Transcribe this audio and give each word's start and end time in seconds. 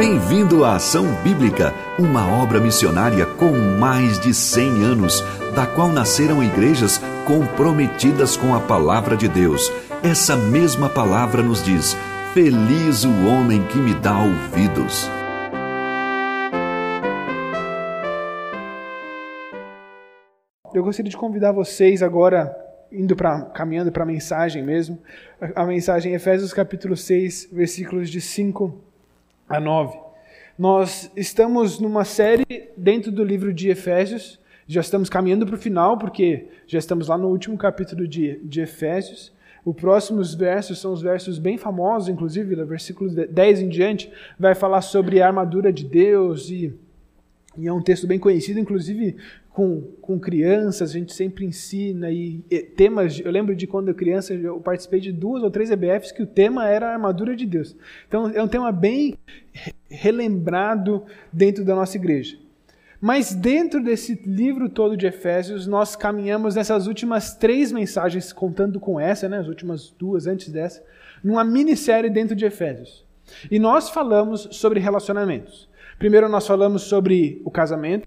Bem-vindo 0.00 0.64
à 0.64 0.76
Ação 0.76 1.04
Bíblica, 1.22 1.74
uma 1.98 2.26
obra 2.42 2.58
missionária 2.58 3.26
com 3.26 3.50
mais 3.78 4.18
de 4.18 4.32
100 4.32 4.82
anos, 4.82 5.20
da 5.54 5.66
qual 5.66 5.90
nasceram 5.90 6.42
igrejas 6.42 6.98
comprometidas 7.26 8.34
com 8.34 8.54
a 8.54 8.60
palavra 8.60 9.14
de 9.14 9.28
Deus. 9.28 9.70
Essa 10.02 10.38
mesma 10.38 10.88
palavra 10.88 11.42
nos 11.42 11.62
diz: 11.62 11.94
Feliz 12.32 13.04
o 13.04 13.26
homem 13.26 13.62
que 13.66 13.76
me 13.76 13.92
dá 13.92 14.18
ouvidos. 14.22 15.06
Eu 20.72 20.82
gostaria 20.82 21.10
de 21.10 21.16
convidar 21.18 21.52
vocês 21.52 22.02
agora, 22.02 22.56
indo 22.90 23.14
para 23.14 23.42
caminhando 23.50 23.92
para 23.92 24.04
a 24.04 24.06
mensagem 24.06 24.62
mesmo, 24.62 24.98
a, 25.54 25.66
mensagem 25.66 26.14
Efésios 26.14 26.54
capítulo 26.54 26.96
6, 26.96 27.50
versículos 27.52 28.08
de 28.08 28.22
5 28.22 28.88
a 29.50 29.58
9. 29.58 29.98
Nós 30.56 31.10
estamos 31.16 31.80
numa 31.80 32.04
série 32.04 32.70
dentro 32.76 33.10
do 33.10 33.24
livro 33.24 33.52
de 33.52 33.68
Efésios, 33.68 34.38
já 34.66 34.80
estamos 34.80 35.10
caminhando 35.10 35.44
para 35.44 35.56
o 35.56 35.58
final, 35.58 35.98
porque 35.98 36.46
já 36.68 36.78
estamos 36.78 37.08
lá 37.08 37.18
no 37.18 37.26
último 37.26 37.58
capítulo 37.58 38.06
de, 38.06 38.38
de 38.44 38.60
Efésios. 38.60 39.32
Os 39.64 39.74
próximos 39.74 40.32
versos 40.32 40.78
são 40.78 40.92
os 40.92 41.02
versos 41.02 41.40
bem 41.40 41.58
famosos, 41.58 42.08
inclusive, 42.08 42.54
no 42.54 42.64
versículo 42.64 43.10
10 43.10 43.62
em 43.62 43.68
diante, 43.68 44.10
vai 44.38 44.54
falar 44.54 44.82
sobre 44.82 45.20
a 45.20 45.26
armadura 45.26 45.72
de 45.72 45.84
Deus 45.84 46.48
e, 46.48 46.72
e 47.58 47.66
é 47.66 47.72
um 47.72 47.82
texto 47.82 48.06
bem 48.06 48.18
conhecido, 48.18 48.60
inclusive 48.60 49.16
com, 49.52 49.80
com 50.00 50.18
crianças, 50.18 50.90
a 50.90 50.92
gente 50.92 51.12
sempre 51.12 51.44
ensina 51.44 52.10
e, 52.10 52.42
e, 52.50 52.60
temas. 52.60 53.20
Eu 53.20 53.30
lembro 53.30 53.54
de 53.54 53.66
quando 53.66 53.88
eu 53.88 53.94
criança, 53.94 54.32
eu 54.32 54.60
participei 54.60 55.00
de 55.00 55.12
duas 55.12 55.42
ou 55.42 55.50
três 55.50 55.70
EBFs 55.70 56.12
que 56.12 56.22
o 56.22 56.26
tema 56.26 56.68
era 56.68 56.88
a 56.88 56.92
armadura 56.92 57.34
de 57.34 57.46
Deus. 57.46 57.76
Então 58.06 58.30
é 58.30 58.42
um 58.42 58.48
tema 58.48 58.70
bem 58.70 59.16
relembrado 59.88 61.04
dentro 61.32 61.64
da 61.64 61.74
nossa 61.74 61.96
igreja. 61.96 62.38
Mas 63.00 63.34
dentro 63.34 63.82
desse 63.82 64.14
livro 64.26 64.68
todo 64.68 64.96
de 64.96 65.06
Efésios, 65.06 65.66
nós 65.66 65.96
caminhamos 65.96 66.54
nessas 66.54 66.86
últimas 66.86 67.34
três 67.34 67.72
mensagens, 67.72 68.30
contando 68.30 68.78
com 68.78 69.00
essa, 69.00 69.26
né, 69.26 69.38
as 69.38 69.48
últimas 69.48 69.90
duas 69.98 70.26
antes 70.26 70.50
dessa, 70.50 70.84
numa 71.24 71.42
minissérie 71.42 72.10
dentro 72.10 72.36
de 72.36 72.44
Efésios. 72.44 73.04
E 73.50 73.58
nós 73.58 73.88
falamos 73.88 74.48
sobre 74.52 74.80
relacionamentos. 74.80 75.68
Primeiro 75.98 76.28
nós 76.28 76.46
falamos 76.46 76.82
sobre 76.82 77.40
o 77.44 77.50
casamento, 77.50 78.06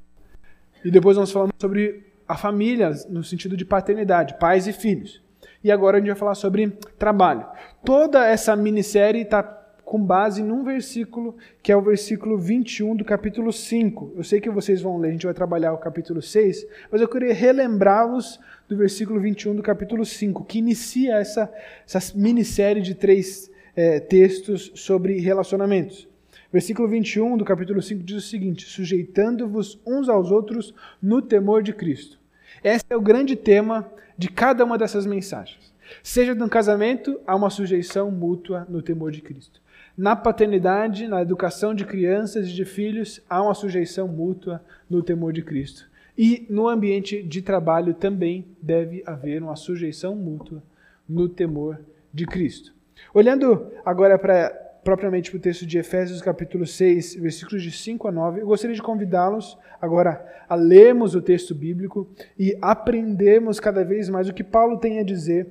e 0.84 0.92
depois 0.92 1.18
nós 1.18 1.32
falamos 1.32 1.54
sobre 1.60 2.04
a 2.28 2.38
família, 2.38 2.92
no 3.10 3.24
sentido 3.24 3.56
de 3.56 3.66
paternidade, 3.66 4.38
pais 4.40 4.68
e 4.68 4.74
filhos. 4.74 5.22
E 5.64 5.72
agora 5.72 5.98
a 5.98 6.00
gente 6.00 6.10
vai 6.10 6.18
falar 6.18 6.36
sobre 6.36 6.70
trabalho. 6.98 7.46
Toda 7.86 8.26
essa 8.26 8.56
minissérie 8.56 9.22
está 9.22 9.44
com 9.84 10.04
base 10.04 10.42
num 10.42 10.64
versículo, 10.64 11.36
que 11.62 11.72
é 11.72 11.76
o 11.76 11.82
versículo 11.82 12.38
21 12.38 12.96
do 12.96 13.06
capítulo 13.06 13.52
5. 13.52 14.14
Eu 14.16 14.24
sei 14.24 14.42
que 14.42 14.50
vocês 14.50 14.82
vão 14.82 14.98
ler, 14.98 15.10
a 15.10 15.12
gente 15.12 15.26
vai 15.26 15.34
trabalhar 15.34 15.74
o 15.74 15.78
capítulo 15.78 16.22
6, 16.22 16.66
mas 16.92 17.02
eu 17.02 17.08
queria 17.08 17.34
relembrá-los 17.34 18.40
do 18.68 18.76
versículo 18.76 19.20
21 19.20 19.56
do 19.56 19.64
capítulo 19.64 20.06
5, 20.06 20.46
que 20.46 20.60
inicia 20.60 21.16
essa, 21.16 21.52
essa 21.86 22.18
minissérie 22.18 22.82
de 22.82 22.96
três 22.96 23.52
é, 23.76 24.00
textos 24.00 24.72
sobre 24.76 25.20
relacionamentos. 25.20 26.08
Versículo 26.54 26.88
21 26.88 27.36
do 27.36 27.44
capítulo 27.44 27.82
5 27.82 28.04
diz 28.04 28.18
o 28.18 28.22
seguinte: 28.22 28.70
sujeitando-vos 28.70 29.82
uns 29.88 30.08
aos 30.08 30.30
outros 30.30 30.72
no 31.02 31.20
temor 31.20 31.64
de 31.64 31.74
Cristo. 31.74 32.20
Esse 32.64 32.86
é 32.92 32.96
o 32.96 33.02
grande 33.02 33.36
tema 33.36 33.92
de 34.16 34.30
cada 34.30 34.64
uma 34.64 34.78
dessas 34.78 35.08
mensagens. 35.08 35.74
Seja 36.04 36.36
no 36.36 36.48
casamento, 36.48 37.20
há 37.26 37.36
uma 37.36 37.50
sujeição 37.50 38.12
mútua 38.12 38.68
no 38.70 38.84
temor 38.84 39.12
de 39.12 39.20
Cristo. 39.20 39.60
Na 39.98 40.16
paternidade, 40.16 41.08
na 41.08 41.24
educação 41.24 41.74
de 41.74 41.86
crianças 41.86 42.48
e 42.48 42.54
de 42.54 42.66
filhos, 42.66 43.20
há 43.28 43.42
uma 43.42 43.56
sujeição 43.56 44.08
mútua 44.08 44.64
no 44.88 45.02
temor 45.02 45.34
de 45.34 45.42
Cristo. 45.42 45.90
E 46.16 46.46
no 46.52 46.68
ambiente 46.68 47.24
de 47.24 47.42
trabalho 47.42 47.96
também 47.96 48.46
deve 48.62 49.02
haver 49.08 49.42
uma 49.42 49.56
sujeição 49.56 50.16
mútua 50.16 50.62
no 51.10 51.28
temor 51.28 51.80
de 52.14 52.28
Cristo. 52.28 52.72
Olhando 53.12 53.72
agora 53.84 54.20
para 54.20 54.63
propriamente 54.84 55.32
para 55.32 55.38
o 55.38 55.42
texto 55.42 55.66
de 55.66 55.78
Efésios, 55.78 56.22
capítulo 56.22 56.66
6, 56.66 57.16
versículos 57.16 57.64
de 57.64 57.72
5 57.72 58.08
a 58.08 58.12
9, 58.12 58.42
eu 58.42 58.46
gostaria 58.46 58.76
de 58.76 58.82
convidá-los 58.82 59.58
agora 59.82 60.26
a 60.48 60.56
lermos 60.56 61.16
o 61.16 61.22
texto 61.22 61.56
bíblico 61.56 62.08
e 62.38 62.58
aprendermos 62.62 63.60
cada 63.60 63.84
vez 63.84 64.10
mais 64.10 64.28
o 64.28 64.34
que 64.34 64.44
Paulo 64.44 64.78
tem 64.78 65.00
a 65.00 65.04
dizer 65.04 65.48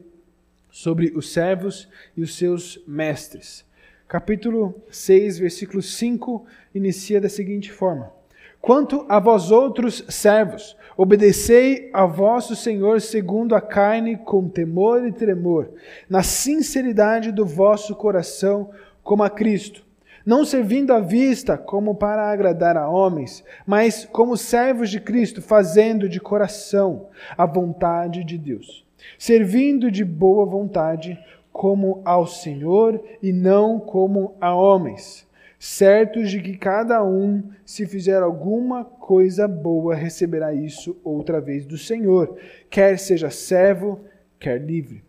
sobre 0.71 1.13
os 1.15 1.33
servos 1.33 1.89
e 2.17 2.23
os 2.23 2.37
seus 2.37 2.83
mestres. 2.87 3.65
Capítulo 4.07 4.75
6, 4.91 5.39
versículo 5.39 5.81
5, 5.81 6.45
inicia 6.75 7.21
da 7.21 7.29
seguinte 7.29 7.73
forma: 7.73 8.13
Quanto 8.61 9.07
a 9.09 9.19
vós 9.19 9.51
outros 9.51 10.05
servos, 10.09 10.77
obedecei 10.97 11.91
a 11.93 12.05
vosso 12.05 12.55
Senhor 12.55 13.01
segundo 13.01 13.55
a 13.55 13.61
carne, 13.61 14.17
com 14.19 14.49
temor 14.49 15.07
e 15.07 15.13
tremor, 15.13 15.71
na 16.09 16.23
sinceridade 16.23 17.33
do 17.33 17.47
vosso 17.47 17.97
coração, 17.97 18.71
como 19.03 19.23
a 19.23 19.31
Cristo, 19.31 19.85
não 20.25 20.45
servindo 20.45 20.93
à 20.93 21.01
vista 21.01 21.59
como 21.59 21.95
para 21.95 22.31
agradar 22.31 22.77
a 22.77 22.89
homens, 22.89 23.45
mas 23.67 24.05
como 24.05 24.37
servos 24.37 24.91
de 24.91 25.01
Cristo, 25.01 25.43
fazendo 25.43 26.09
de 26.09 26.21
coração 26.21 27.09
a 27.37 27.45
vontade 27.45 28.23
de 28.25 28.39
Deus, 28.39 28.85
servindo 29.19 29.91
de 29.91 30.05
boa 30.05 30.47
vontade 30.47 31.19
como 31.53 32.01
ao 32.05 32.27
Senhor 32.27 33.03
e 33.23 33.33
não 33.33 33.79
como 33.79 34.37
a 34.41 34.55
homens, 34.55 35.27
certos 35.59 36.31
de 36.31 36.41
que 36.41 36.57
cada 36.57 37.05
um, 37.05 37.43
se 37.65 37.87
fizer 37.87 38.23
alguma 38.23 38.85
coisa 38.85 39.47
boa, 39.47 39.95
receberá 39.95 40.55
isso 40.55 40.97
outra 41.05 41.41
vez 41.41 41.67
do 41.67 41.77
Senhor, 41.77 42.37
quer 42.71 42.99
seja 42.99 43.31
servo, 43.31 44.01
quer 44.39 44.61
livre. 44.61 45.05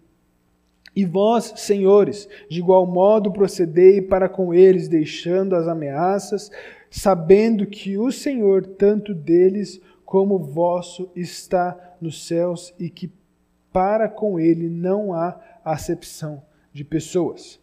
E 0.96 1.06
vós, 1.06 1.54
senhores, 1.58 2.30
de 2.48 2.60
igual 2.60 2.86
modo 2.86 3.32
procedei 3.32 4.02
para 4.02 4.30
com 4.30 4.54
eles, 4.54 4.88
deixando 4.88 5.56
as 5.56 5.68
ameaças, 5.68 6.52
sabendo 6.90 7.66
que 7.66 7.98
o 7.98 8.12
Senhor, 8.12 8.66
tanto 8.66 9.14
deles 9.14 9.82
como 10.06 10.38
vosso, 10.38 11.10
está 11.16 11.96
nos 12.00 12.28
céus 12.28 12.74
e 12.80 12.90
que 12.90 13.12
para 13.72 14.08
com 14.08 14.40
ele 14.40 14.70
não 14.70 15.14
há 15.14 15.40
acepção 15.66 16.44
de 16.72 16.84
pessoas. 16.84 17.60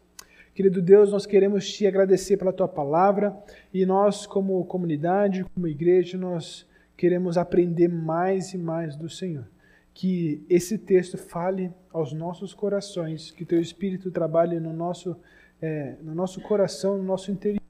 Querido 0.53 0.83
Deus, 0.83 1.13
nós 1.13 1.25
queremos 1.25 1.71
te 1.73 1.87
agradecer 1.87 2.37
pela 2.37 2.53
tua 2.53 2.67
palavra 2.67 3.37
e 3.73 3.87
nós, 3.87 4.27
como 4.27 4.65
comunidade, 4.65 5.45
como 5.55 5.69
igreja, 5.69 6.19
nós 6.19 6.67
queremos 6.97 7.39
aprender 7.39 7.89
mais 7.89 8.53
e 8.53 8.59
mais 8.59 8.97
do 8.97 9.09
Senhor 9.09 9.47
que 9.93 10.45
esse 10.49 10.79
texto 10.79 11.19
fale 11.19 11.73
aos 11.93 12.13
nossos 12.13 12.55
corações, 12.55 13.31
que 13.31 13.45
teu 13.45 13.61
Espírito 13.61 14.11
trabalhe 14.11 14.59
no 14.61 14.73
nosso, 14.73 15.17
é, 15.61 15.97
no 16.03 16.15
nosso 16.15 16.41
coração, 16.41 16.97
no 16.97 17.05
nosso 17.05 17.31
interior, 17.31 17.61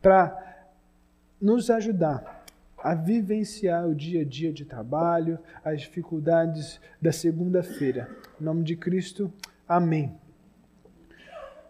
para 0.00 0.68
nos 1.40 1.70
ajudar 1.70 2.44
a 2.78 2.94
vivenciar 2.94 3.88
o 3.88 3.94
dia 3.94 4.22
a 4.22 4.24
dia 4.24 4.52
de 4.52 4.64
trabalho, 4.64 5.38
as 5.64 5.80
dificuldades 5.80 6.80
da 7.02 7.10
segunda-feira. 7.10 8.08
Em 8.40 8.44
nome 8.44 8.62
de 8.62 8.76
Cristo, 8.76 9.32
amém. 9.68 10.14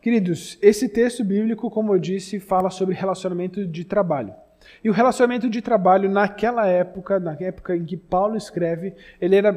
Queridos, 0.02 0.58
esse 0.62 0.88
texto 0.88 1.24
bíblico, 1.24 1.70
como 1.70 1.94
eu 1.94 1.98
disse, 1.98 2.38
fala 2.38 2.70
sobre 2.70 2.94
relacionamento 2.94 3.66
de 3.66 3.84
trabalho. 3.84 4.34
E 4.82 4.90
o 4.90 4.92
relacionamento 4.92 5.48
de 5.48 5.60
trabalho 5.60 6.10
naquela 6.10 6.66
época, 6.66 7.18
na 7.18 7.36
época 7.40 7.76
em 7.76 7.84
que 7.84 7.96
Paulo 7.96 8.36
escreve, 8.36 8.94
ele 9.20 9.36
era 9.36 9.52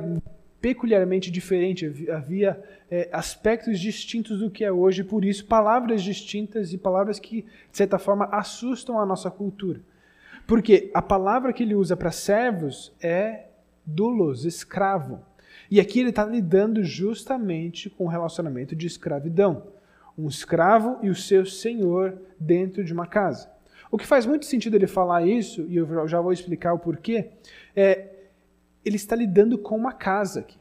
peculiarmente 0.62 1.32
diferente, 1.32 2.10
havia 2.12 2.62
é, 2.92 3.10
aspectos 3.12 3.80
distintos 3.80 4.40
do 4.40 4.50
que 4.50 4.64
é 4.64 4.72
hoje, 4.72 5.04
por 5.04 5.24
isso 5.24 5.46
palavras 5.46 6.04
distintas 6.04 6.74
e 6.74 6.78
palavras 6.78 7.20
que, 7.20 7.44
de 7.44 7.78
certa 7.78 7.98
forma, 7.98 8.26
assustam 8.32 9.00
a 9.00 9.06
nossa 9.06 9.32
cultura. 9.32 9.80
Porque 10.46 10.90
a 10.94 11.02
palavra 11.02 11.54
que 11.54 11.64
ele 11.64 11.76
usa 11.76 11.96
para 11.96 12.12
servos 12.12 12.92
é 13.02 13.46
dulos, 13.86 14.46
escravo. 14.46 15.22
E 15.70 15.80
aqui 15.80 16.00
ele 16.00 16.10
está 16.10 16.26
lidando 16.26 16.84
justamente 16.84 17.90
com 17.90 18.06
o 18.06 18.10
relacionamento 18.10 18.76
de 18.76 18.88
escravidão. 18.88 19.68
Um 20.18 20.28
escravo 20.28 20.98
e 21.04 21.10
o 21.10 21.16
seu 21.16 21.46
senhor 21.46 22.18
dentro 22.40 22.84
de 22.84 22.92
uma 22.92 23.06
casa. 23.06 23.50
O 23.92 23.98
que 23.98 24.06
faz 24.06 24.26
muito 24.26 24.46
sentido 24.46 24.76
ele 24.76 24.88
falar 24.88 25.26
isso, 25.26 25.66
e 25.68 25.78
eu 25.78 26.08
já 26.08 26.22
vou 26.22 26.32
explicar 26.32 26.74
o 26.74 26.80
porquê, 26.80 27.30
é 27.76 28.10
ele 28.86 28.96
está 28.96 29.16
lidando 29.16 29.58
com 29.58 29.76
uma 29.76 29.92
casa 29.92 30.40
aqui. 30.42 30.58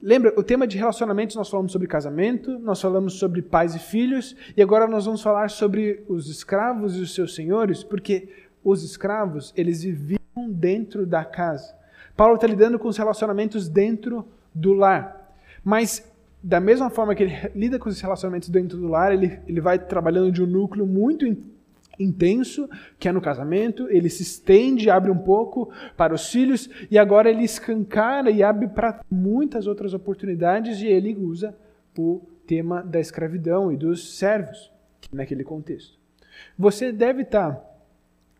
Lembra, 0.00 0.32
o 0.38 0.42
tema 0.44 0.66
de 0.66 0.78
relacionamentos 0.78 1.34
nós 1.34 1.48
falamos 1.48 1.72
sobre 1.72 1.88
casamento, 1.88 2.58
nós 2.58 2.80
falamos 2.80 3.14
sobre 3.14 3.42
pais 3.42 3.74
e 3.74 3.78
filhos, 3.78 4.36
e 4.56 4.62
agora 4.62 4.86
nós 4.86 5.06
vamos 5.06 5.22
falar 5.22 5.50
sobre 5.50 6.04
os 6.08 6.28
escravos 6.28 6.96
e 6.96 7.00
os 7.00 7.14
seus 7.14 7.34
senhores, 7.34 7.82
porque 7.82 8.28
os 8.62 8.84
escravos, 8.84 9.52
eles 9.56 9.82
viviam 9.82 10.18
dentro 10.50 11.04
da 11.04 11.24
casa. 11.24 11.74
Paulo 12.16 12.34
está 12.34 12.46
lidando 12.46 12.78
com 12.78 12.88
os 12.88 12.96
relacionamentos 12.96 13.68
dentro 13.68 14.24
do 14.54 14.72
lar. 14.72 15.34
Mas, 15.64 16.04
da 16.42 16.60
mesma 16.60 16.90
forma 16.90 17.14
que 17.14 17.24
ele 17.24 17.34
lida 17.54 17.78
com 17.78 17.88
os 17.88 18.00
relacionamentos 18.00 18.48
dentro 18.48 18.78
do 18.78 18.88
lar, 18.88 19.12
ele, 19.12 19.40
ele 19.48 19.60
vai 19.60 19.78
trabalhando 19.78 20.30
de 20.30 20.42
um 20.42 20.46
núcleo 20.46 20.86
muito 20.86 21.24
intenso, 21.98 22.68
que 22.98 23.08
é 23.08 23.12
no 23.12 23.20
casamento, 23.20 23.88
ele 23.90 24.08
se 24.08 24.22
estende, 24.22 24.90
abre 24.90 25.10
um 25.10 25.18
pouco 25.18 25.72
para 25.96 26.14
os 26.14 26.30
filhos, 26.30 26.68
e 26.90 26.98
agora 26.98 27.28
ele 27.28 27.42
escancara 27.42 28.30
e 28.30 28.42
abre 28.42 28.68
para 28.68 29.04
muitas 29.10 29.66
outras 29.66 29.94
oportunidades, 29.94 30.80
e 30.80 30.86
ele 30.86 31.14
usa 31.16 31.54
o 31.96 32.20
tema 32.46 32.82
da 32.82 33.00
escravidão 33.00 33.72
e 33.72 33.76
dos 33.76 34.16
servos 34.16 34.70
naquele 35.12 35.42
contexto. 35.42 35.98
Você 36.56 36.92
deve 36.92 37.22
estar 37.22 37.60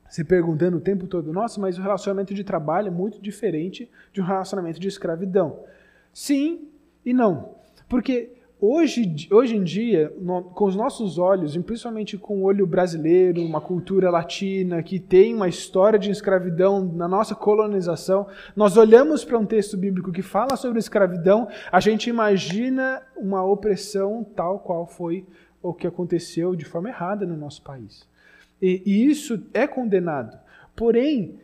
se 0.09 0.25
perguntando 0.25 0.79
o 0.79 0.81
tempo 0.81 1.07
todo, 1.07 1.33
nossa, 1.33 1.61
mas 1.61 1.79
o 1.79 1.83
relacionamento 1.83 2.33
de 2.33 2.43
trabalho 2.43 2.89
é 2.89 2.91
muito 2.91 3.21
diferente 3.21 3.91
de 4.13 4.21
um 4.21 4.25
relacionamento 4.25 4.81
de 4.81 4.89
escravidão. 4.89 5.65
Sim 6.13 6.69
e 7.05 7.13
não. 7.13 7.57
Porque 7.89 8.38
hoje, 8.61 9.29
hoje 9.31 9.57
em 9.57 9.63
dia, 9.63 10.13
no, 10.19 10.43
com 10.43 10.65
os 10.65 10.77
nossos 10.77 11.19
olhos, 11.19 11.55
e 11.55 11.61
principalmente 11.61 12.17
com 12.17 12.39
o 12.39 12.43
olho 12.43 12.67
brasileiro, 12.67 13.43
uma 13.43 13.61
cultura 13.61 14.11
latina 14.11 14.83
que 14.83 14.99
tem 14.99 15.35
uma 15.35 15.49
história 15.49 15.99
de 15.99 16.11
escravidão 16.11 16.85
na 16.85 17.09
nossa 17.09 17.35
colonização, 17.35 18.27
nós 18.57 18.77
olhamos 18.77 19.25
para 19.25 19.39
um 19.39 19.47
texto 19.47 19.77
bíblico 19.77 20.13
que 20.13 20.23
fala 20.23 20.57
sobre 20.57 20.79
escravidão, 20.79 21.49
a 21.71 21.81
gente 21.81 22.11
imagina 22.11 23.03
uma 23.17 23.45
opressão 23.45 24.25
tal 24.37 24.59
qual 24.59 24.87
foi 24.87 25.25
o 25.63 25.73
que 25.73 25.87
aconteceu 25.87 26.55
de 26.55 26.65
forma 26.65 26.89
errada 26.89 27.27
no 27.27 27.37
nosso 27.37 27.63
país. 27.63 28.07
E, 28.61 28.83
e 28.85 29.07
isso 29.07 29.43
é 29.55 29.67
condenado. 29.67 30.39
Porém, 30.75 31.39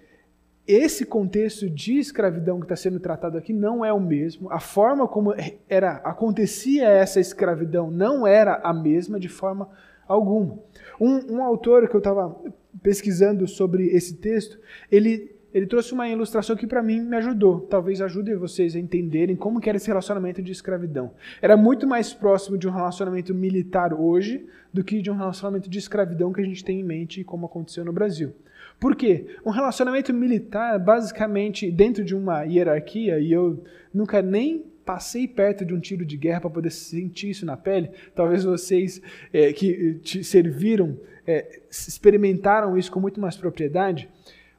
esse 0.66 1.04
contexto 1.04 1.68
de 1.68 1.98
escravidão 1.98 2.58
que 2.58 2.64
está 2.64 2.76
sendo 2.76 2.98
tratado 2.98 3.36
aqui 3.36 3.52
não 3.52 3.84
é 3.84 3.92
o 3.92 4.00
mesmo. 4.00 4.50
A 4.50 4.58
forma 4.58 5.06
como 5.06 5.34
era 5.68 5.96
acontecia 5.96 6.88
essa 6.88 7.20
escravidão 7.20 7.90
não 7.90 8.26
era 8.26 8.56
a 8.56 8.72
mesma 8.72 9.20
de 9.20 9.28
forma 9.28 9.68
alguma. 10.08 10.58
Um, 10.98 11.36
um 11.36 11.42
autor 11.42 11.86
que 11.88 11.94
eu 11.94 11.98
estava 11.98 12.34
pesquisando 12.82 13.46
sobre 13.46 13.88
esse 13.88 14.16
texto, 14.16 14.58
ele, 14.90 15.36
ele 15.52 15.66
trouxe 15.66 15.92
uma 15.92 16.08
ilustração 16.08 16.56
que 16.56 16.66
para 16.66 16.82
mim 16.82 17.00
me 17.00 17.16
ajudou. 17.18 17.60
Talvez 17.60 18.00
ajude 18.00 18.34
vocês 18.34 18.74
a 18.74 18.78
entenderem 18.78 19.36
como 19.36 19.60
era 19.64 19.76
esse 19.76 19.88
relacionamento 19.88 20.42
de 20.42 20.52
escravidão. 20.52 21.12
Era 21.42 21.58
muito 21.58 21.86
mais 21.86 22.14
próximo 22.14 22.56
de 22.56 22.66
um 22.66 22.72
relacionamento 22.72 23.34
militar 23.34 23.92
hoje 23.92 24.46
do 24.72 24.82
que 24.82 25.02
de 25.02 25.10
um 25.10 25.16
relacionamento 25.16 25.68
de 25.68 25.78
escravidão 25.78 26.32
que 26.32 26.40
a 26.40 26.44
gente 26.44 26.64
tem 26.64 26.80
em 26.80 26.84
mente 26.84 27.20
e 27.20 27.24
como 27.24 27.44
aconteceu 27.44 27.84
no 27.84 27.92
Brasil. 27.92 28.32
Por 28.84 28.94
quê? 28.94 29.24
Um 29.46 29.48
relacionamento 29.48 30.12
militar, 30.12 30.78
basicamente, 30.78 31.70
dentro 31.70 32.04
de 32.04 32.14
uma 32.14 32.42
hierarquia, 32.42 33.18
e 33.18 33.32
eu 33.32 33.64
nunca 33.94 34.20
nem 34.20 34.62
passei 34.84 35.26
perto 35.26 35.64
de 35.64 35.72
um 35.72 35.80
tiro 35.80 36.04
de 36.04 36.18
guerra 36.18 36.42
para 36.42 36.50
poder 36.50 36.70
sentir 36.70 37.30
isso 37.30 37.46
na 37.46 37.56
pele. 37.56 37.88
Talvez 38.14 38.44
vocês 38.44 39.00
é, 39.32 39.54
que 39.54 39.94
te 40.02 40.22
serviram 40.22 41.00
é, 41.26 41.60
experimentaram 41.70 42.76
isso 42.76 42.92
com 42.92 43.00
muito 43.00 43.18
mais 43.18 43.38
propriedade. 43.38 44.06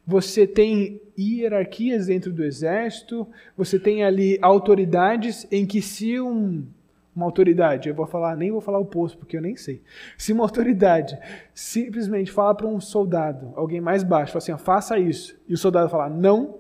Você 0.08 0.48
tem 0.48 1.00
hierarquias 1.16 2.08
dentro 2.08 2.34
do 2.34 2.44
exército, 2.44 3.28
você 3.56 3.78
tem 3.78 4.04
ali 4.04 4.40
autoridades 4.42 5.46
em 5.52 5.68
que 5.68 5.84
se 5.84 6.20
um 6.20 6.66
uma 7.16 7.26
autoridade, 7.26 7.88
eu 7.88 7.96
vou 7.96 8.06
falar, 8.06 8.36
nem 8.36 8.52
vou 8.52 8.60
falar 8.60 8.80
o 8.80 8.86
posto, 8.86 9.18
porque 9.18 9.38
eu 9.38 9.42
nem 9.42 9.56
sei. 9.56 9.82
Se 10.18 10.34
uma 10.34 10.44
autoridade 10.44 11.18
simplesmente 11.54 12.32
fala 12.32 12.54
para 12.54 12.68
um 12.68 12.80
soldado, 12.82 13.54
alguém 13.56 13.80
mais 13.80 14.04
baixo, 14.04 14.34
fala 14.34 14.40
assim, 14.40 14.64
faça 14.64 15.00
isso, 15.00 15.40
e 15.48 15.54
o 15.54 15.58
soldado 15.58 15.90
falar 15.90 16.10
não, 16.10 16.60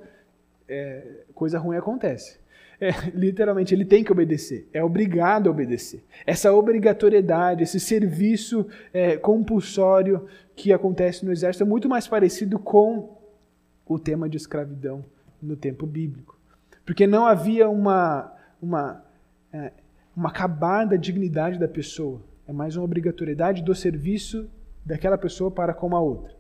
é, 0.67 1.23
coisa 1.33 1.59
ruim 1.59 1.75
acontece. 1.75 2.39
É, 2.79 2.89
literalmente, 3.13 3.73
ele 3.73 3.83
tem 3.83 4.03
que 4.03 4.11
obedecer, 4.11 4.67
é 4.71 4.81
obrigado 4.81 5.47
a 5.47 5.51
obedecer. 5.51 6.03
Essa 6.25 6.53
obrigatoriedade, 6.53 7.63
esse 7.63 7.79
serviço 7.79 8.65
é, 8.93 9.17
compulsório 9.17 10.25
que 10.55 10.71
acontece 10.71 11.25
no 11.25 11.33
exército 11.33 11.63
é 11.63 11.67
muito 11.67 11.89
mais 11.89 12.07
parecido 12.07 12.57
com 12.57 13.17
o 13.85 13.99
tema 13.99 14.29
de 14.29 14.37
escravidão 14.37 15.03
no 15.41 15.57
tempo 15.57 15.85
bíblico. 15.85 16.39
Porque 16.85 17.05
não 17.05 17.25
havia 17.25 17.67
uma, 17.67 18.31
uma 18.61 19.03
é, 19.51 19.71
uma 20.15 20.29
acabada 20.29 20.97
dignidade 20.97 21.59
da 21.59 21.67
pessoa. 21.67 22.21
É 22.47 22.53
mais 22.53 22.75
uma 22.75 22.85
obrigatoriedade 22.85 23.63
do 23.63 23.75
serviço 23.75 24.47
daquela 24.85 25.17
pessoa 25.17 25.50
para 25.51 25.73
com 25.73 25.95
a 25.95 26.00
outra. 26.00 26.33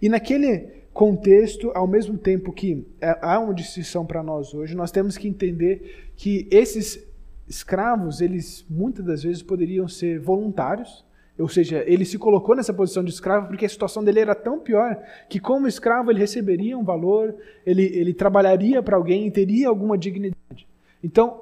E 0.00 0.08
naquele 0.08 0.80
contexto, 0.92 1.70
ao 1.74 1.86
mesmo 1.86 2.18
tempo 2.18 2.52
que 2.52 2.86
é, 3.00 3.18
há 3.22 3.38
uma 3.38 3.54
distinção 3.54 4.04
para 4.04 4.22
nós 4.22 4.52
hoje, 4.54 4.74
nós 4.74 4.90
temos 4.90 5.16
que 5.16 5.28
entender 5.28 6.10
que 6.16 6.48
esses 6.50 7.06
escravos, 7.46 8.20
eles 8.20 8.64
muitas 8.68 9.04
das 9.04 9.22
vezes 9.22 9.42
poderiam 9.42 9.86
ser 9.86 10.18
voluntários, 10.18 11.04
ou 11.38 11.48
seja, 11.48 11.82
ele 11.86 12.04
se 12.04 12.18
colocou 12.18 12.54
nessa 12.54 12.72
posição 12.72 13.02
de 13.02 13.10
escravo 13.10 13.48
porque 13.48 13.64
a 13.64 13.68
situação 13.68 14.04
dele 14.04 14.20
era 14.20 14.34
tão 14.34 14.58
pior 14.58 14.98
que, 15.28 15.40
como 15.40 15.66
escravo, 15.66 16.10
ele 16.10 16.20
receberia 16.20 16.76
um 16.76 16.84
valor, 16.84 17.34
ele, 17.64 17.84
ele 17.84 18.12
trabalharia 18.12 18.82
para 18.82 18.96
alguém 18.96 19.26
e 19.26 19.30
teria 19.30 19.68
alguma 19.68 19.96
dignidade. 19.96 20.68
Então, 21.02 21.40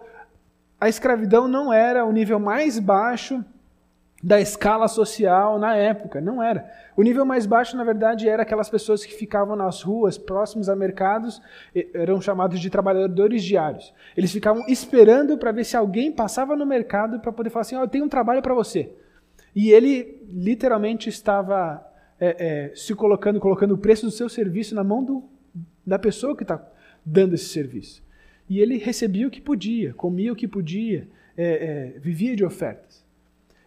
a 0.81 0.89
escravidão 0.89 1.49
não 1.49 1.73
era 1.73 2.05
o 2.05 2.13
nível 2.13 2.39
mais 2.39 2.79
baixo 2.79 3.45
da 4.23 4.41
escala 4.41 4.89
social 4.89 5.59
na 5.59 5.77
época, 5.77 6.21
não 6.21 6.43
era. 6.43 6.69
O 6.97 7.03
nível 7.03 7.25
mais 7.25 7.47
baixo, 7.47 7.77
na 7.77 7.85
verdade, 7.85 8.29
era 8.29 8.43
aquelas 8.43 8.69
pessoas 8.69 9.05
que 9.05 9.15
ficavam 9.15 9.55
nas 9.55 9.83
ruas, 9.83 10.19
próximos 10.19 10.69
a 10.69 10.75
mercados, 10.75 11.41
eram 11.95 12.21
chamados 12.21 12.59
de 12.59 12.69
trabalhadores 12.69 13.45
diários. 13.45 13.95
Eles 14.17 14.33
ficavam 14.33 14.65
esperando 14.67 15.39
para 15.39 15.53
ver 15.53 15.65
se 15.65 15.77
alguém 15.77 16.11
passava 16.11 16.57
no 16.57 16.67
mercado 16.67 17.21
para 17.21 17.33
poder 17.33 17.51
falar 17.51 17.61
assim: 17.63 17.77
oh, 17.77 17.83
eu 17.83 17.89
tenho 17.89 18.05
um 18.05 18.09
trabalho 18.09 18.43
para 18.43 18.55
você. 18.55 18.93
E 19.55 19.71
ele 19.71 20.27
literalmente 20.33 21.09
estava 21.09 21.85
é, 22.21 22.71
é, 22.71 22.75
se 22.75 22.95
colocando, 22.95 23.39
colocando 23.39 23.75
o 23.75 23.79
preço 23.79 24.07
do 24.07 24.13
seu 24.13 24.29
serviço 24.29 24.75
na 24.75 24.83
mão 24.83 25.05
do, 25.05 25.25
da 25.87 25.99
pessoa 25.99 26.37
que 26.37 26.43
está 26.43 26.61
dando 27.05 27.35
esse 27.35 27.47
serviço. 27.47 28.03
E 28.49 28.61
ele 28.61 28.79
recebia 28.79 29.27
o 29.27 29.31
que 29.31 29.41
podia, 29.41 29.93
comia 29.95 30.33
o 30.33 30.37
que 30.37 30.49
podia, 30.49 31.07
é, 31.37 31.93
é, 31.95 31.99
vivia 31.99 32.35
de 32.35 32.45
ofertas. 32.45 33.05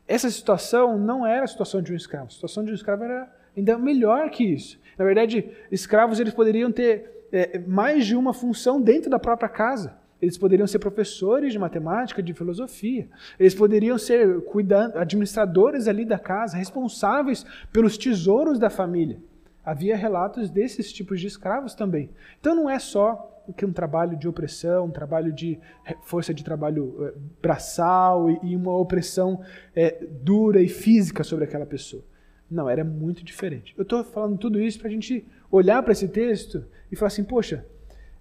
Essa 0.07 0.29
situação 0.29 0.97
não 0.97 1.25
era 1.25 1.43
a 1.43 1.47
situação 1.47 1.81
de 1.81 1.93
um 1.93 1.95
escravo. 1.95 2.27
A 2.27 2.31
situação 2.31 2.65
de 2.65 2.71
um 2.71 2.75
escravo 2.75 3.03
era 3.03 3.31
ainda 3.55 3.77
melhor 3.77 4.29
que 4.29 4.43
isso. 4.43 4.79
Na 4.97 5.05
verdade, 5.05 5.49
escravos 5.71 6.19
eles 6.19 6.33
poderiam 6.33 6.71
ter 6.71 7.27
é, 7.31 7.59
mais 7.59 8.05
de 8.05 8.15
uma 8.15 8.33
função 8.33 8.81
dentro 8.81 9.09
da 9.09 9.19
própria 9.19 9.47
casa. 9.47 9.95
Eles 10.21 10.37
poderiam 10.37 10.67
ser 10.67 10.79
professores 10.79 11.53
de 11.53 11.57
matemática, 11.57 12.21
de 12.21 12.33
filosofia. 12.33 13.07
Eles 13.39 13.55
poderiam 13.55 13.97
ser 13.97 14.41
cuidando, 14.41 14.97
administradores 14.97 15.87
ali 15.87 16.05
da 16.05 16.19
casa, 16.19 16.57
responsáveis 16.57 17.45
pelos 17.71 17.97
tesouros 17.97 18.59
da 18.59 18.69
família. 18.69 19.17
Havia 19.63 19.95
relatos 19.95 20.49
desses 20.49 20.91
tipos 20.91 21.19
de 21.19 21.27
escravos 21.27 21.73
também. 21.73 22.09
Então 22.39 22.53
não 22.53 22.69
é 22.69 22.77
só 22.77 23.30
que 23.55 23.65
um 23.65 23.73
trabalho 23.73 24.17
de 24.17 24.27
opressão, 24.27 24.85
um 24.85 24.91
trabalho 24.91 25.31
de 25.31 25.59
força 26.03 26.33
de 26.33 26.43
trabalho 26.43 26.95
é, 27.05 27.13
braçal 27.41 28.29
e, 28.29 28.55
uma 28.55 28.75
opressão 28.77 29.41
é, 29.75 30.05
dura 30.21 30.61
e 30.61 30.67
física 30.67 31.23
sobre 31.23 31.45
aquela 31.45 31.65
pessoa. 31.65 32.03
Não, 32.49 32.69
era 32.69 32.83
muito 32.83 33.23
diferente. 33.23 33.73
Eu 33.77 33.83
estou 33.83 34.03
falando 34.03 34.37
tudo 34.37 34.59
isso 34.59 34.79
para 34.79 34.89
a 34.89 34.91
gente 34.91 35.25
olhar 35.49 35.81
para 35.81 35.93
esse 35.93 36.07
texto 36.07 36.65
e 36.91 36.95
falar 36.95 37.07
assim: 37.07 37.23
poxa, 37.23 37.65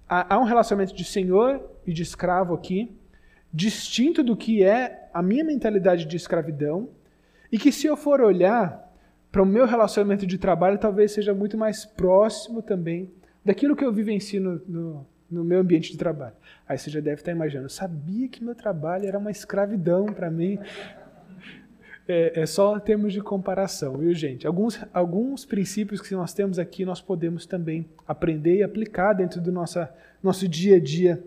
há 0.08 0.38
um 0.38 0.44
relacionamento 0.44 0.94
de 0.94 1.04
senhor 1.04 1.60
e 1.86 1.92
de 1.92 2.02
escravo 2.02 2.54
aqui, 2.54 2.96
distinto 3.52 4.22
do 4.22 4.36
que 4.36 4.62
é 4.62 5.08
a 5.12 5.22
minha 5.22 5.44
mentalidade 5.44 6.04
de 6.04 6.16
escravidão, 6.16 6.90
e 7.50 7.58
que 7.58 7.72
se 7.72 7.86
eu 7.86 7.96
for 7.96 8.20
olhar 8.20 8.88
para 9.32 9.42
o 9.42 9.46
meu 9.46 9.66
relacionamento 9.66 10.26
de 10.26 10.38
trabalho, 10.38 10.78
talvez 10.78 11.12
seja 11.12 11.34
muito 11.34 11.58
mais 11.58 11.84
próximo 11.84 12.62
também 12.62 13.10
daquilo 13.44 13.76
que 13.76 13.84
eu 13.84 13.92
vivencio 13.92 14.40
no, 14.40 14.62
no, 14.66 15.06
no 15.30 15.44
meu 15.44 15.60
ambiente 15.60 15.92
de 15.92 15.98
trabalho. 15.98 16.34
Aí 16.68 16.76
você 16.76 16.90
já 16.90 17.00
deve 17.00 17.20
estar 17.20 17.32
imaginando, 17.32 17.66
eu 17.66 17.70
sabia 17.70 18.28
que 18.28 18.42
meu 18.42 18.54
trabalho 18.54 19.06
era 19.06 19.18
uma 19.18 19.30
escravidão 19.30 20.06
para 20.06 20.30
mim. 20.30 20.58
É, 22.08 22.40
é, 22.40 22.46
só 22.46 22.80
termos 22.80 23.12
de 23.12 23.20
comparação, 23.20 23.98
viu, 23.98 24.12
gente? 24.12 24.44
Alguns, 24.44 24.80
alguns 24.92 25.44
princípios 25.44 26.00
que 26.00 26.12
nós 26.12 26.34
temos 26.34 26.58
aqui 26.58 26.84
nós 26.84 27.00
podemos 27.00 27.46
também 27.46 27.86
aprender 28.06 28.56
e 28.56 28.62
aplicar 28.64 29.12
dentro 29.12 29.40
do 29.40 29.52
nossa, 29.52 29.94
nosso 30.20 30.48
dia 30.48 30.76
a 30.76 30.80
dia 30.80 31.22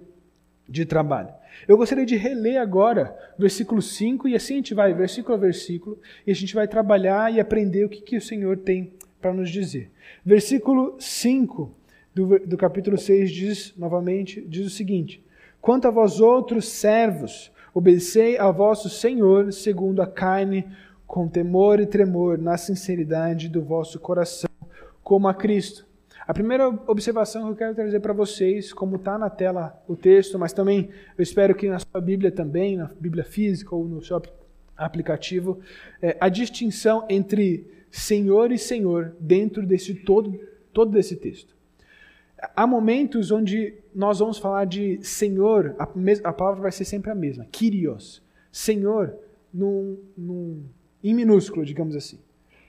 de 0.68 0.86
trabalho. 0.86 1.30
Eu 1.68 1.78
gostaria 1.78 2.06
de 2.06 2.18
reler 2.18 2.60
agora 2.60 3.18
versículo 3.38 3.82
5 3.82 4.28
e 4.28 4.36
assim 4.36 4.56
a 4.56 4.58
gente 4.58 4.74
vai 4.74 4.94
versículo 4.94 5.36
a 5.36 5.38
versículo 5.38 6.00
e 6.28 6.32
a 6.32 6.36
gente 6.36 6.54
vai 6.54 6.68
trabalhar 6.68 7.34
e 7.34 7.40
aprender 7.40 7.86
o 7.86 7.90
que, 7.90 8.02
que 8.02 8.18
o 8.18 8.22
Senhor 8.22 8.58
tem 8.58 8.92
para 9.22 9.34
nos 9.34 9.50
dizer. 9.50 9.90
Versículo 10.26 10.98
5 11.00 11.83
do, 12.14 12.40
do 12.40 12.58
capítulo 12.58 12.98
6 12.98 13.32
diz, 13.32 13.74
novamente, 13.78 14.42
diz 14.42 14.68
o 14.68 14.70
seguinte: 14.70 15.24
Quanto 15.60 15.88
a 15.88 15.92
vós 15.92 16.20
outros 16.20 16.68
servos, 16.68 17.52
obedecei 17.74 18.38
a 18.38 18.52
vosso 18.52 18.90
Senhor 18.90 19.52
segundo 19.52 20.02
a 20.02 20.08
carne, 20.08 20.66
com 21.08 21.28
temor 21.28 21.80
e 21.80 21.86
tremor, 21.86 22.38
na 22.38 22.58
sinceridade 22.58 23.50
do 23.50 23.62
vosso 23.62 24.00
coração, 24.00 24.50
como 25.04 25.28
a 25.28 25.34
Cristo. 25.34 25.86
A 26.26 26.34
primeira 26.34 26.70
observação 26.88 27.44
que 27.44 27.50
eu 27.50 27.56
quero 27.56 27.76
trazer 27.76 28.00
para 28.00 28.14
vocês, 28.14 28.72
como 28.72 28.96
está 28.96 29.18
na 29.18 29.30
tela 29.30 29.82
o 29.88 29.96
texto, 29.96 30.40
mas 30.40 30.54
também 30.54 30.90
eu 31.18 31.22
espero 31.22 31.54
que 31.54 31.68
na 31.68 31.80
sua 31.80 32.00
Bíblia 32.00 32.32
também, 32.32 32.78
na 32.78 32.90
Bíblia 33.00 33.26
física 33.26 33.76
ou 33.76 33.86
no 33.86 34.02
seu 34.02 34.22
aplicativo, 34.78 35.60
é 36.02 36.16
a 36.20 36.30
distinção 36.30 37.06
entre 37.10 37.68
Senhor 37.92 38.52
e 38.52 38.58
Senhor 38.58 39.14
dentro 39.20 39.66
desse 39.66 39.94
todo, 39.94 40.40
todo 40.72 40.92
desse 40.92 41.18
texto. 41.18 41.54
Há 42.56 42.68
momentos 42.68 43.32
onde 43.32 43.76
nós 43.94 44.20
vamos 44.20 44.38
falar 44.38 44.66
de 44.66 45.00
Senhor, 45.04 45.76
a, 45.80 45.88
a 46.30 46.34
palavra 46.34 46.62
vai 46.62 46.72
ser 46.72 46.86
sempre 46.86 47.12
a 47.12 47.16
mesma, 47.16 47.46
Kyrios, 47.52 48.22
Senhor, 48.52 49.16
num, 49.54 49.98
num, 50.18 50.64
em 51.04 51.14
minúsculo, 51.14 51.66
digamos 51.66 51.96
assim. 51.96 52.20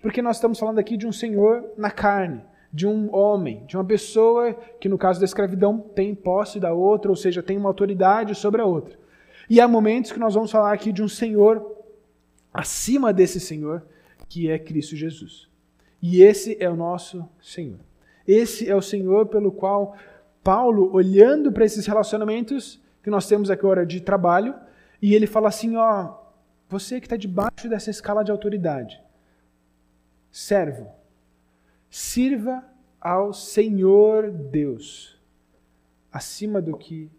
Porque 0.02 0.20
nós 0.20 0.36
estamos 0.36 0.58
falando 0.58 0.78
aqui 0.78 0.96
de 0.96 1.06
um 1.06 1.12
Senhor 1.12 1.64
na 1.76 1.90
carne, 1.90 2.42
de 2.72 2.86
um 2.86 3.14
homem, 3.14 3.64
de 3.66 3.76
uma 3.76 3.84
pessoa 3.84 4.52
que, 4.80 4.88
no 4.88 4.98
caso 4.98 5.18
da 5.18 5.24
escravidão, 5.24 5.78
tem 5.78 6.14
posse 6.14 6.60
da 6.60 6.72
outra, 6.72 7.10
ou 7.10 7.16
seja, 7.16 7.42
tem 7.42 7.56
uma 7.56 7.70
autoridade 7.70 8.34
sobre 8.34 8.60
a 8.60 8.66
outra. 8.66 8.98
E 9.48 9.60
há 9.60 9.68
momentos 9.68 10.12
que 10.12 10.18
nós 10.18 10.34
vamos 10.34 10.50
falar 10.50 10.72
aqui 10.72 10.92
de 10.92 11.02
um 11.02 11.08
Senhor 11.08 11.74
acima 12.52 13.12
desse 13.12 13.40
Senhor, 13.40 13.82
que 14.28 14.50
é 14.50 14.58
Cristo 14.58 14.96
Jesus. 14.96 15.48
E 16.02 16.22
esse 16.22 16.56
é 16.60 16.68
o 16.68 16.76
nosso 16.76 17.26
Senhor. 17.40 17.78
Esse 18.26 18.68
é 18.68 18.74
o 18.74 18.82
Senhor 18.82 19.26
pelo 19.26 19.52
qual 19.52 19.96
Paulo, 20.42 20.92
olhando 20.92 21.50
para 21.50 21.64
esses 21.64 21.86
relacionamentos 21.86 22.80
que 23.02 23.10
nós 23.10 23.26
temos 23.26 23.50
agora 23.50 23.84
de 23.84 24.00
trabalho, 24.00 24.54
e 25.00 25.14
ele 25.14 25.26
fala 25.26 25.48
assim: 25.48 25.76
ó, 25.76 26.14
você 26.68 27.00
que 27.00 27.06
está 27.06 27.16
debaixo 27.16 27.68
dessa 27.68 27.90
escala 27.90 28.24
de 28.24 28.30
autoridade, 28.30 29.00
servo, 30.30 30.90
sirva 31.90 32.64
ao 33.00 33.32
Senhor 33.32 34.30
Deus, 34.30 35.18
acima 36.10 36.60
do 36.60 36.76
que 36.76 37.10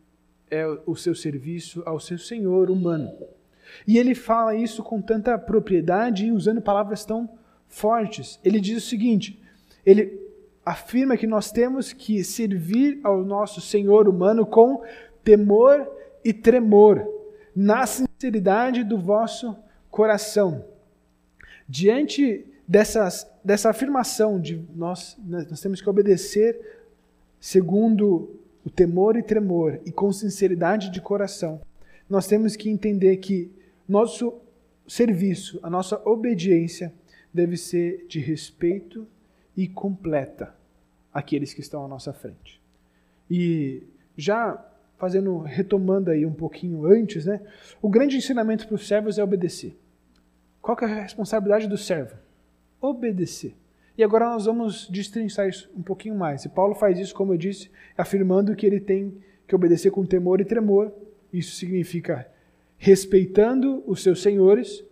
é 0.50 0.66
o 0.86 0.96
seu 0.96 1.16
serviço 1.16 1.84
ao 1.86 2.00
seu 2.00 2.18
Senhor 2.18 2.70
humano. 2.70 3.12
E 3.88 3.98
ele 3.98 4.14
fala 4.14 4.56
isso 4.56 4.84
com 4.84 5.02
tanta 5.02 5.38
propriedade 5.38 6.28
e 6.28 6.32
usando 6.32 6.62
palavras 6.62 7.04
tão 7.04 7.30
fortes. 7.68 8.40
Ele 8.44 8.60
diz 8.60 8.84
o 8.84 8.88
seguinte: 8.88 9.42
ele 9.86 10.25
afirma 10.65 11.15
que 11.15 11.27
nós 11.27 11.51
temos 11.51 11.93
que 11.93 12.24
servir 12.24 13.00
ao 13.03 13.24
nosso 13.24 13.62
Senhor 13.62 14.07
humano 14.07 14.45
com 14.45 14.81
temor 15.24 15.88
e 16.24 16.34
tremor, 16.34 17.07
na 17.55 17.86
sinceridade 17.86 18.84
do 18.84 18.98
vosso 18.98 19.55
coração. 19.91 20.65
Diante 21.69 22.45
dessas, 22.67 23.27
dessa 23.43 23.69
afirmação 23.69 24.39
de 24.39 24.65
nós, 24.75 25.15
nós 25.24 25.62
temos 25.62 25.81
que 25.81 25.89
obedecer 25.89 26.60
segundo 27.39 28.39
o 28.65 28.69
temor 28.69 29.15
e 29.15 29.22
tremor 29.22 29.79
e 29.86 29.91
com 29.91 30.12
sinceridade 30.12 30.89
de 30.89 31.00
coração, 31.00 31.62
nós 32.10 32.25
temos 32.25 32.55
que 32.55 32.69
entender 32.69 33.17
que 33.17 33.51
nosso 33.88 34.34
serviço, 34.88 35.60
a 35.62 35.69
nossa 35.69 36.01
obediência 36.07 36.91
deve 37.31 37.55
ser 37.55 38.05
de 38.07 38.19
respeito 38.19 39.07
e 39.56 39.68
completa 39.68 40.54
àqueles 41.14 41.54
que 41.54 41.62
estão 41.62 41.86
à 41.86 41.88
nossa 41.88 42.12
frente. 42.12 42.62
E 43.30 43.84
já 44.18 44.64
fazendo, 44.98 45.40
retomando 45.40 46.12
aí 46.12 46.26
um 46.26 46.34
pouquinho 46.34 46.86
antes, 46.86 47.26
né? 47.26 47.42
O 47.82 47.90
grande 47.90 48.18
ensinamento 48.18 48.68
para 48.68 48.76
os 48.76 48.88
servos 48.88 49.18
é 49.18 49.24
obedecer. 49.24 49.78
Qual 50.62 50.78
é 50.82 50.86
a 50.86 51.02
responsabilidade 51.04 51.68
do 51.68 51.78
servo? 51.78 52.16
Obedecer. 52.82 53.56
E 53.98 54.04
agora 54.04 54.26
nós 54.26 54.46
vamos 54.46 54.90
destrinçar 54.90 55.48
isso 55.48 55.70
um 55.76 55.82
pouquinho 55.82 56.16
mais. 56.16 56.44
E 56.44 56.50
Paulo 56.50 56.76
faz 56.76 57.00
isso, 57.00 57.14
como 57.14 57.34
eu 57.34 57.38
disse, 57.38 57.70
afirmando 57.98 58.56
que 58.56 58.66
ele 58.66 58.80
tem 58.80 59.18
que 59.48 59.56
obedecer 59.56 59.92
com 59.92 60.06
temor 60.06 60.42
e 60.42 60.46
tremor. 60.46 60.92
Isso 61.32 61.56
significa 61.56 62.28
respeitando 62.78 63.84
os 63.88 64.02
seus 64.04 64.22
senhores 64.22 64.84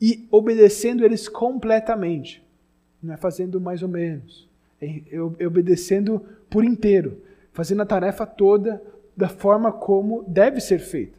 e 0.00 0.26
obedecendo 0.30 1.04
eles 1.04 1.28
completamente. 1.28 2.42
Não 3.02 3.14
é 3.14 3.16
fazendo 3.16 3.60
mais 3.60 3.82
ou 3.82 3.88
menos. 3.88 4.48
É, 4.80 5.20
obedecendo 5.46 6.24
por 6.50 6.64
inteiro. 6.64 7.20
Fazendo 7.52 7.82
a 7.82 7.86
tarefa 7.86 8.26
toda 8.26 8.82
da 9.16 9.28
forma 9.28 9.72
como 9.72 10.24
deve 10.28 10.60
ser 10.60 10.78
feita. 10.78 11.18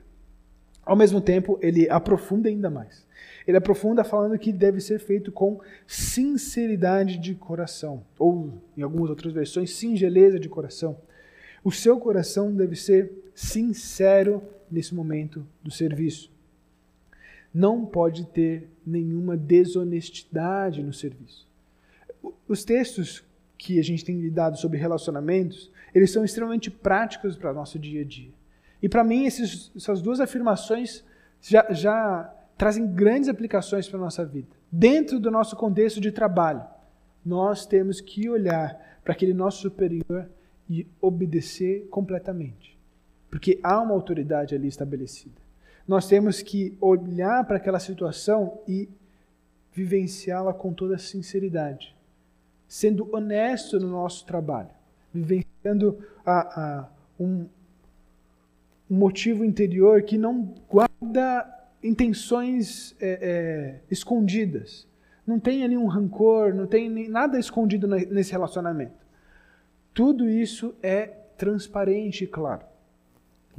Ao 0.86 0.96
mesmo 0.96 1.22
tempo, 1.22 1.60
ele 1.62 1.90
aprofunda 1.90 2.50
ainda 2.50 2.70
mais. 2.70 3.06
Ele 3.46 3.58
aprofunda 3.58 4.04
falando 4.04 4.40
que 4.40 4.54
deve 4.54 4.80
ser 4.80 5.00
feito 5.00 5.32
com 5.32 5.60
sinceridade 5.86 7.18
de 7.18 7.36
coração, 7.36 8.04
ou 8.18 8.54
em 8.78 8.82
algumas 8.82 9.10
outras 9.10 9.34
versões, 9.34 9.76
singeleza 9.76 10.40
de 10.40 10.48
coração. 10.48 10.98
O 11.64 11.72
seu 11.72 12.00
coração 12.00 12.54
deve 12.54 12.76
ser 12.76 13.12
sincero 13.36 14.42
nesse 14.72 14.96
momento 14.96 15.46
do 15.64 15.72
serviço. 15.72 16.32
Não 17.54 17.86
pode 17.86 18.26
ter 18.28 18.70
nenhuma 18.86 19.36
desonestidade 19.36 20.84
no 20.84 20.94
serviço. 20.94 21.49
Os 22.48 22.64
textos 22.64 23.24
que 23.58 23.80
a 23.80 23.84
gente 23.84 24.06
tem 24.06 24.20
lidado 24.20 24.58
sobre 24.58 24.78
relacionamentos, 24.78 25.72
eles 25.94 26.12
são 26.12 26.24
extremamente 26.24 26.72
práticos 26.72 27.38
para 27.38 27.52
o 27.52 27.54
nosso 27.54 27.78
dia 27.78 28.02
a 28.02 28.06
dia. 28.06 28.32
E 28.82 28.88
para 28.88 29.04
mim, 29.04 29.26
esses, 29.26 29.72
essas 29.76 30.02
duas 30.02 30.20
afirmações 30.20 31.04
já, 31.42 31.66
já 31.72 32.34
trazem 32.58 32.88
grandes 32.88 33.30
aplicações 33.30 33.88
para 33.88 34.00
a 34.00 34.04
nossa 34.04 34.26
vida. 34.26 34.48
Dentro 34.72 35.20
do 35.20 35.30
nosso 35.30 35.56
contexto 35.56 36.00
de 36.00 36.12
trabalho, 36.12 36.64
nós 37.26 37.66
temos 37.66 38.00
que 38.00 38.30
olhar 38.30 39.00
para 39.04 39.14
aquele 39.14 39.34
nosso 39.34 39.62
superior 39.62 40.30
e 40.70 40.88
obedecer 41.02 41.88
completamente 41.90 42.80
porque 43.30 43.60
há 43.62 43.80
uma 43.82 43.94
autoridade 43.94 44.56
ali 44.56 44.68
estabelecida. 44.68 45.36
Nós 45.88 46.08
temos 46.08 46.42
que 46.42 46.76
olhar 46.82 47.46
para 47.46 47.58
aquela 47.58 47.80
situação 47.80 48.60
e 48.68 48.90
vivenciá-la 49.74 50.54
com 50.54 50.74
toda 50.74 50.98
sinceridade, 50.98 51.96
sendo 52.70 53.10
honesto 53.12 53.80
no 53.80 53.90
nosso 53.90 54.24
trabalho, 54.28 54.70
vivenciando 55.12 55.98
a, 56.24 56.62
a, 56.62 56.90
um, 57.20 57.48
um 58.90 58.96
motivo 58.96 59.44
interior 59.44 60.04
que 60.04 60.20
não 60.20 60.54
guarda 60.70 61.68
intenções 61.84 62.96
é, 63.02 63.20
é, 63.22 63.82
escondidas. 63.90 64.88
Não 65.26 65.40
tem 65.40 65.64
ali 65.64 65.76
um 65.76 65.88
rancor, 65.88 66.54
não 66.54 66.68
tem 66.68 67.10
nada 67.10 67.40
escondido 67.40 67.88
nesse 67.88 68.32
relacionamento. 68.32 68.94
Tudo 69.92 70.30
isso 70.30 70.76
é 70.84 71.08
transparente 71.38 72.24
e 72.24 72.28
claro. 72.28 72.62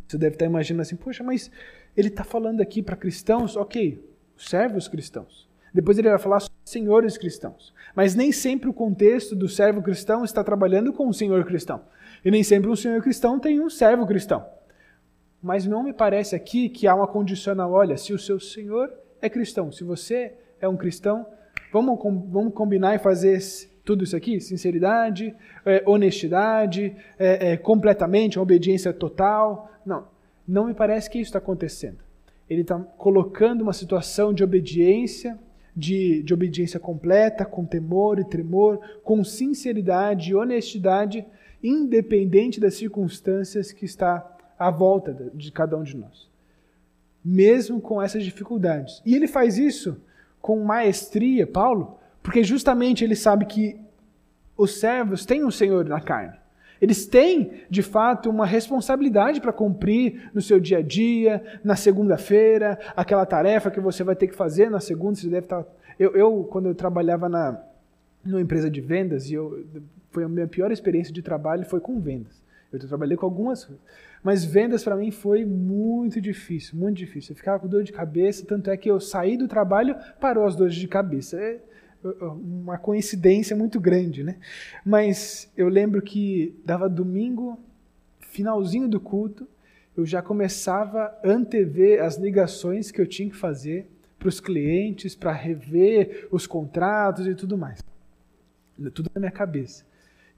Você 0.07 0.17
deve 0.17 0.37
estar 0.37 0.47
imaginando 0.47 0.83
assim, 0.83 0.97
poxa, 0.97 1.25
mas 1.25 1.51
ele 1.97 2.09
está 2.09 2.23
falando 2.23 2.61
aqui 2.61 2.81
para 2.81 2.97
cristãos, 2.97 3.57
ok, 3.57 4.05
servos 4.37 4.87
cristãos. 4.87 5.50
Depois 5.73 5.99
ele 5.99 6.09
vai 6.09 6.19
falar 6.19 6.43
senhores 6.65 7.17
cristãos. 7.17 7.73
Mas 7.95 8.15
nem 8.15 8.33
sempre 8.33 8.69
o 8.69 8.73
contexto 8.73 9.35
do 9.35 9.49
servo 9.49 9.83
cristão 9.83 10.25
está 10.25 10.43
trabalhando 10.43 10.93
com 10.93 11.07
um 11.07 11.13
senhor 11.13 11.45
cristão. 11.45 11.83
E 12.25 12.31
nem 12.31 12.43
sempre 12.43 12.71
um 12.71 12.77
senhor 12.77 13.01
cristão 13.03 13.39
tem 13.39 13.61
um 13.61 13.71
servo 13.71 14.07
cristão. 14.07 14.45
Mas 15.43 15.67
não 15.67 15.83
me 15.83 15.93
parece 15.93 16.37
aqui 16.37 16.69
que 16.69 16.87
há 16.87 16.95
uma 16.95 17.07
condicional, 17.07 17.73
olha, 17.73 17.97
se 17.97 18.13
o 18.13 18.19
seu 18.19 18.39
senhor 18.39 18.93
é 19.23 19.29
cristão, 19.29 19.73
se 19.73 19.83
você 19.85 20.35
é 20.61 20.69
um 20.69 20.77
cristão, 20.77 21.27
vamos, 21.73 21.99
vamos 22.29 22.53
combinar 22.53 22.95
e 22.95 22.99
fazer 22.99 23.39
tudo 23.85 24.05
isso 24.05 24.15
aqui? 24.15 24.41
Sinceridade, 24.41 25.35
é, 25.65 25.83
honestidade, 25.87 26.95
é, 27.19 27.53
é, 27.53 27.57
completamente, 27.57 28.39
obediência 28.39 28.93
total. 28.93 29.71
Não, 29.85 30.07
não 30.47 30.67
me 30.67 30.75
parece 30.75 31.09
que 31.09 31.19
isso 31.19 31.31
está 31.31 31.39
acontecendo. 31.39 31.99
Ele 32.49 32.63
está 32.63 32.79
colocando 32.79 33.63
uma 33.63 33.73
situação 33.73 34.35
de 34.35 34.45
obediência, 34.45 35.39
de, 35.77 36.23
de 36.23 36.35
obediência 36.35 36.81
completa, 36.81 37.45
com 37.45 37.65
temor 37.65 38.19
e 38.19 38.25
tremor, 38.25 38.81
com 39.03 39.23
sinceridade 39.23 40.31
e 40.31 40.35
honestidade, 40.35 41.25
independente 41.63 42.61
das 42.61 42.75
circunstâncias 42.75 43.73
que 43.73 43.85
está 43.85 44.27
à 44.59 44.71
volta 44.71 45.31
de 45.35 45.53
cada 45.53 45.77
um 45.77 45.83
de 45.83 45.97
nós. 45.97 46.29
Mesmo 47.25 47.81
com 47.81 48.01
essas 48.01 48.25
dificuldades. 48.25 49.03
E 49.05 49.15
ele 49.15 49.29
faz 49.29 49.59
isso 49.59 50.01
com 50.41 50.65
maestria, 50.65 51.47
Paulo, 51.47 51.99
porque 52.23 52.43
justamente 52.43 53.05
ele 53.05 53.17
sabe 53.17 53.45
que 53.45 53.79
os 54.57 54.79
servos 54.79 55.25
têm 55.25 55.45
um 55.45 55.51
Senhor 55.51 55.85
na 55.85 56.01
carne. 56.01 56.40
Eles 56.81 57.07
têm, 57.07 57.53
de 57.69 57.83
fato, 57.83 58.31
uma 58.31 58.47
responsabilidade 58.47 59.41
para 59.41 59.53
cumprir 59.53 60.31
no 60.33 60.41
seu 60.41 60.59
dia 60.59 60.79
a 60.79 60.83
dia, 60.83 61.43
na 61.63 61.77
segunda-feira, 61.77 62.79
aquela 62.97 63.27
tarefa 63.27 63.71
que 63.71 63.81
você 63.81 64.03
vai 64.03 64.17
ter 64.17 64.29
que 64.29 64.35
fazer 64.35 64.71
na 64.71 64.81
segunda, 64.81 65.17
você 65.17 65.29
deve 65.29 65.47
estar. 65.47 65.63
Tá, 65.63 65.71
eu, 65.99 66.17
eu 66.17 66.45
quando 66.45 66.67
eu 66.67 66.75
trabalhava 66.75 67.29
na 67.29 67.61
numa 68.25 68.41
empresa 68.41 68.71
de 68.71 68.81
vendas, 68.81 69.31
e 69.31 69.35
eu, 69.35 69.65
foi 70.11 70.25
a 70.25 70.29
minha 70.29 70.47
pior 70.47 70.71
experiência 70.71 71.13
de 71.13 71.23
trabalho 71.23 71.65
foi 71.65 71.81
com 71.81 71.99
vendas. 72.01 72.41
Eu 72.73 72.79
trabalhei 72.79 73.17
com 73.17 73.27
algumas, 73.27 73.69
mas 74.23 74.45
vendas 74.45 74.85
para 74.85 74.95
mim 74.95 75.11
foi 75.11 75.45
muito 75.45 76.21
difícil, 76.21 76.79
muito 76.79 76.99
difícil. 76.99 77.33
Eu 77.33 77.37
ficava 77.37 77.59
com 77.59 77.67
dor 77.67 77.83
de 77.83 77.93
cabeça, 77.93 78.47
tanto 78.47 78.71
é 78.71 78.77
que 78.77 78.89
eu 78.91 79.01
saí 79.01 79.37
do 79.37 79.49
trabalho, 79.49 79.97
parou 80.21 80.47
as 80.47 80.55
dores 80.55 80.75
de 80.75 80.87
cabeça. 80.87 81.37
Uma 82.03 82.79
coincidência 82.79 83.55
muito 83.55 83.79
grande, 83.79 84.25
né? 84.25 84.37
Mas 84.85 85.51
eu 85.57 85.69
lembro 85.69 86.01
que 86.01 86.55
dava 86.65 86.89
domingo, 86.89 87.59
finalzinho 88.21 88.89
do 88.89 88.99
culto, 88.99 89.47
eu 89.97 90.07
já 90.07 90.23
começava 90.23 91.03
a 91.03 91.21
antever 91.25 92.03
as 92.03 92.17
ligações 92.17 92.91
que 92.91 93.01
eu 93.01 93.07
tinha 93.07 93.29
que 93.29 93.37
fazer 93.37 93.87
para 94.19 94.29
os 94.29 94.41
clientes, 94.41 95.15
para 95.15 95.33
rever 95.33 96.29
os 96.31 96.47
contratos 96.47 97.27
e 97.27 97.35
tudo 97.35 97.57
mais. 97.57 97.83
Tudo 98.95 99.11
na 99.15 99.21
minha 99.21 99.33
cabeça. 99.33 99.85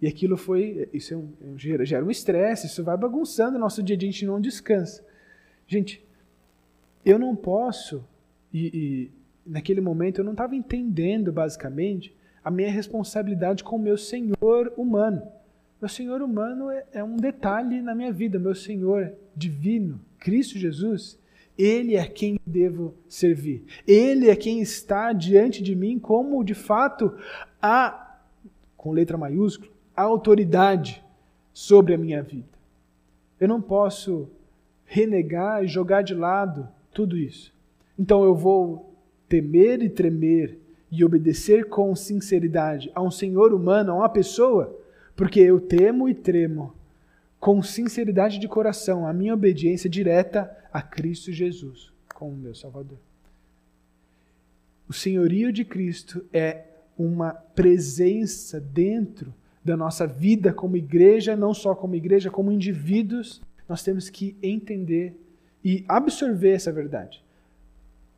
E 0.01 0.07
aquilo 0.09 0.37
foi, 0.37 0.89
isso 0.93 1.15
é 1.15 1.17
um, 1.17 1.57
gera, 1.57 1.85
gera 1.85 2.05
um 2.05 2.11
estresse, 2.11 2.67
isso 2.67 2.83
vai 2.83 2.97
bagunçando 2.97 3.57
o 3.57 3.61
nosso 3.61 3.83
dia 3.83 3.95
a 3.95 3.99
dia, 3.99 4.09
a 4.09 4.13
gente 4.13 4.27
não 4.27 4.41
descansa. 4.41 5.05
Gente, 5.65 6.05
eu 7.05 7.19
não 7.21 7.37
posso, 7.37 8.05
e, 8.53 8.67
e 8.67 9.22
naquele 9.47 9.81
momento 9.81 10.21
eu 10.21 10.25
não 10.25 10.33
estava 10.33 10.55
entendendo 10.55 11.33
basicamente 11.33 12.15
a 12.45 12.51
minha 12.51 12.71
responsabilidade 12.71 13.63
com 13.63 13.77
o 13.77 13.79
meu 13.79 13.97
Senhor 13.97 14.73
humano. 14.77 15.23
Meu 15.81 15.89
Senhor 15.89 16.23
humano 16.23 16.71
é, 16.71 16.85
é 16.93 17.05
um 17.05 17.17
detalhe 17.17 17.81
na 17.81 17.95
minha 17.95 18.13
vida, 18.13 18.39
meu 18.39 18.55
Senhor 18.55 19.13
divino, 19.35 20.01
Cristo 20.19 20.59
Jesus, 20.59 21.19
ele 21.59 21.97
é 21.97 22.07
quem 22.07 22.39
devo 22.47 22.95
servir. 23.09 23.65
Ele 23.87 24.29
é 24.29 24.37
quem 24.37 24.61
está 24.61 25.13
diante 25.13 25.63
de 25.63 25.75
mim 25.75 25.99
como, 25.99 26.43
de 26.45 26.55
fato, 26.55 27.15
a, 27.61 28.19
com 28.77 28.93
letra 28.93 29.19
maiúscula, 29.19 29.71
a 29.95 30.03
autoridade 30.03 31.05
sobre 31.53 31.95
a 31.95 31.99
minha 31.99 32.23
vida. 32.23 32.49
Eu 33.39 33.49
não 33.49 33.61
posso 33.61 34.31
renegar 34.85 35.65
e 35.65 35.69
jogar 35.69 36.03
de 36.03 36.15
lado 36.15 36.69
tudo 36.93 37.17
isso. 37.17 37.53
Então 37.99 38.25
eu 38.25 38.35
vou 38.35 38.92
temer 39.33 39.83
e 39.83 39.89
tremer 39.89 40.59
e 40.91 41.03
obedecer 41.03 41.67
com 41.71 41.97
sinceridade 41.97 42.93
a 42.95 43.01
um 43.01 43.11
Senhor 43.11 43.55
humano, 43.55 43.93
a 43.93 43.95
uma 43.95 44.09
pessoa, 44.11 44.79
porque 45.17 45.41
eu 45.41 45.59
temo 45.59 46.07
e 46.07 46.13
tremo 46.13 46.75
com 47.41 47.63
sinceridade 47.63 48.39
de 48.39 48.47
coração 48.47 49.07
a 49.07 49.13
minha 49.15 49.33
obediência 49.33 49.89
direta 49.89 50.55
a 50.71 50.83
Cristo 50.83 51.33
Jesus 51.33 51.91
como 52.13 52.37
meu 52.37 52.55
Salvador. 52.55 52.99
O 54.87 54.93
senhorio 54.93 55.51
de 55.51 55.65
Cristo 55.65 56.23
é 56.31 56.67
uma 56.99 57.33
presença 57.33 58.61
dentro 58.61 59.33
da 59.65 59.79
nossa 59.79 60.07
vida 60.07 60.53
como 60.53 60.77
igreja, 60.77 61.35
não 61.35 61.55
só 61.55 61.75
como 61.75 61.95
igreja, 61.95 62.31
como 62.31 62.53
indivíduos. 62.53 63.41
Nós 63.67 63.83
temos 63.83 64.11
que 64.11 64.37
entender 64.43 65.19
e 65.65 65.87
absorver 65.89 66.51
essa 66.51 66.71
verdade. 66.71 67.22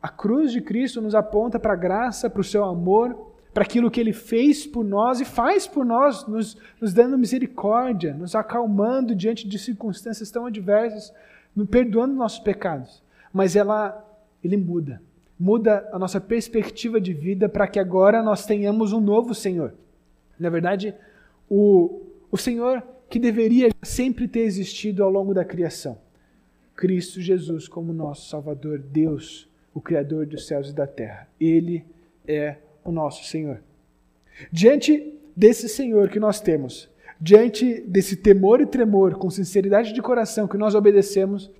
A 0.05 0.07
cruz 0.07 0.51
de 0.51 0.61
Cristo 0.61 1.01
nos 1.01 1.15
aponta 1.15 1.59
para 1.59 1.73
a 1.73 1.75
graça, 1.75 2.29
para 2.29 2.39
o 2.39 2.43
seu 2.43 2.63
amor, 2.63 3.33
para 3.51 3.63
aquilo 3.63 3.89
que 3.89 3.99
ele 3.99 4.13
fez 4.13 4.63
por 4.63 4.85
nós 4.85 5.19
e 5.19 5.25
faz 5.25 5.65
por 5.65 5.83
nós, 5.83 6.27
nos, 6.27 6.55
nos 6.79 6.93
dando 6.93 7.17
misericórdia, 7.17 8.13
nos 8.13 8.35
acalmando 8.35 9.15
diante 9.15 9.47
de 9.47 9.57
circunstâncias 9.57 10.29
tão 10.29 10.45
adversas, 10.45 11.11
nos 11.55 11.67
perdoando 11.67 12.13
nossos 12.13 12.37
pecados. 12.37 13.01
Mas 13.33 13.55
ela, 13.55 14.07
ele 14.43 14.57
muda. 14.57 15.01
Muda 15.39 15.89
a 15.91 15.97
nossa 15.97 16.21
perspectiva 16.21 17.01
de 17.01 17.11
vida 17.11 17.49
para 17.49 17.65
que 17.65 17.79
agora 17.79 18.21
nós 18.21 18.45
tenhamos 18.45 18.93
um 18.93 19.01
novo 19.01 19.33
Senhor. 19.33 19.73
Na 20.39 20.51
verdade, 20.51 20.93
o, 21.49 22.03
o 22.29 22.37
Senhor 22.37 22.83
que 23.09 23.17
deveria 23.17 23.69
sempre 23.81 24.27
ter 24.27 24.41
existido 24.41 25.03
ao 25.03 25.09
longo 25.09 25.33
da 25.33 25.43
criação. 25.43 25.97
Cristo 26.75 27.19
Jesus 27.19 27.67
como 27.67 27.91
nosso 27.91 28.29
Salvador, 28.29 28.77
Deus, 28.77 29.49
o 29.75 29.81
Criador 29.81 30.25
dos 30.25 30.47
céus 30.47 30.69
e 30.69 30.73
da 30.73 30.87
terra. 30.87 31.27
Ele 31.39 31.85
é 32.25 32.55
o 32.83 32.91
nosso 32.91 33.25
Senhor. 33.25 33.61
Diante 34.49 35.13
desse 35.35 35.67
Senhor 35.67 36.07
que 36.09 36.19
nós 36.19 36.39
temos, 36.39 36.89
diante 37.19 37.81
desse 37.81 38.15
temor 38.15 38.61
e 38.61 38.65
tremor, 38.65 39.15
com 39.15 39.29
sinceridade 39.29 39.93
de 39.93 40.01
coração 40.01 40.47
que 40.47 40.57
nós 40.57 40.75
obedecemos, 40.75 41.51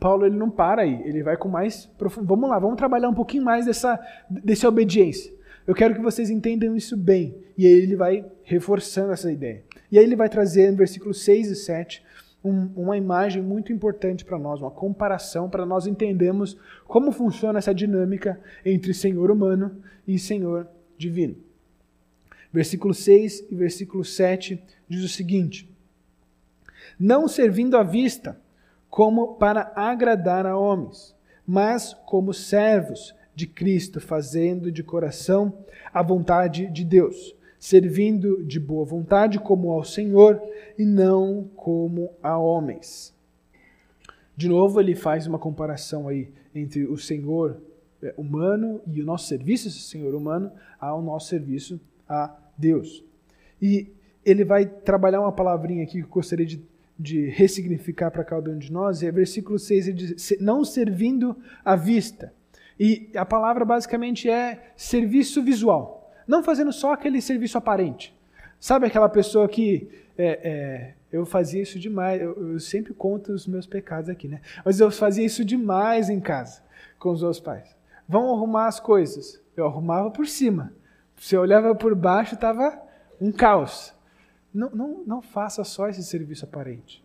Paulo 0.00 0.26
ele 0.26 0.36
não 0.36 0.50
para 0.50 0.82
aí, 0.82 1.00
ele 1.04 1.22
vai 1.22 1.36
com 1.36 1.48
mais 1.48 1.86
profundo. 1.96 2.26
Vamos 2.26 2.50
lá, 2.50 2.58
vamos 2.58 2.76
trabalhar 2.76 3.08
um 3.08 3.14
pouquinho 3.14 3.44
mais 3.44 3.66
dessa, 3.66 4.00
dessa 4.28 4.68
obediência. 4.68 5.32
Eu 5.64 5.76
quero 5.76 5.94
que 5.94 6.00
vocês 6.00 6.28
entendam 6.28 6.76
isso 6.76 6.96
bem. 6.96 7.36
E 7.56 7.64
aí 7.64 7.72
ele 7.72 7.94
vai 7.94 8.24
reforçando 8.42 9.12
essa 9.12 9.30
ideia. 9.30 9.62
E 9.92 9.98
aí 9.98 10.04
ele 10.04 10.16
vai 10.16 10.28
trazer 10.28 10.72
no 10.72 10.76
versículos 10.76 11.22
6 11.22 11.52
e 11.52 11.54
7 11.54 12.02
um, 12.44 12.70
uma 12.74 12.96
imagem 12.96 13.42
muito 13.42 13.72
importante 13.72 14.24
para 14.24 14.38
nós, 14.38 14.60
uma 14.60 14.70
comparação 14.70 15.48
para 15.48 15.64
nós 15.64 15.86
entendermos 15.86 16.56
como 16.84 17.12
funciona 17.12 17.58
essa 17.58 17.74
dinâmica 17.74 18.40
entre 18.64 18.92
Senhor 18.92 19.30
humano 19.30 19.82
e 20.06 20.18
Senhor 20.18 20.66
divino. 20.98 21.36
Versículo 22.52 22.92
6 22.92 23.46
e 23.50 23.54
versículo 23.54 24.04
7 24.04 24.62
diz 24.88 25.04
o 25.04 25.08
seguinte: 25.08 25.70
Não 26.98 27.28
servindo 27.28 27.76
à 27.76 27.82
vista, 27.82 28.38
como 28.90 29.36
para 29.36 29.72
agradar 29.74 30.46
a 30.46 30.56
homens, 30.56 31.14
mas 31.46 31.94
como 32.06 32.34
servos 32.34 33.14
de 33.34 33.46
Cristo, 33.46 34.00
fazendo 34.00 34.70
de 34.70 34.82
coração 34.82 35.64
a 35.92 36.02
vontade 36.02 36.66
de 36.66 36.84
Deus 36.84 37.34
servindo 37.62 38.42
de 38.42 38.58
boa 38.58 38.84
vontade 38.84 39.38
como 39.38 39.70
ao 39.70 39.84
Senhor 39.84 40.42
e 40.76 40.84
não 40.84 41.48
como 41.54 42.10
a 42.20 42.36
homens. 42.36 43.14
De 44.36 44.48
novo, 44.48 44.80
ele 44.80 44.96
faz 44.96 45.28
uma 45.28 45.38
comparação 45.38 46.08
aí 46.08 46.28
entre 46.52 46.84
o 46.86 46.98
Senhor 46.98 47.62
é, 48.02 48.12
humano 48.16 48.80
e 48.84 49.00
o 49.00 49.04
nosso 49.04 49.28
serviço, 49.28 49.68
esse 49.68 49.78
Senhor 49.78 50.12
humano, 50.12 50.50
ao 50.80 51.00
nosso 51.00 51.28
serviço 51.28 51.80
a 52.08 52.36
Deus. 52.58 53.04
E 53.62 53.92
ele 54.24 54.44
vai 54.44 54.66
trabalhar 54.66 55.20
uma 55.20 55.30
palavrinha 55.30 55.84
aqui 55.84 55.98
que 55.98 56.04
eu 56.04 56.08
gostaria 56.08 56.44
de, 56.44 56.60
de 56.98 57.28
ressignificar 57.28 58.10
para 58.10 58.24
cada 58.24 58.50
um 58.50 58.58
de 58.58 58.72
nós, 58.72 59.04
é 59.04 59.12
versículo 59.12 59.56
6, 59.56 59.86
ele 59.86 59.96
diz, 59.96 60.36
não 60.40 60.64
servindo 60.64 61.36
à 61.64 61.76
vista. 61.76 62.34
E 62.76 63.08
a 63.14 63.24
palavra 63.24 63.64
basicamente 63.64 64.28
é 64.28 64.72
serviço 64.74 65.40
visual. 65.44 66.01
Não 66.26 66.42
fazendo 66.42 66.72
só 66.72 66.92
aquele 66.92 67.20
serviço 67.20 67.58
aparente. 67.58 68.16
Sabe 68.58 68.86
aquela 68.86 69.08
pessoa 69.08 69.48
que. 69.48 69.88
É, 70.16 70.40
é, 70.42 70.94
eu 71.10 71.26
fazia 71.26 71.62
isso 71.62 71.78
demais. 71.78 72.20
Eu, 72.20 72.52
eu, 72.52 72.60
sempre 72.60 72.94
conto 72.94 73.32
os 73.32 73.46
meus 73.46 73.66
pecados 73.66 74.08
aqui, 74.08 74.28
né? 74.28 74.40
Mas 74.64 74.80
eu 74.80 74.90
fazia 74.90 75.24
isso 75.24 75.44
demais 75.44 76.08
em 76.08 76.20
casa 76.20 76.62
com 76.98 77.10
os 77.10 77.22
meus 77.22 77.40
pais. 77.40 77.74
Vão 78.08 78.32
arrumar 78.34 78.66
as 78.66 78.78
coisas. 78.78 79.40
Eu 79.56 79.66
arrumava 79.66 80.10
por 80.10 80.26
cima. 80.26 80.72
Se 81.16 81.34
eu 81.34 81.40
olhava 81.40 81.74
por 81.74 81.94
baixo, 81.94 82.34
estava 82.34 82.80
um 83.20 83.30
caos. 83.30 83.94
Não, 84.52 84.70
não, 84.70 85.02
não 85.06 85.22
faça 85.22 85.64
só 85.64 85.88
esse 85.88 86.02
serviço 86.02 86.44
aparente. 86.44 87.02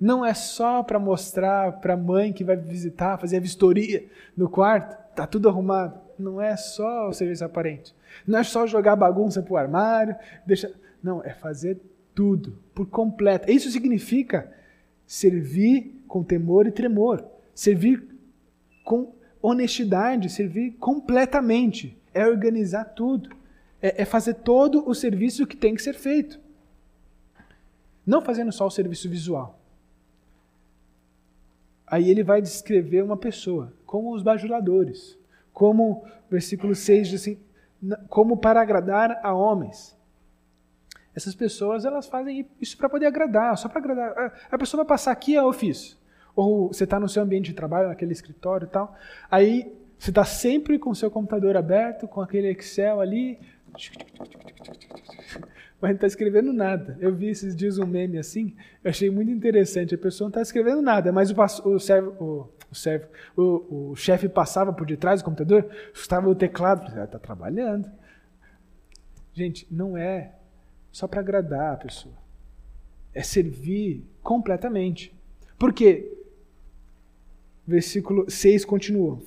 Não 0.00 0.24
é 0.24 0.32
só 0.32 0.82
para 0.82 0.98
mostrar 0.98 1.80
para 1.80 1.94
a 1.94 1.96
mãe 1.96 2.32
que 2.32 2.44
vai 2.44 2.56
visitar, 2.56 3.18
fazer 3.18 3.38
a 3.38 3.40
vistoria 3.40 4.06
no 4.36 4.48
quarto, 4.48 4.96
tá 5.14 5.26
tudo 5.26 5.48
arrumado. 5.48 6.07
Não 6.18 6.40
é 6.40 6.56
só 6.56 7.08
o 7.08 7.12
serviço 7.12 7.44
aparente. 7.44 7.94
Não 8.26 8.38
é 8.38 8.42
só 8.42 8.66
jogar 8.66 8.96
bagunça 8.96 9.42
para 9.42 9.52
o 9.52 9.56
armário, 9.56 10.16
deixa. 10.46 10.72
Não, 11.02 11.22
é 11.22 11.32
fazer 11.32 11.80
tudo, 12.14 12.58
por 12.74 12.86
completo. 12.86 13.50
Isso 13.50 13.70
significa 13.70 14.52
servir 15.06 16.02
com 16.08 16.24
temor 16.24 16.66
e 16.66 16.72
tremor, 16.72 17.24
servir 17.54 18.08
com 18.84 19.12
honestidade, 19.40 20.28
servir 20.28 20.72
completamente. 20.72 21.96
É 22.12 22.26
organizar 22.26 22.84
tudo. 22.84 23.30
É, 23.80 24.02
é 24.02 24.04
fazer 24.04 24.34
todo 24.34 24.88
o 24.88 24.94
serviço 24.94 25.46
que 25.46 25.56
tem 25.56 25.74
que 25.74 25.82
ser 25.82 25.94
feito. 25.94 26.40
Não 28.04 28.22
fazendo 28.22 28.50
só 28.50 28.66
o 28.66 28.70
serviço 28.70 29.08
visual. 29.08 29.60
Aí 31.86 32.10
ele 32.10 32.22
vai 32.22 32.40
descrever 32.40 33.02
uma 33.02 33.16
pessoa, 33.16 33.72
como 33.86 34.14
os 34.14 34.22
bajuladores. 34.22 35.17
Como, 35.58 36.04
versículo 36.30 36.72
6 36.72 37.08
diz 37.08 37.20
assim: 37.20 37.36
como 38.08 38.36
para 38.36 38.60
agradar 38.60 39.18
a 39.24 39.34
homens. 39.34 39.98
Essas 41.16 41.34
pessoas 41.34 41.84
elas 41.84 42.06
fazem 42.06 42.48
isso 42.60 42.76
para 42.76 42.88
poder 42.88 43.06
agradar, 43.06 43.58
só 43.58 43.68
para 43.68 43.80
agradar. 43.80 44.32
A 44.48 44.56
pessoa 44.56 44.84
vai 44.84 44.88
passar 44.88 45.10
aqui 45.10 45.36
a 45.36 45.44
ofício, 45.44 45.96
ou 46.36 46.68
você 46.68 46.84
está 46.84 47.00
no 47.00 47.08
seu 47.08 47.24
ambiente 47.24 47.46
de 47.46 47.54
trabalho, 47.54 47.88
naquele 47.88 48.12
escritório 48.12 48.66
e 48.66 48.68
tal, 48.68 48.94
aí 49.28 49.72
você 49.98 50.10
está 50.12 50.24
sempre 50.24 50.78
com 50.78 50.90
o 50.90 50.94
seu 50.94 51.10
computador 51.10 51.56
aberto, 51.56 52.06
com 52.06 52.20
aquele 52.20 52.48
Excel 52.52 53.00
ali, 53.00 53.40
mas 55.80 55.90
não 55.90 55.96
está 55.96 56.06
escrevendo 56.06 56.52
nada. 56.52 56.96
Eu 57.00 57.12
vi 57.12 57.30
esses 57.30 57.56
dias 57.56 57.78
um 57.78 57.86
meme 57.86 58.16
assim, 58.16 58.54
eu 58.84 58.90
achei 58.90 59.10
muito 59.10 59.32
interessante. 59.32 59.96
A 59.96 59.98
pessoa 59.98 60.26
não 60.26 60.30
está 60.30 60.42
escrevendo 60.42 60.80
nada, 60.80 61.10
mas 61.10 61.32
o, 61.32 61.34
o, 61.34 61.76
o, 62.22 62.48
o, 63.36 63.42
o, 63.42 63.90
o 63.90 63.96
chefe 63.96 64.28
passava 64.28 64.72
por 64.72 64.86
detrás 64.86 65.20
do 65.20 65.24
computador, 65.24 65.68
estava 65.94 66.28
o 66.28 66.34
teclado, 66.34 66.86
está 66.86 67.16
ah, 67.16 67.20
trabalhando. 67.20 67.90
Gente, 69.32 69.66
não 69.70 69.96
é 69.96 70.32
só 70.90 71.06
para 71.06 71.20
agradar 71.20 71.74
a 71.74 71.76
pessoa. 71.76 72.14
É 73.14 73.22
servir 73.22 74.04
completamente. 74.22 75.14
Por 75.58 75.72
quê? 75.72 76.16
Versículo 77.66 78.30
6 78.30 78.64
continua. 78.64 79.20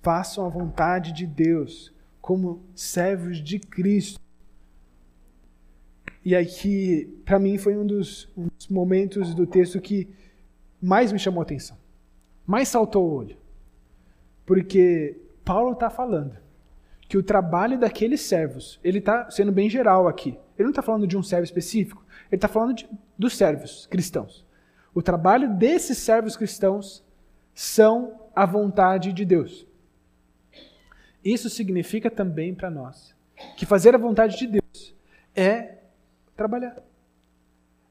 Façam 0.00 0.44
a 0.44 0.48
vontade 0.48 1.12
de 1.12 1.26
Deus 1.26 1.92
como 2.20 2.62
servos 2.74 3.38
de 3.38 3.58
Cristo 3.58 4.20
e 6.24 6.36
aqui, 6.36 7.20
para 7.24 7.38
mim, 7.38 7.58
foi 7.58 7.76
um 7.76 7.84
dos, 7.84 8.28
um 8.36 8.46
dos, 8.46 8.68
momentos 8.68 9.34
do 9.34 9.46
texto 9.46 9.80
que 9.80 10.08
mais 10.80 11.10
me 11.12 11.18
chamou 11.18 11.40
a 11.40 11.42
atenção, 11.42 11.76
mais 12.52 12.68
saltou 12.68 13.08
o 13.08 13.14
olho. 13.14 13.38
Porque 14.44 15.18
Paulo 15.42 15.72
está 15.72 15.88
falando 15.88 16.36
que 17.08 17.16
o 17.16 17.22
trabalho 17.22 17.78
daqueles 17.78 18.20
servos, 18.20 18.78
ele 18.84 18.98
está 18.98 19.30
sendo 19.30 19.50
bem 19.50 19.70
geral 19.70 20.06
aqui. 20.06 20.38
Ele 20.58 20.64
não 20.64 20.68
está 20.68 20.82
falando 20.82 21.06
de 21.06 21.16
um 21.16 21.22
servo 21.22 21.44
específico, 21.44 22.04
ele 22.28 22.36
está 22.36 22.48
falando 22.48 22.74
de, 22.74 22.86
dos 23.16 23.38
servos 23.38 23.86
cristãos. 23.86 24.44
O 24.92 25.00
trabalho 25.00 25.48
desses 25.56 25.96
servos 25.96 26.36
cristãos 26.36 27.02
são 27.54 28.20
a 28.36 28.44
vontade 28.44 29.14
de 29.14 29.24
Deus. 29.24 29.66
Isso 31.24 31.48
significa 31.48 32.10
também 32.10 32.54
para 32.54 32.68
nós 32.68 33.14
que 33.56 33.64
fazer 33.64 33.94
a 33.94 33.98
vontade 33.98 34.36
de 34.36 34.46
Deus 34.46 34.94
é 35.34 35.78
trabalhar. 36.36 36.82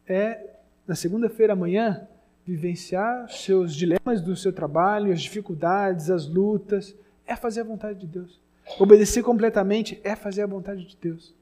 É, 0.07 0.51
na 0.85 0.93
segunda-feira 0.93 1.53
amanhã, 1.53 2.07
vivenciar 2.51 3.29
seus 3.29 3.73
dilemas 3.73 4.21
do 4.21 4.35
seu 4.35 4.51
trabalho, 4.51 5.13
as 5.13 5.21
dificuldades, 5.21 6.09
as 6.09 6.27
lutas, 6.27 6.93
é 7.25 7.33
fazer 7.33 7.61
a 7.61 7.63
vontade 7.63 7.99
de 7.99 8.07
Deus. 8.07 8.41
Obedecer 8.77 9.23
completamente 9.23 10.01
é 10.03 10.17
fazer 10.17 10.41
a 10.41 10.47
vontade 10.47 10.85
de 10.85 10.97
Deus. 10.97 11.33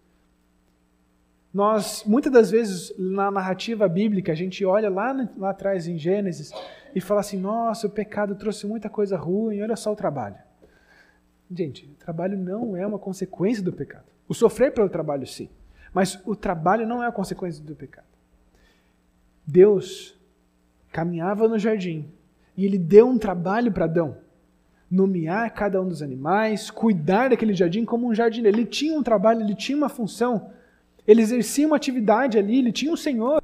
Nós, 1.51 2.03
muitas 2.05 2.31
das 2.31 2.51
vezes, 2.51 2.93
na 2.95 3.31
narrativa 3.31 3.87
bíblica, 3.87 4.31
a 4.31 4.35
gente 4.35 4.63
olha 4.63 4.87
lá, 4.87 5.27
lá 5.35 5.49
atrás 5.49 5.87
em 5.87 5.97
Gênesis 5.97 6.51
e 6.93 7.01
fala 7.01 7.21
assim: 7.21 7.39
nossa, 7.39 7.87
o 7.87 7.89
pecado 7.89 8.35
trouxe 8.35 8.67
muita 8.67 8.87
coisa 8.87 9.17
ruim, 9.17 9.61
olha 9.61 9.75
só 9.75 9.91
o 9.91 9.95
trabalho. 9.95 10.37
Gente, 11.51 11.85
o 11.85 11.95
trabalho 11.95 12.37
não 12.37 12.77
é 12.77 12.85
uma 12.85 12.99
consequência 12.99 13.63
do 13.63 13.73
pecado. 13.73 14.05
O 14.27 14.35
sofrer 14.35 14.71
pelo 14.71 14.87
trabalho, 14.87 15.25
sim. 15.25 15.49
Mas 15.91 16.21
o 16.23 16.35
trabalho 16.35 16.87
não 16.87 17.03
é 17.03 17.07
a 17.07 17.11
consequência 17.11 17.63
do 17.63 17.75
pecado. 17.75 18.05
Deus 19.43 20.18
caminhava 20.91 21.47
no 21.47 21.59
jardim 21.59 22.11
e 22.59 22.65
ele 22.65 22.77
deu 22.77 23.07
um 23.07 23.17
trabalho 23.17 23.71
para 23.71 23.85
Adão. 23.85 24.17
Nomear 24.91 25.53
cada 25.53 25.81
um 25.81 25.87
dos 25.87 26.01
animais, 26.01 26.69
cuidar 26.69 27.29
daquele 27.29 27.53
jardim 27.53 27.85
como 27.85 28.05
um 28.05 28.13
jardim. 28.13 28.43
Ele 28.43 28.65
tinha 28.65 28.99
um 28.99 29.01
trabalho, 29.01 29.39
ele 29.39 29.55
tinha 29.55 29.77
uma 29.77 29.87
função. 29.87 30.51
Ele 31.07 31.21
exercia 31.21 31.65
uma 31.65 31.77
atividade 31.77 32.37
ali, 32.37 32.59
ele 32.59 32.73
tinha 32.73 32.91
um 32.91 32.97
senhor. 32.97 33.41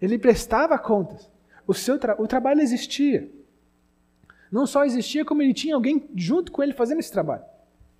Ele 0.00 0.16
prestava 0.16 0.78
contas. 0.78 1.28
O, 1.66 1.74
seu 1.74 1.98
tra 1.98 2.14
o 2.22 2.28
trabalho 2.28 2.60
existia. 2.60 3.28
Não 4.48 4.64
só 4.64 4.84
existia, 4.84 5.24
como 5.24 5.42
ele 5.42 5.52
tinha 5.52 5.74
alguém 5.74 6.08
junto 6.14 6.52
com 6.52 6.62
ele 6.62 6.72
fazendo 6.72 7.00
esse 7.00 7.10
trabalho. 7.10 7.42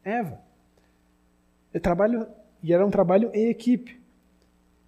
Eva. 0.04 0.40
O 1.74 1.80
trabalho, 1.80 2.24
e 2.62 2.72
era 2.72 2.86
um 2.86 2.90
trabalho 2.90 3.32
em 3.34 3.48
equipe. 3.48 4.00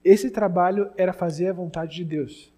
Esse 0.04 0.30
trabalho 0.30 0.88
era 0.96 1.12
fazer 1.12 1.48
a 1.48 1.52
vontade 1.52 1.96
de 1.96 2.04
Deus. 2.04 2.52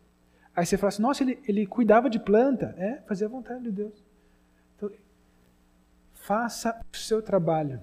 Aí 0.55 0.67
você 0.67 0.77
fala 0.77 0.88
assim, 0.88 1.03
nossa, 1.03 1.23
ele, 1.23 1.38
ele 1.49 1.67
cuidava 1.67 2.11
de 2.11 2.19
planta. 2.19 2.75
É, 2.77 2.97
fazer 3.07 3.25
a 3.25 3.29
vontade 3.29 3.65
de 3.65 3.71
Deus. 3.71 4.05
Então, 4.77 4.91
faça 6.15 6.79
o 6.93 6.97
seu 6.97 7.23
trabalho 7.23 7.81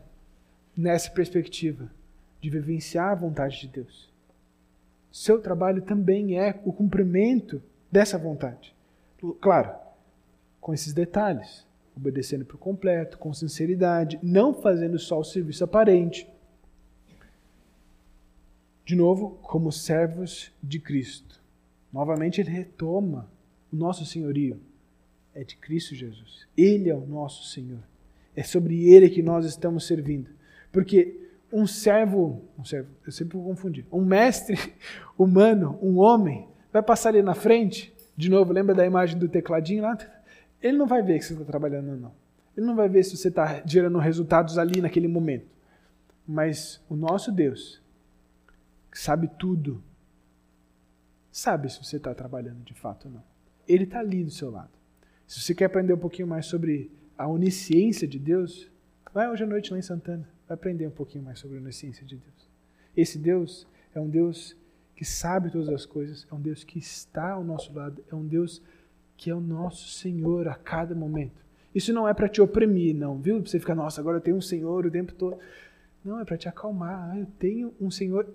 nessa 0.76 1.10
perspectiva 1.10 1.92
de 2.40 2.50
vivenciar 2.50 3.12
a 3.12 3.16
vontade 3.16 3.60
de 3.60 3.68
Deus. 3.68 4.10
Seu 5.12 5.42
trabalho 5.42 5.82
também 5.82 6.40
é 6.40 6.60
o 6.64 6.72
cumprimento 6.72 7.62
dessa 7.92 8.18
vontade. 8.18 8.76
Claro, 9.42 9.76
com 10.62 10.74
esses 10.74 10.94
detalhes, 10.94 11.66
obedecendo 11.96 12.46
por 12.46 12.58
completo, 12.58 13.18
com 13.18 13.34
sinceridade, 13.34 14.20
não 14.22 14.54
fazendo 14.54 14.98
só 14.98 15.20
o 15.20 15.24
serviço 15.24 15.64
aparente. 15.64 16.30
De 18.86 18.96
novo, 18.96 19.38
como 19.42 19.72
servos 19.72 20.52
de 20.64 20.80
Cristo. 20.80 21.39
Novamente 21.92 22.42
ele 22.42 22.50
retoma 22.50 23.30
o 23.72 23.76
nosso 23.76 24.06
senhorio. 24.06 24.60
É 25.34 25.44
de 25.44 25.56
Cristo 25.56 25.96
Jesus. 25.96 26.48
Ele 26.58 26.90
é 26.90 26.96
o 26.96 27.06
nosso 27.06 27.48
Senhor. 27.50 27.80
É 28.36 28.44
sobre 28.44 28.90
ele 28.90 29.10
que 29.10 29.22
nós 29.22 29.46
estamos 29.46 29.86
servindo. 29.86 30.30
Porque 30.72 31.30
um 31.52 31.66
servo, 31.66 32.44
um 32.58 32.64
servo, 32.64 32.90
eu 33.06 33.12
sempre 33.12 33.38
vou 33.38 33.48
confundir, 33.48 33.86
um 33.92 34.04
mestre 34.06 34.58
humano, 35.18 35.78
um 35.82 35.98
homem, 35.98 36.48
vai 36.72 36.82
passar 36.82 37.10
ali 37.10 37.22
na 37.22 37.34
frente, 37.34 37.94
de 38.16 38.30
novo, 38.30 38.54
lembra 38.54 38.76
da 38.76 38.86
imagem 38.86 39.18
do 39.18 39.28
tecladinho 39.28 39.84
lá? 39.84 39.98
Ele 40.62 40.78
não 40.78 40.86
vai 40.86 41.02
ver 41.02 41.20
que 41.20 41.26
você 41.26 41.34
está 41.34 41.46
trabalhando, 41.46 41.96
não. 41.96 42.12
Ele 42.56 42.66
não 42.66 42.76
vai 42.76 42.90
ver 42.90 43.04
se 43.04 43.16
você 43.16 43.30
está 43.30 43.62
gerando 43.66 43.98
resultados 43.98 44.58
ali 44.58 44.82
naquele 44.82 45.08
momento. 45.08 45.48
Mas 46.28 46.84
o 46.90 46.96
nosso 46.96 47.32
Deus, 47.32 47.82
que 48.92 49.00
sabe 49.00 49.30
tudo, 49.40 49.82
sabe 51.32 51.70
se 51.70 51.84
você 51.84 51.98
está 51.98 52.14
trabalhando 52.14 52.64
de 52.64 52.74
fato 52.74 53.08
ou 53.08 53.14
não. 53.14 53.24
Ele 53.68 53.84
está 53.84 54.00
ali 54.00 54.24
do 54.24 54.32
seu 54.32 54.50
lado. 54.50 54.72
Se 55.28 55.42
você 55.42 55.54
quer 55.54 55.66
aprender 55.66 55.94
um 55.94 55.98
pouquinho 55.98 56.28
mais 56.28 56.46
sobre 56.46 56.92
a 57.18 57.28
onisciência 57.28 58.08
de 58.08 58.18
Deus, 58.18 58.70
vai 59.14 59.30
hoje 59.30 59.44
à 59.44 59.48
noite 59.48 59.72
lá 59.72 59.78
em 59.78 59.82
Santana. 59.82 60.28
Vai 60.48 60.56
aprender 60.56 60.88
um 60.88 60.92
pouquinho 60.92 61.24
mais 61.24 61.40
sobre 61.40 61.58
a 61.58 61.62
onisciência 61.62 62.06
de 62.06 62.16
Deus. 62.16 62.50
Esse 62.98 63.20
Deus 63.20 63.68
é 63.94 64.00
um 64.00 64.10
Deus 64.10 64.58
que 64.96 65.06
sabe 65.06 65.52
todas 65.52 65.70
as 65.70 65.86
coisas, 65.86 66.28
é 66.30 66.36
um 66.36 66.42
Deus 66.42 66.64
que 66.64 66.80
está 66.80 67.32
ao 67.32 67.44
nosso 67.44 67.72
lado, 67.74 68.04
é 68.12 68.16
um 68.16 68.26
Deus 68.26 68.62
que 69.16 69.30
é 69.30 69.36
o 69.36 69.40
nosso 69.40 69.90
Senhor 69.90 70.48
a 70.48 70.56
cada 70.56 70.96
momento. 70.96 71.46
Isso 71.74 71.94
não 71.94 72.08
é 72.08 72.14
para 72.14 72.28
te 72.28 72.42
oprimir, 72.42 72.96
não, 72.96 73.18
viu? 73.20 73.40
Pra 73.42 73.50
você 73.50 73.60
ficar, 73.60 73.76
nossa, 73.76 74.02
agora 74.02 74.18
eu 74.18 74.22
tenho 74.22 74.38
um 74.38 74.42
Senhor 74.42 74.86
o 74.86 74.92
tempo 74.92 75.14
todo. 75.14 75.38
Não, 76.04 76.20
é 76.20 76.26
para 76.26 76.38
te 76.38 76.50
acalmar. 76.50 77.12
Ah, 77.12 77.20
eu 77.20 77.28
tenho 77.38 77.74
um 77.80 77.92
Senhor 77.92 78.28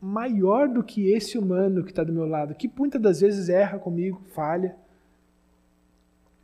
maior 0.00 0.68
do 0.68 0.82
que 0.82 1.10
esse 1.10 1.36
humano 1.36 1.84
que 1.84 1.90
está 1.90 2.02
do 2.02 2.12
meu 2.12 2.26
lado, 2.26 2.54
que 2.54 2.70
muitas 2.76 3.00
das 3.00 3.20
vezes 3.20 3.48
erra 3.48 3.78
comigo, 3.78 4.22
falha. 4.32 4.74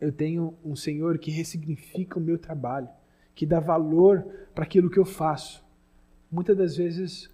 Eu 0.00 0.12
tenho 0.12 0.54
um 0.64 0.76
Senhor 0.76 1.18
que 1.18 1.30
ressignifica 1.30 2.18
o 2.18 2.22
meu 2.22 2.38
trabalho, 2.38 2.88
que 3.34 3.46
dá 3.46 3.58
valor 3.58 4.26
para 4.54 4.64
aquilo 4.64 4.90
que 4.90 4.98
eu 4.98 5.06
faço. 5.06 5.64
Muitas 6.30 6.56
das 6.56 6.76
vezes 6.76 7.30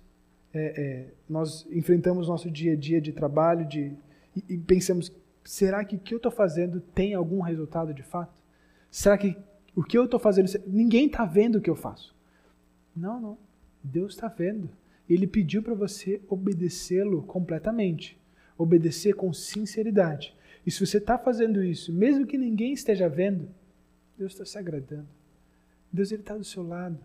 é, 0.54 0.80
é, 0.80 1.14
nós 1.28 1.66
enfrentamos 1.72 2.28
nosso 2.28 2.50
dia 2.50 2.74
a 2.74 2.76
dia 2.76 3.00
de 3.00 3.12
trabalho 3.12 3.66
de, 3.66 3.92
e, 4.36 4.54
e 4.54 4.58
pensamos 4.58 5.10
será 5.44 5.84
que 5.84 5.96
o 5.96 5.98
que 5.98 6.14
eu 6.14 6.18
estou 6.18 6.30
fazendo 6.30 6.80
tem 6.80 7.14
algum 7.14 7.40
resultado 7.40 7.92
de 7.92 8.02
fato? 8.02 8.32
Será 8.90 9.16
que 9.18 9.36
o 9.74 9.82
que 9.82 9.96
eu 9.96 10.04
estou 10.04 10.20
fazendo, 10.20 10.50
ninguém 10.66 11.06
está 11.06 11.24
vendo 11.24 11.56
o 11.56 11.60
que 11.60 11.70
eu 11.70 11.74
faço? 11.74 12.14
Não, 12.94 13.20
não. 13.20 13.38
Deus 13.82 14.14
está 14.14 14.28
vendo. 14.28 14.68
Ele 15.08 15.26
pediu 15.26 15.62
para 15.62 15.74
você 15.74 16.20
obedecê-lo 16.28 17.22
completamente, 17.22 18.18
obedecer 18.56 19.14
com 19.14 19.32
sinceridade. 19.32 20.34
E 20.66 20.70
se 20.70 20.84
você 20.84 20.98
está 20.98 21.18
fazendo 21.18 21.62
isso, 21.62 21.92
mesmo 21.92 22.26
que 22.26 22.38
ninguém 22.38 22.72
esteja 22.72 23.08
vendo, 23.08 23.48
Deus 24.16 24.32
está 24.32 24.44
se 24.44 24.58
agradando. 24.58 25.08
Deus 25.92 26.12
está 26.12 26.36
do 26.36 26.44
seu 26.44 26.62
lado. 26.62 26.98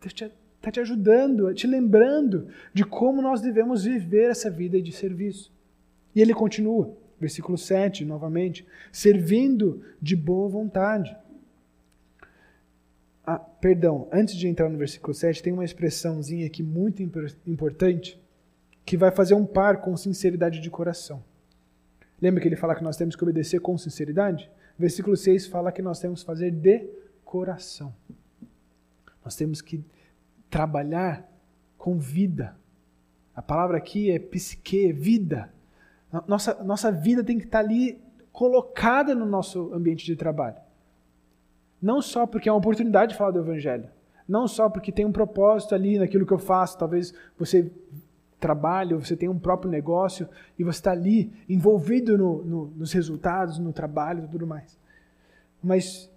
Deus 0.00 0.12
está 0.12 0.28
te, 0.28 0.34
tá 0.60 0.70
te 0.70 0.80
ajudando, 0.80 1.52
te 1.52 1.66
lembrando 1.66 2.48
de 2.72 2.84
como 2.84 3.20
nós 3.20 3.40
devemos 3.40 3.84
viver 3.84 4.30
essa 4.30 4.50
vida 4.50 4.80
de 4.80 4.92
serviço. 4.92 5.52
E 6.14 6.20
ele 6.20 6.32
continua. 6.32 6.96
Versículo 7.20 7.58
7, 7.58 8.04
novamente. 8.04 8.66
Servindo 8.90 9.82
de 10.00 10.16
boa 10.16 10.48
vontade. 10.48 11.14
Ah, 13.24 13.38
perdão, 13.38 14.08
antes 14.12 14.34
de 14.34 14.48
entrar 14.48 14.68
no 14.68 14.78
versículo 14.78 15.14
7, 15.14 15.42
tem 15.42 15.52
uma 15.52 15.64
expressãozinha 15.64 16.46
aqui 16.46 16.62
muito 16.62 17.02
importante 17.46 18.20
que 18.84 18.96
vai 18.96 19.10
fazer 19.10 19.34
um 19.34 19.46
par 19.46 19.80
com 19.80 19.96
sinceridade 19.96 20.60
de 20.60 20.70
coração. 20.70 21.22
Lembra 22.20 22.40
que 22.40 22.48
ele 22.48 22.56
fala 22.56 22.74
que 22.74 22.82
nós 22.82 22.96
temos 22.96 23.16
que 23.16 23.22
obedecer 23.22 23.60
com 23.60 23.76
sinceridade? 23.78 24.50
Versículo 24.78 25.16
6 25.16 25.46
fala 25.46 25.70
que 25.70 25.82
nós 25.82 26.00
temos 26.00 26.20
que 26.20 26.26
fazer 26.26 26.50
de 26.50 26.88
coração. 27.24 27.94
Nós 29.24 29.36
temos 29.36 29.60
que 29.60 29.84
trabalhar 30.48 31.30
com 31.78 31.98
vida. 31.98 32.56
A 33.34 33.40
palavra 33.40 33.76
aqui 33.76 34.10
é 34.10 34.18
psique, 34.18 34.92
vida. 34.92 35.52
Nossa, 36.26 36.62
nossa 36.64 36.90
vida 36.90 37.22
tem 37.22 37.38
que 37.38 37.44
estar 37.44 37.60
ali 37.60 38.02
colocada 38.32 39.14
no 39.14 39.24
nosso 39.24 39.72
ambiente 39.72 40.04
de 40.04 40.16
trabalho. 40.16 40.56
Não 41.80 42.02
só 42.02 42.26
porque 42.26 42.48
é 42.48 42.52
uma 42.52 42.58
oportunidade 42.58 43.12
de 43.12 43.18
falar 43.18 43.30
do 43.30 43.40
Evangelho. 43.40 43.88
Não 44.28 44.46
só 44.46 44.68
porque 44.68 44.92
tem 44.92 45.04
um 45.04 45.12
propósito 45.12 45.74
ali 45.74 45.98
naquilo 45.98 46.26
que 46.26 46.32
eu 46.32 46.38
faço. 46.38 46.78
Talvez 46.78 47.12
você 47.38 47.70
trabalhe, 48.38 48.94
você 48.94 49.16
tem 49.16 49.28
um 49.28 49.38
próprio 49.38 49.70
negócio 49.70 50.28
e 50.58 50.64
você 50.64 50.78
está 50.78 50.92
ali 50.92 51.32
envolvido 51.48 52.16
no, 52.16 52.44
no, 52.44 52.66
nos 52.70 52.92
resultados, 52.92 53.58
no 53.58 53.72
trabalho 53.72 54.24
e 54.24 54.28
tudo 54.28 54.46
mais. 54.46 54.78
Mas 55.62 56.10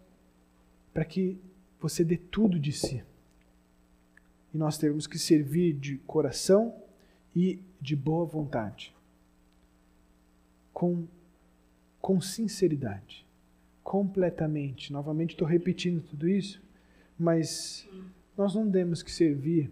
para 0.93 1.03
que 1.03 1.39
você 1.79 2.03
dê 2.03 2.17
tudo 2.17 2.59
de 2.59 2.71
si. 2.71 3.03
E 4.53 4.57
nós 4.57 4.77
temos 4.77 5.07
que 5.07 5.17
servir 5.17 5.73
de 5.73 5.97
coração 5.99 6.75
e 7.35 7.59
de 7.81 7.95
boa 7.95 8.25
vontade 8.25 8.93
com, 10.73 11.07
com 12.01 12.19
sinceridade, 12.19 13.22
completamente. 13.93 14.91
Novamente 14.91 15.35
estou 15.35 15.47
repetindo 15.47 16.01
tudo 16.01 16.27
isso, 16.27 16.59
mas 17.15 17.87
nós 18.35 18.55
não 18.55 18.67
temos 18.71 19.03
que 19.03 19.11
servir 19.11 19.71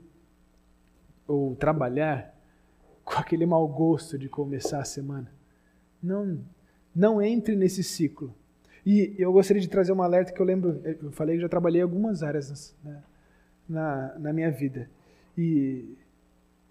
ou 1.27 1.55
trabalhar 1.55 2.31
com 3.03 3.15
aquele 3.15 3.47
mau 3.47 3.67
gosto 3.67 4.19
de 4.19 4.29
começar 4.29 4.79
a 4.79 4.85
semana. 4.85 5.27
Não, 6.03 6.37
não 6.95 7.19
entre 7.19 7.55
nesse 7.55 7.83
ciclo. 7.83 8.31
E 8.85 9.15
eu 9.17 9.33
gostaria 9.33 9.59
de 9.59 9.67
trazer 9.67 9.91
um 9.91 10.03
alerta 10.03 10.31
que 10.31 10.39
eu 10.39 10.45
lembro, 10.45 10.79
eu 10.85 11.11
falei 11.11 11.37
que 11.37 11.41
já 11.41 11.49
trabalhei 11.49 11.81
algumas 11.81 12.21
áreas 12.21 12.75
né, 12.83 13.01
na, 13.67 14.19
na 14.19 14.31
minha 14.31 14.51
vida. 14.51 14.87
E 15.35 15.97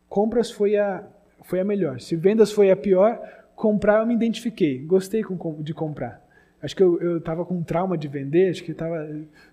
compras 0.08 0.52
foi 0.52 0.76
a, 0.76 1.04
foi 1.42 1.58
a 1.58 1.64
melhor. 1.64 2.00
Se 2.00 2.14
vendas 2.14 2.52
foi 2.52 2.70
a 2.70 2.76
pior, 2.76 3.20
comprar 3.56 4.02
eu 4.02 4.06
me 4.06 4.14
identifiquei. 4.14 4.78
Gostei 4.78 5.24
de 5.58 5.74
comprar. 5.74 6.29
Acho 6.62 6.76
que 6.76 6.82
eu 6.82 7.18
estava 7.18 7.44
com 7.44 7.62
trauma 7.62 7.96
de 7.96 8.06
vender, 8.06 8.50
acho 8.50 8.62
que 8.62 8.72
estava 8.72 9.08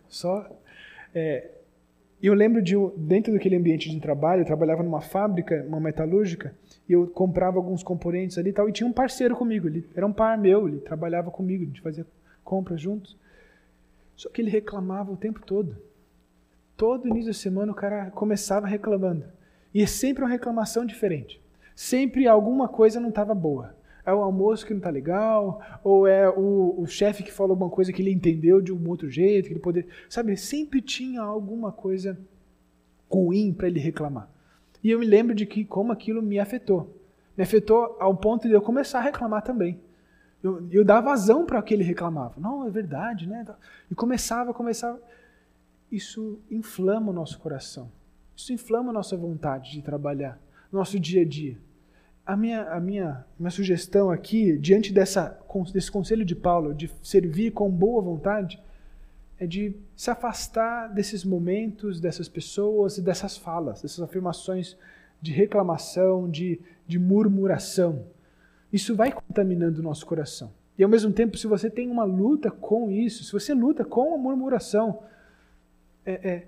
só. 0.07 0.49
É, 1.15 1.51
eu 2.21 2.33
lembro 2.33 2.61
de, 2.61 2.75
dentro 2.97 3.31
daquele 3.31 3.55
ambiente 3.55 3.89
de 3.89 3.99
trabalho, 3.99 4.41
eu 4.41 4.45
trabalhava 4.45 4.83
numa 4.83 5.01
fábrica, 5.01 5.63
uma 5.67 5.79
metalúrgica, 5.79 6.53
e 6.89 6.93
eu 6.93 7.07
comprava 7.07 7.57
alguns 7.57 7.83
componentes 7.83 8.37
ali 8.37 8.49
e 8.49 8.53
tal, 8.53 8.67
e 8.67 8.71
tinha 8.71 8.87
um 8.87 8.93
parceiro 8.93 9.35
comigo, 9.35 9.67
ele 9.67 9.87
era 9.95 10.05
um 10.05 10.11
par 10.11 10.37
meu, 10.37 10.67
ele 10.67 10.79
trabalhava 10.79 11.29
comigo, 11.29 11.63
a 11.63 11.67
gente 11.67 11.81
fazia 11.81 12.05
compras 12.43 12.81
juntos. 12.81 13.15
Só 14.15 14.29
que 14.29 14.41
ele 14.41 14.49
reclamava 14.49 15.11
o 15.11 15.17
tempo 15.17 15.41
todo. 15.45 15.77
Todo 16.75 17.07
início 17.07 17.27
da 17.27 17.33
semana 17.33 17.71
o 17.71 17.75
cara 17.75 18.09
começava 18.11 18.65
reclamando. 18.65 19.25
E 19.73 19.83
é 19.83 19.85
sempre 19.85 20.23
uma 20.23 20.29
reclamação 20.29 20.85
diferente. 20.85 21.39
Sempre 21.75 22.27
alguma 22.27 22.67
coisa 22.67 22.99
não 22.99 23.09
estava 23.09 23.35
boa. 23.35 23.75
É 24.07 24.13
o 24.13 24.21
almoço 24.21 24.65
que 24.65 24.73
não 24.73 24.77
está 24.77 24.89
legal, 24.89 25.61
ou 25.83 26.07
é 26.07 26.29
o, 26.29 26.75
o 26.79 26.87
chefe 26.87 27.23
que 27.23 27.31
falou 27.31 27.51
alguma 27.51 27.69
coisa 27.69 27.91
que 27.91 28.01
ele 28.01 28.13
entendeu 28.13 28.61
de 28.61 28.71
um 28.71 28.87
outro 28.87 29.09
jeito, 29.09 29.47
que 29.47 29.53
ele 29.53 29.59
poderia. 29.59 29.89
Sabe, 30.07 30.37
sempre 30.37 30.81
tinha 30.81 31.21
alguma 31.21 31.73
coisa 31.73 32.17
ruim 33.11 33.51
para 33.51 33.67
ele 33.67 33.81
reclamar. 33.81 34.29
E 34.81 34.89
eu 34.89 34.99
me 34.99 35.05
lembro 35.05 35.35
de 35.35 35.45
que 35.45 35.65
como 35.65 35.91
aquilo 35.91 36.21
me 36.21 36.39
afetou. 36.39 36.95
Me 37.35 37.43
afetou 37.43 37.97
ao 37.99 38.15
ponto 38.15 38.47
de 38.47 38.53
eu 38.53 38.61
começar 38.61 38.99
a 38.99 39.01
reclamar 39.01 39.41
também. 39.41 39.77
Eu, 40.41 40.65
eu 40.71 40.85
dava 40.85 41.09
vazão 41.09 41.45
para 41.45 41.59
o 41.59 41.63
que 41.63 41.73
ele 41.73 41.83
reclamava. 41.83 42.35
Não, 42.39 42.65
é 42.65 42.69
verdade, 42.69 43.27
né? 43.27 43.45
E 43.91 43.95
começava, 43.95 44.53
começava. 44.53 45.01
Isso 45.91 46.39
inflama 46.49 47.09
o 47.09 47.13
nosso 47.13 47.37
coração. 47.39 47.91
Isso 48.33 48.53
inflama 48.53 48.91
a 48.91 48.93
nossa 48.93 49.17
vontade 49.17 49.73
de 49.73 49.81
trabalhar, 49.81 50.39
nosso 50.71 50.97
dia 50.97 51.23
a 51.23 51.25
dia. 51.25 51.57
A 52.27 52.35
minha, 52.35 52.63
a 52.63 52.79
minha, 52.81 53.25
minha 53.39 53.49
sugestão 53.49 54.11
aqui, 54.11 54.57
diante 54.57 54.91
dessa, 54.91 55.39
desse 55.73 55.89
conselho 55.89 56.25
de 56.25 56.35
Paulo, 56.35 56.73
de 56.73 56.91
servir 57.01 57.51
com 57.51 57.71
boa 57.71 58.01
vontade, 58.01 58.61
é 59.39 59.47
de 59.47 59.73
se 59.95 60.11
afastar 60.11 60.89
desses 60.93 61.23
momentos, 61.23 62.01
dessas 62.01 62.27
pessoas 62.27 62.97
e 62.97 63.01
dessas 63.01 63.37
falas, 63.37 63.81
dessas 63.81 64.01
afirmações 64.01 64.75
de 65.21 65.31
reclamação, 65.31 66.29
de, 66.29 66.59
de 66.85 66.99
murmuração. 66.99 68.05
Isso 68.73 68.93
vai 68.93 69.09
contaminando 69.09 69.79
o 69.79 69.83
nosso 69.83 70.05
coração. 70.05 70.51
E 70.77 70.83
ao 70.83 70.89
mesmo 70.89 71.13
tempo, 71.13 71.37
se 71.37 71.47
você 71.47 71.69
tem 71.69 71.89
uma 71.89 72.03
luta 72.03 72.51
com 72.51 72.91
isso, 72.91 73.23
se 73.23 73.31
você 73.31 73.53
luta 73.53 73.85
com 73.85 74.13
a 74.13 74.17
murmuração, 74.17 75.01
é, 76.05 76.29
é, 76.29 76.47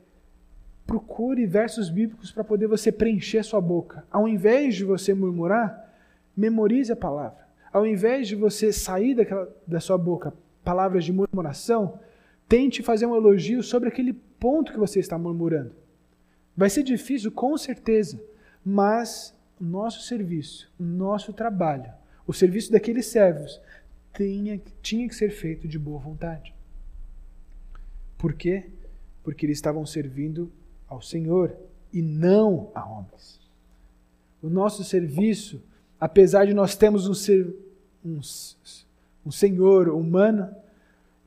procure 0.90 1.46
versos 1.46 1.88
bíblicos 1.88 2.32
para 2.32 2.44
poder 2.44 2.66
você 2.66 2.92
preencher 2.92 3.44
sua 3.44 3.62
boca. 3.62 4.04
Ao 4.10 4.28
invés 4.28 4.74
de 4.74 4.84
você 4.84 5.14
murmurar, 5.14 5.88
memorize 6.36 6.92
a 6.92 6.96
palavra. 6.96 7.48
Ao 7.72 7.86
invés 7.86 8.28
de 8.28 8.36
você 8.36 8.74
sair 8.74 9.14
daquela, 9.14 9.48
da 9.68 9.80
sua 9.80 10.00
boca 10.00 10.34
palavras 10.64 11.06
de 11.06 11.14
murmuração, 11.14 12.00
tente 12.48 12.82
fazer 12.82 13.06
um 13.06 13.16
elogio 13.16 13.62
sobre 13.62 13.88
aquele 13.88 14.14
ponto 14.14 14.72
que 14.72 14.80
você 14.80 15.00
está 15.00 15.16
murmurando. 15.16 15.76
Vai 16.58 16.72
ser 16.72 16.82
difícil, 16.82 17.32
com 17.32 17.56
certeza, 17.56 18.20
mas 18.66 19.38
nosso 19.62 20.02
serviço, 20.02 20.72
nosso 20.80 21.34
trabalho, 21.34 21.94
o 22.26 22.34
serviço 22.34 22.72
daqueles 22.72 23.06
servos 23.06 23.62
tinha, 24.12 24.60
tinha 24.82 25.08
que 25.08 25.14
ser 25.14 25.30
feito 25.30 25.68
de 25.68 25.78
boa 25.78 26.00
vontade. 26.00 26.52
Por 28.18 28.34
quê? 28.34 28.72
Porque 29.24 29.46
eles 29.46 29.60
estavam 29.60 29.86
servindo 29.86 30.52
ao 30.90 31.02
Senhor 31.02 31.56
e 31.94 32.02
não 32.02 32.72
a 32.74 32.86
homens. 32.86 33.40
O 34.42 34.50
nosso 34.50 34.84
serviço, 34.84 35.62
apesar 36.00 36.46
de 36.46 36.54
nós 36.54 36.76
termos 36.76 37.08
um, 37.08 37.14
ser, 37.14 37.54
um, 38.04 38.20
um 39.26 39.32
Senhor 39.32 39.90
humano, 39.90 40.54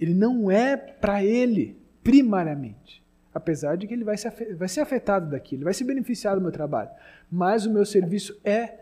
ele 0.00 0.14
não 0.14 0.50
é 0.50 0.76
para 0.76 1.24
ele 1.24 1.76
primariamente. 2.02 3.02
Apesar 3.34 3.76
de 3.76 3.86
que 3.86 3.94
ele 3.94 4.04
vai 4.04 4.16
ser, 4.16 4.56
vai 4.56 4.68
ser 4.68 4.80
afetado 4.80 5.30
daquilo, 5.30 5.60
ele 5.60 5.64
vai 5.64 5.74
se 5.74 5.84
beneficiar 5.84 6.34
do 6.34 6.42
meu 6.42 6.52
trabalho. 6.52 6.90
Mas 7.30 7.64
o 7.64 7.70
meu 7.70 7.86
serviço 7.86 8.38
é 8.44 8.80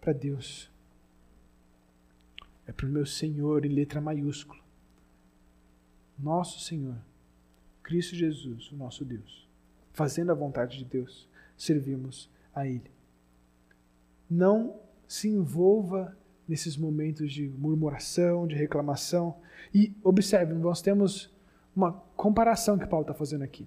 para 0.00 0.14
Deus 0.14 0.70
é 2.70 2.72
para 2.72 2.86
o 2.86 2.88
meu 2.88 3.04
Senhor 3.04 3.66
em 3.66 3.68
letra 3.68 4.00
maiúscula. 4.00 4.62
Nosso 6.16 6.60
Senhor, 6.60 6.96
Cristo 7.82 8.14
Jesus, 8.14 8.70
o 8.70 8.76
nosso 8.76 9.04
Deus. 9.04 9.49
Fazendo 9.92 10.30
a 10.30 10.34
vontade 10.34 10.78
de 10.78 10.84
Deus, 10.84 11.28
servimos 11.56 12.30
a 12.54 12.66
Ele. 12.66 12.90
Não 14.28 14.76
se 15.06 15.28
envolva 15.28 16.16
nesses 16.48 16.76
momentos 16.76 17.32
de 17.32 17.48
murmuração, 17.48 18.46
de 18.46 18.54
reclamação. 18.54 19.36
E 19.74 19.92
observe, 20.02 20.54
nós 20.54 20.80
temos 20.82 21.32
uma 21.74 21.92
comparação 22.16 22.78
que 22.78 22.86
Paulo 22.86 23.04
está 23.04 23.14
fazendo 23.14 23.42
aqui. 23.42 23.66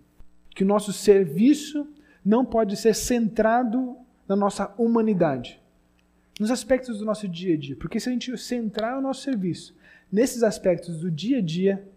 Que 0.49 0.63
o 0.63 0.67
nosso 0.67 0.91
serviço 0.93 1.87
não 2.23 2.45
pode 2.45 2.75
ser 2.77 2.93
centrado 2.93 3.97
na 4.27 4.35
nossa 4.35 4.73
humanidade 4.77 5.61
nos 6.39 6.49
aspectos 6.49 6.99
do 6.99 7.05
nosso 7.05 7.27
dia 7.27 7.53
a 7.53 7.57
dia. 7.57 7.75
Porque 7.75 7.99
se 7.99 8.09
a 8.09 8.11
gente 8.11 8.35
centrar 8.37 8.97
o 8.97 9.01
nosso 9.01 9.21
serviço 9.21 9.75
nesses 10.11 10.43
aspectos 10.43 10.99
do 10.99 11.09
dia 11.09 11.37
a 11.37 11.41
dia, 11.41 11.87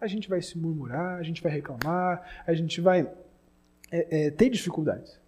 a 0.00 0.06
gente 0.06 0.28
vai 0.28 0.40
se 0.40 0.56
murmurar, 0.56 1.18
a 1.18 1.22
gente 1.22 1.42
vai 1.42 1.52
reclamar, 1.52 2.42
a 2.46 2.54
gente 2.54 2.80
vai 2.80 3.10
é, 3.90 4.26
é, 4.26 4.30
ter 4.30 4.50
dificuldades. 4.50 5.18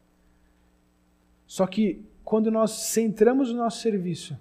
Só 1.46 1.66
que 1.66 2.02
quando 2.24 2.50
nós 2.50 2.70
centramos 2.70 3.50
o 3.50 3.56
nosso 3.56 3.80
serviço 3.80 4.38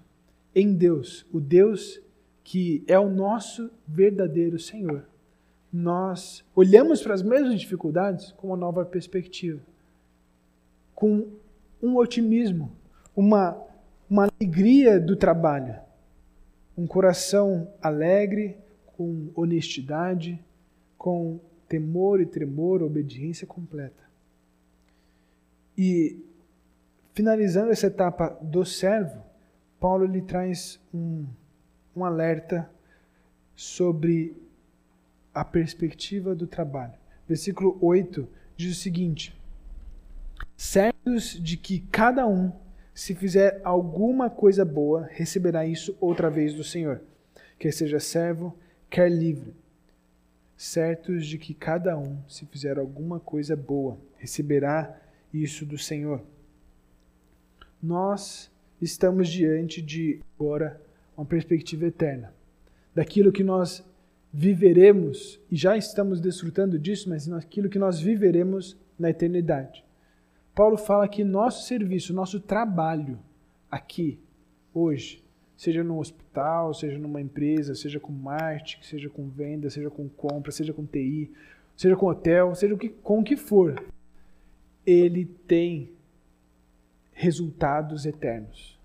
em 0.54 0.72
Deus, 0.74 1.26
o 1.32 1.40
Deus 1.40 2.00
que 2.42 2.82
é 2.86 2.98
o 2.98 3.08
nosso 3.08 3.70
verdadeiro 3.86 4.58
Senhor, 4.58 5.04
nós 5.72 6.44
olhamos 6.54 7.02
para 7.02 7.14
as 7.14 7.22
mesmas 7.22 7.60
dificuldades 7.60 8.32
com 8.32 8.48
uma 8.48 8.56
nova 8.56 8.84
perspectiva, 8.84 9.60
com 10.94 11.28
um 11.82 11.96
otimismo, 11.96 12.72
uma 13.14 13.70
uma 14.10 14.28
alegria 14.40 14.98
do 14.98 15.14
trabalho, 15.14 15.76
um 16.76 16.84
coração 16.84 17.72
alegre, 17.80 18.58
com 18.96 19.30
honestidade, 19.36 20.42
com 20.98 21.38
temor 21.68 22.20
e 22.20 22.26
tremor, 22.26 22.82
obediência 22.82 23.46
completa. 23.46 24.09
E 25.76 26.24
finalizando 27.14 27.70
essa 27.70 27.86
etapa 27.86 28.38
do 28.42 28.64
servo, 28.64 29.22
Paulo 29.78 30.04
lhe 30.04 30.22
traz 30.22 30.80
um, 30.92 31.26
um 31.96 32.04
alerta 32.04 32.70
sobre 33.54 34.36
a 35.32 35.44
perspectiva 35.44 36.34
do 36.34 36.46
trabalho. 36.46 36.94
Versículo 37.26 37.78
8 37.80 38.28
diz 38.56 38.76
o 38.76 38.80
seguinte: 38.80 39.34
Certos 40.56 41.40
de 41.40 41.56
que 41.56 41.80
cada 41.90 42.26
um 42.26 42.52
se 42.92 43.14
fizer 43.14 43.60
alguma 43.64 44.28
coisa 44.28 44.64
boa, 44.64 45.08
receberá 45.10 45.64
isso 45.64 45.96
outra 46.00 46.28
vez 46.28 46.54
do 46.54 46.62
Senhor, 46.62 47.00
quer 47.58 47.72
seja 47.72 47.98
servo, 47.98 48.54
quer 48.90 49.10
livre. 49.10 49.54
Certos 50.56 51.24
de 51.24 51.38
que 51.38 51.54
cada 51.54 51.96
um, 51.96 52.18
se 52.28 52.44
fizer 52.44 52.78
alguma 52.78 53.18
coisa 53.18 53.56
boa, 53.56 53.96
receberá 54.18 55.00
isso 55.32 55.64
do 55.64 55.78
Senhor. 55.78 56.22
Nós 57.82 58.50
estamos 58.80 59.28
diante 59.28 59.80
de 59.80 60.20
agora 60.38 60.80
uma 61.16 61.24
perspectiva 61.26 61.86
eterna, 61.86 62.32
daquilo 62.94 63.32
que 63.32 63.44
nós 63.44 63.84
viveremos 64.32 65.40
e 65.50 65.56
já 65.56 65.76
estamos 65.76 66.20
desfrutando 66.20 66.78
disso, 66.78 67.08
mas 67.08 67.26
naquilo 67.26 67.68
que 67.68 67.78
nós 67.78 68.00
viveremos 68.00 68.76
na 68.98 69.10
eternidade. 69.10 69.84
Paulo 70.54 70.76
fala 70.76 71.08
que 71.08 71.24
nosso 71.24 71.66
serviço, 71.66 72.12
nosso 72.12 72.40
trabalho 72.40 73.18
aqui, 73.70 74.18
hoje, 74.74 75.22
seja 75.56 75.84
no 75.84 75.98
hospital, 75.98 76.72
seja 76.74 76.98
numa 76.98 77.20
empresa, 77.20 77.74
seja 77.74 78.00
com 78.00 78.12
marketing, 78.12 78.82
seja 78.82 79.08
com 79.08 79.28
venda, 79.28 79.68
seja 79.68 79.90
com 79.90 80.08
compra, 80.08 80.50
seja 80.52 80.72
com 80.72 80.86
TI, 80.86 81.30
seja 81.76 81.96
com 81.96 82.06
hotel, 82.06 82.54
seja 82.54 82.76
com 83.02 83.20
o 83.20 83.24
que 83.24 83.36
for, 83.36 83.82
ele 84.86 85.24
tem 85.24 85.92
resultados 87.12 88.06
eternos. 88.06 88.78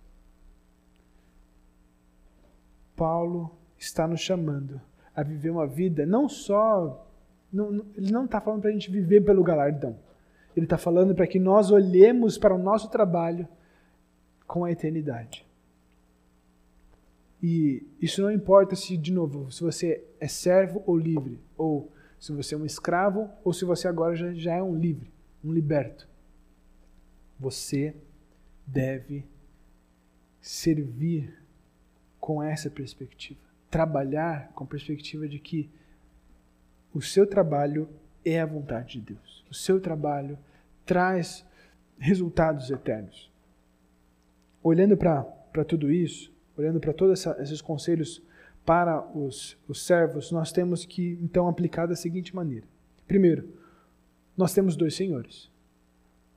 Paulo 2.96 3.52
está 3.78 4.08
nos 4.08 4.22
chamando 4.22 4.80
a 5.16 5.24
viver 5.24 5.50
uma 5.50 5.68
vida 5.68 6.06
não 6.06 6.28
só. 6.28 7.08
Não, 7.52 7.86
ele 7.96 8.12
não 8.12 8.26
está 8.26 8.42
falando 8.42 8.62
para 8.62 8.70
a 8.70 8.74
gente 8.74 8.92
viver 8.92 9.24
pelo 9.24 9.44
galardão. 9.44 9.98
Ele 10.56 10.66
está 10.66 10.78
falando 10.78 11.14
para 11.14 11.28
que 11.28 11.40
nós 11.40 11.72
olhemos 11.72 12.38
para 12.38 12.54
o 12.54 12.58
nosso 12.58 12.90
trabalho 12.90 13.48
com 14.48 14.64
a 14.64 14.72
eternidade. 14.72 15.46
E 17.42 17.86
isso 18.02 18.22
não 18.22 18.32
importa 18.32 18.76
se, 18.76 18.98
de 18.98 19.12
novo, 19.12 19.52
se 19.52 19.62
você 19.62 20.04
é 20.20 20.28
servo 20.28 20.82
ou 20.86 20.98
livre, 20.98 21.40
ou 21.58 21.92
se 22.20 22.32
você 22.32 22.56
é 22.56 22.58
um 22.58 22.66
escravo, 22.66 23.30
ou 23.44 23.54
se 23.54 23.66
você 23.66 23.88
agora 23.88 24.16
já, 24.16 24.34
já 24.34 24.56
é 24.56 24.64
um 24.64 24.76
livre, 24.76 25.12
um 25.46 25.54
liberto. 25.54 26.08
Você 27.40 27.96
deve 28.66 29.26
servir 30.42 31.38
com 32.20 32.42
essa 32.42 32.70
perspectiva. 32.70 33.40
Trabalhar 33.70 34.52
com 34.54 34.64
a 34.64 34.68
perspectiva 34.68 35.28
de 35.28 35.40
que 35.40 35.70
o 36.94 37.02
seu 37.02 37.28
trabalho 37.28 37.88
é 38.24 38.40
a 38.40 38.46
vontade 38.46 39.00
de 39.00 39.14
Deus. 39.14 39.46
O 39.50 39.54
seu 39.54 39.80
trabalho 39.80 40.38
traz 40.86 41.46
resultados 41.98 42.72
eternos. 42.72 43.32
Olhando 44.64 44.98
para 44.98 45.66
tudo 45.68 45.92
isso, 45.92 46.32
olhando 46.58 46.80
para 46.80 46.94
todos 46.94 47.26
esses 47.40 47.62
conselhos 47.62 48.22
para 48.66 49.06
os, 49.16 49.58
os 49.68 49.86
servos, 49.86 50.32
nós 50.32 50.52
temos 50.52 50.86
que 50.86 51.20
então 51.22 51.48
aplicar 51.48 51.86
da 51.86 51.96
seguinte 51.96 52.36
maneira. 52.36 52.66
Primeiro, 53.08 53.48
nós 54.38 54.54
temos 54.54 54.76
dois 54.76 54.96
senhores. 54.96 55.50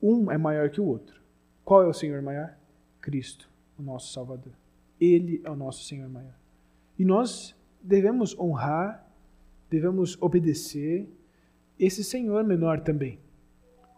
Um 0.02 0.30
é 0.30 0.38
maior 0.38 0.70
que 0.70 0.80
o 0.80 0.86
outro. 0.86 1.20
Qual 1.64 1.82
é 1.82 1.86
o 1.86 1.92
Senhor 1.92 2.22
maior? 2.22 2.56
Cristo, 3.00 3.50
o 3.78 3.82
nosso 3.82 4.12
Salvador. 4.12 4.52
Ele 5.00 5.40
é 5.44 5.50
o 5.50 5.56
nosso 5.56 5.84
Senhor 5.84 6.08
maior. 6.08 6.34
E 6.98 7.04
nós 7.04 7.54
devemos 7.82 8.38
honrar, 8.38 9.06
devemos 9.70 10.20
obedecer 10.20 11.08
esse 11.78 12.02
Senhor 12.02 12.42
menor 12.44 12.80
também. 12.80 13.18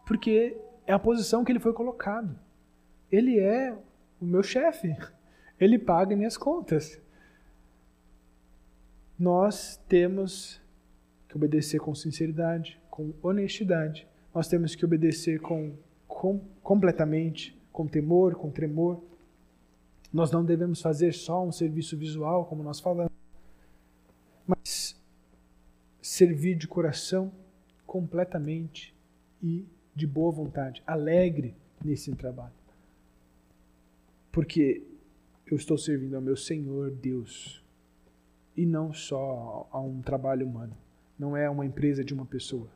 Porque 0.07 0.57
é 0.87 0.93
a 0.93 0.99
posição 0.99 1.45
que 1.45 1.53
ele 1.53 1.61
foi 1.61 1.73
colocado. 1.73 2.39
Ele 3.11 3.39
é 3.39 3.73
o 4.21 4.25
meu 4.25 4.43
chefe. 4.43 4.97
Ele 5.59 5.79
paga 5.79 6.17
minhas 6.17 6.37
contas. 6.37 7.01
Nós 9.19 9.77
temos 9.89 10.60
que 11.31 11.37
obedecer 11.37 11.79
com 11.79 11.95
sinceridade, 11.95 12.77
com 12.91 13.15
honestidade. 13.23 14.05
Nós 14.35 14.49
temos 14.49 14.75
que 14.75 14.85
obedecer 14.85 15.41
com, 15.41 15.73
com 16.09 16.41
completamente, 16.61 17.57
com 17.73 17.87
temor, 17.87 18.35
com 18.35 18.51
tremor. 18.51 19.01
Nós 20.13 20.33
não 20.33 20.45
devemos 20.45 20.83
fazer 20.83 21.15
só 21.15 21.47
um 21.47 21.53
serviço 21.53 21.97
visual, 21.97 22.47
como 22.47 22.65
nós 22.65 22.81
falamos, 22.81 23.13
mas 24.45 25.01
servir 26.03 26.57
de 26.57 26.67
coração 26.67 27.31
completamente 27.87 28.93
e 29.41 29.65
de 29.95 30.09
boa 30.09 30.33
vontade, 30.33 30.83
alegre 30.85 31.55
nesse 31.85 32.13
trabalho. 32.17 32.53
Porque 34.33 34.83
eu 35.47 35.57
estou 35.57 35.79
servindo 35.79 36.17
ao 36.17 36.23
meu 36.23 36.37
Senhor 36.37 36.91
Deus 36.91 37.63
e 38.57 38.67
não 38.67 38.93
só 38.93 39.69
a 39.71 39.81
um 39.81 40.03
trabalho 40.03 40.45
humano. 40.45 40.77
Não 41.21 41.37
é 41.37 41.51
uma 41.51 41.67
empresa 41.67 42.03
de 42.03 42.15
uma 42.15 42.25
pessoa. 42.25 42.71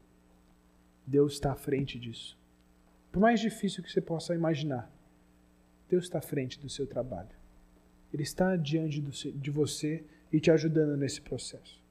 Deus 1.07 1.33
está 1.33 1.52
à 1.52 1.57
frente 1.57 1.98
disso. 1.98 2.38
Por 3.11 3.18
mais 3.18 3.40
difícil 3.40 3.83
que 3.83 3.90
você 3.90 4.02
possa 4.02 4.35
imaginar, 4.35 4.92
Deus 5.88 6.04
está 6.04 6.18
à 6.18 6.20
frente 6.20 6.61
do 6.61 6.68
seu 6.68 6.87
trabalho. 6.87 7.30
Ele 8.12 8.22
está 8.22 8.54
diante 8.54 9.00
de 9.00 9.50
você 9.50 10.04
e 10.30 10.38
te 10.38 10.50
ajudando 10.50 10.94
nesse 10.94 11.22
processo. 11.22 11.83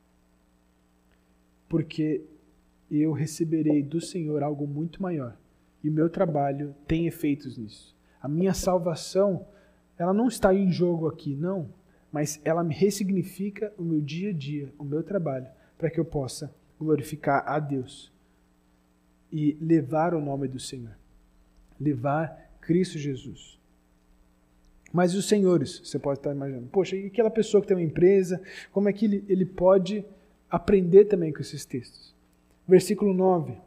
Porque 1.67 2.23
eu 2.91 3.13
receberei 3.13 3.81
do 3.81 3.99
Senhor 3.99 4.43
algo 4.43 4.67
muito 4.67 5.01
maior. 5.01 5.35
E 5.83 5.89
o 5.89 5.91
meu 5.91 6.07
trabalho 6.07 6.75
tem 6.85 7.07
efeitos 7.07 7.57
nisso. 7.57 7.97
A 8.21 8.27
minha 8.27 8.53
salvação 8.53 9.47
ela 9.97 10.13
não 10.13 10.27
está 10.27 10.53
em 10.53 10.71
jogo 10.71 11.07
aqui, 11.07 11.35
não, 11.35 11.73
mas 12.11 12.39
ela 12.45 12.63
me 12.63 12.75
ressignifica 12.75 13.73
o 13.75 13.81
meu 13.81 13.99
dia 13.99 14.29
a 14.29 14.33
dia, 14.33 14.71
o 14.77 14.83
meu 14.83 15.01
trabalho, 15.01 15.47
para 15.77 15.89
que 15.89 15.99
eu 15.99 16.05
possa 16.05 16.53
glorificar 16.79 17.43
a 17.47 17.59
Deus 17.59 18.11
e 19.31 19.57
levar 19.59 20.13
o 20.13 20.21
nome 20.21 20.47
do 20.47 20.59
Senhor, 20.59 20.95
levar 21.79 22.51
Cristo 22.61 22.97
Jesus. 22.97 23.57
Mas 24.91 25.15
os 25.15 25.27
senhores, 25.27 25.81
você 25.83 25.97
pode 25.97 26.19
estar 26.19 26.31
imaginando, 26.31 26.67
poxa, 26.67 26.95
e 26.95 27.07
aquela 27.07 27.31
pessoa 27.31 27.61
que 27.61 27.67
tem 27.67 27.75
uma 27.75 27.83
empresa, 27.83 28.39
como 28.71 28.87
é 28.87 28.93
que 28.93 29.05
ele, 29.05 29.25
ele 29.27 29.45
pode 29.45 30.05
aprender 30.49 31.05
também 31.05 31.33
com 31.33 31.41
esses 31.41 31.65
textos? 31.65 32.13
Versículo 32.67 33.11
9. 33.11 33.57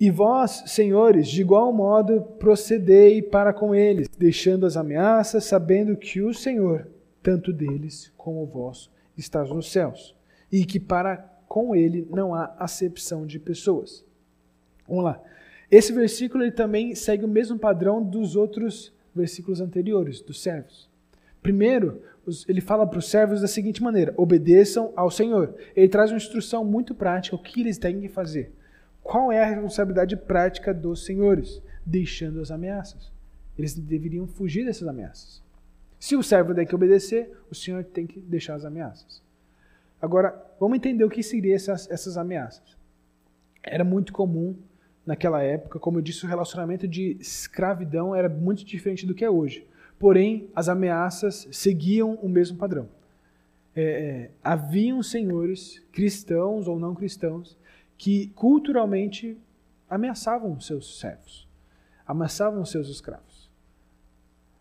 E 0.00 0.10
vós, 0.10 0.64
senhores, 0.68 1.28
de 1.28 1.42
igual 1.42 1.70
modo 1.70 2.22
procedei 2.38 3.20
para 3.20 3.52
com 3.52 3.74
eles, 3.74 4.08
deixando 4.08 4.64
as 4.64 4.74
ameaças, 4.74 5.44
sabendo 5.44 5.94
que 5.94 6.22
o 6.22 6.32
Senhor, 6.32 6.88
tanto 7.22 7.52
deles 7.52 8.10
como 8.16 8.42
o 8.42 8.46
vosso, 8.46 8.90
está 9.20 9.44
nos 9.44 9.70
céus, 9.70 10.16
e 10.50 10.64
que 10.64 10.80
para 10.80 11.16
com 11.46 11.74
ele 11.74 12.06
não 12.10 12.34
há 12.34 12.54
acepção 12.58 13.26
de 13.26 13.38
pessoas. 13.38 14.04
Vamos 14.88 15.04
lá. 15.04 15.20
Esse 15.70 15.92
versículo 15.92 16.42
ele 16.42 16.52
também 16.52 16.94
segue 16.94 17.24
o 17.24 17.28
mesmo 17.28 17.58
padrão 17.58 18.02
dos 18.02 18.34
outros 18.34 18.92
versículos 19.14 19.60
anteriores, 19.60 20.20
dos 20.20 20.42
servos. 20.42 20.88
Primeiro, 21.42 22.02
ele 22.46 22.60
fala 22.60 22.86
para 22.86 22.98
os 22.98 23.08
servos 23.08 23.40
da 23.40 23.48
seguinte 23.48 23.82
maneira: 23.82 24.12
obedeçam 24.16 24.92
ao 24.96 25.10
Senhor. 25.10 25.54
Ele 25.74 25.88
traz 25.88 26.10
uma 26.10 26.16
instrução 26.16 26.64
muito 26.64 26.94
prática, 26.94 27.36
o 27.36 27.42
que 27.42 27.60
eles 27.60 27.78
têm 27.78 28.00
que 28.00 28.08
fazer. 28.08 28.52
Qual 29.02 29.32
é 29.32 29.42
a 29.42 29.46
responsabilidade 29.46 30.16
prática 30.16 30.74
dos 30.74 31.04
senhores? 31.04 31.62
Deixando 31.84 32.40
as 32.40 32.50
ameaças. 32.50 33.10
Eles 33.58 33.74
deveriam 33.74 34.26
fugir 34.26 34.64
dessas 34.64 34.86
ameaças. 34.86 35.42
Se 36.00 36.16
o 36.16 36.22
servo 36.22 36.54
tem 36.54 36.66
que 36.66 36.74
obedecer, 36.74 37.30
o 37.50 37.54
senhor 37.54 37.84
tem 37.84 38.06
que 38.06 38.18
deixar 38.18 38.54
as 38.54 38.64
ameaças. 38.64 39.22
Agora, 40.00 40.34
vamos 40.58 40.76
entender 40.76 41.04
o 41.04 41.10
que 41.10 41.22
seriam 41.22 41.54
essas, 41.54 41.88
essas 41.90 42.16
ameaças. 42.16 42.76
Era 43.62 43.84
muito 43.84 44.12
comum 44.12 44.56
naquela 45.04 45.42
época, 45.42 45.78
como 45.78 45.98
eu 45.98 46.02
disse, 46.02 46.24
o 46.24 46.28
relacionamento 46.28 46.88
de 46.88 47.18
escravidão 47.20 48.14
era 48.14 48.30
muito 48.30 48.64
diferente 48.64 49.06
do 49.06 49.14
que 49.14 49.24
é 49.24 49.30
hoje. 49.30 49.66
Porém, 49.98 50.48
as 50.56 50.70
ameaças 50.70 51.46
seguiam 51.52 52.14
o 52.14 52.28
mesmo 52.28 52.56
padrão. 52.56 52.88
É, 53.76 53.82
é, 53.82 54.30
haviam 54.42 55.02
senhores, 55.02 55.80
cristãos 55.92 56.66
ou 56.66 56.80
não 56.80 56.94
cristãos, 56.94 57.58
que 57.98 58.28
culturalmente 58.28 59.36
ameaçavam 59.88 60.58
seus 60.58 60.98
servos, 60.98 61.46
ameaçavam 62.06 62.64
seus 62.64 62.88
escravos, 62.88 63.29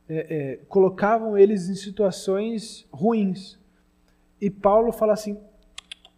é, 0.09 0.15
é, 0.17 0.55
colocavam 0.67 1.37
eles 1.37 1.69
em 1.69 1.75
situações 1.75 2.87
ruins. 2.91 3.59
E 4.41 4.49
Paulo 4.49 4.91
fala 4.91 5.13
assim: 5.13 5.37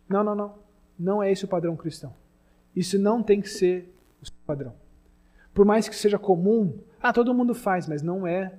não, 0.07 0.23
não, 0.23 0.33
não, 0.33 0.55
não 0.97 1.23
é 1.23 1.31
esse 1.31 1.43
o 1.43 1.47
padrão 1.47 1.75
cristão. 1.75 2.13
Isso 2.73 2.97
não 2.97 3.21
tem 3.21 3.41
que 3.41 3.49
ser 3.49 3.93
o 4.21 4.25
seu 4.25 4.35
padrão. 4.47 4.73
Por 5.53 5.65
mais 5.65 5.89
que 5.89 5.95
seja 5.95 6.17
comum, 6.17 6.79
ah, 7.01 7.11
todo 7.11 7.33
mundo 7.33 7.53
faz, 7.53 7.85
mas 7.87 8.01
não 8.01 8.25
é 8.25 8.53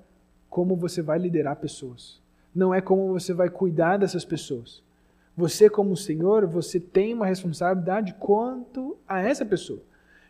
como 0.50 0.76
você 0.76 1.00
vai 1.00 1.18
liderar 1.18 1.56
pessoas. 1.56 2.20
Não 2.54 2.74
é 2.74 2.82
como 2.82 3.08
você 3.08 3.32
vai 3.32 3.48
cuidar 3.48 3.96
dessas 3.96 4.26
pessoas. 4.26 4.82
Você, 5.34 5.70
como 5.70 5.96
Senhor, 5.96 6.46
você 6.46 6.78
tem 6.78 7.14
uma 7.14 7.24
responsabilidade 7.24 8.14
quanto 8.18 8.98
a 9.08 9.20
essa 9.20 9.46
pessoa. 9.46 9.80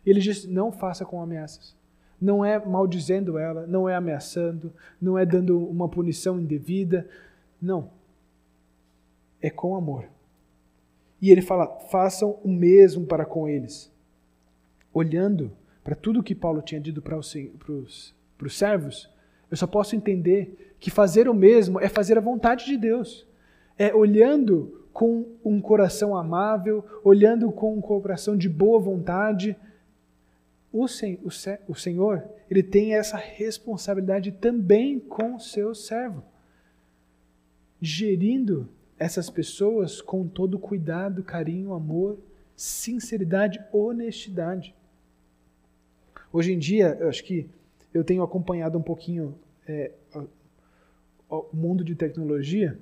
E 0.05 0.09
ele 0.09 0.21
diz: 0.21 0.45
não 0.45 0.71
faça 0.71 1.03
com 1.03 1.21
ameaças. 1.21 1.75
Não 2.23 2.45
é 2.45 2.57
maldizendo 2.57 3.37
ela, 3.37 3.67
não 3.67 3.89
é 3.89 3.95
ameaçando, 3.95 4.71
não 5.01 5.19
é 5.19 5.25
dando 5.25 5.59
uma 5.59 5.89
punição 5.89 6.39
indevida. 6.39 7.05
Não. 7.61 7.89
É 9.41 9.49
com 9.49 9.75
amor. 9.75 10.05
E 11.21 11.29
ele 11.29 11.41
fala: 11.41 11.67
façam 11.91 12.39
o 12.41 12.47
mesmo 12.47 13.05
para 13.05 13.25
com 13.25 13.49
eles. 13.49 13.91
Olhando 14.93 15.51
para 15.83 15.95
tudo 15.95 16.23
que 16.23 16.33
Paulo 16.33 16.61
tinha 16.61 16.79
dito 16.79 17.01
para 17.01 17.17
os, 17.17 17.35
para 18.37 18.47
os 18.47 18.57
servos, 18.57 19.09
eu 19.51 19.57
só 19.57 19.67
posso 19.67 19.93
entender 19.93 20.75
que 20.79 20.89
fazer 20.89 21.27
o 21.27 21.33
mesmo 21.33 21.77
é 21.77 21.89
fazer 21.89 22.17
a 22.17 22.21
vontade 22.21 22.65
de 22.65 22.77
Deus. 22.77 23.27
É 23.77 23.93
olhando 23.93 24.87
com 24.93 25.25
um 25.43 25.59
coração 25.59 26.15
amável, 26.15 26.85
olhando 27.03 27.51
com 27.51 27.75
um 27.75 27.81
coração 27.81 28.37
de 28.37 28.47
boa 28.47 28.79
vontade. 28.79 29.57
O, 30.73 30.87
sen 30.87 31.19
o, 31.23 31.27
o 31.71 31.75
Senhor, 31.75 32.27
ele 32.49 32.63
tem 32.63 32.95
essa 32.95 33.15
responsabilidade 33.15 34.31
também 34.31 34.99
com 34.99 35.35
o 35.35 35.39
seu 35.39 35.75
servo, 35.75 36.23
gerindo 37.79 38.67
essas 38.97 39.29
pessoas 39.29 40.01
com 40.01 40.27
todo 40.27 40.57
cuidado, 40.57 41.23
carinho, 41.23 41.73
amor, 41.73 42.17
sinceridade, 42.55 43.63
honestidade. 43.71 44.73
Hoje 46.31 46.53
em 46.53 46.57
dia, 46.57 46.97
eu 46.99 47.07
acho 47.07 47.23
que 47.23 47.47
eu 47.93 48.03
tenho 48.03 48.23
acompanhado 48.23 48.75
um 48.75 48.81
pouquinho 48.81 49.35
é, 49.67 49.91
o 51.29 51.45
mundo 51.53 51.83
de 51.83 51.93
tecnologia 51.93 52.79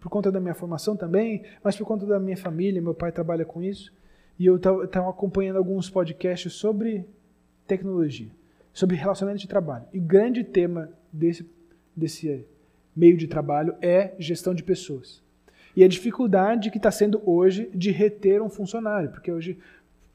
por 0.00 0.08
conta 0.08 0.32
da 0.32 0.40
minha 0.40 0.54
formação 0.54 0.96
também, 0.96 1.44
mas 1.62 1.76
por 1.76 1.86
conta 1.86 2.06
da 2.06 2.18
minha 2.18 2.36
família, 2.36 2.80
meu 2.80 2.94
pai 2.94 3.12
trabalha 3.12 3.44
com 3.44 3.62
isso, 3.62 3.92
e 4.38 4.46
eu 4.46 4.56
estava 4.56 5.10
acompanhando 5.10 5.56
alguns 5.56 5.90
podcasts 5.90 6.52
sobre 6.54 7.06
tecnologia, 7.66 8.28
sobre 8.72 8.96
relacionamento 8.96 9.40
de 9.40 9.48
trabalho. 9.48 9.86
E 9.92 9.98
o 9.98 10.02
grande 10.02 10.44
tema 10.44 10.90
desse, 11.12 11.48
desse, 11.96 12.44
meio 12.94 13.16
de 13.16 13.26
trabalho 13.26 13.74
é 13.80 14.14
gestão 14.18 14.54
de 14.54 14.62
pessoas. 14.62 15.22
E 15.76 15.82
a 15.82 15.88
dificuldade 15.88 16.70
que 16.70 16.76
está 16.76 16.90
sendo 16.90 17.20
hoje 17.28 17.68
de 17.74 17.90
reter 17.90 18.40
um 18.40 18.48
funcionário, 18.48 19.10
porque 19.10 19.32
hoje 19.32 19.58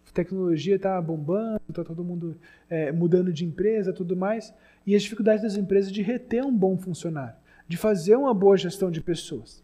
a 0.09 0.11
tecnologia 0.11 0.77
está 0.77 1.01
bombando, 1.01 1.61
está 1.69 1.83
todo 1.83 2.03
mundo 2.03 2.37
é, 2.69 2.91
mudando 2.91 3.33
de 3.33 3.45
empresa, 3.45 3.91
tudo 3.91 4.15
mais, 4.15 4.53
e 4.85 4.95
as 4.95 5.03
dificuldades 5.03 5.43
das 5.43 5.57
empresas 5.57 5.91
de 5.91 6.01
reter 6.01 6.43
um 6.45 6.55
bom 6.55 6.77
funcionário, 6.77 7.35
de 7.67 7.75
fazer 7.75 8.15
uma 8.15 8.33
boa 8.33 8.57
gestão 8.57 8.89
de 8.89 9.01
pessoas. 9.01 9.63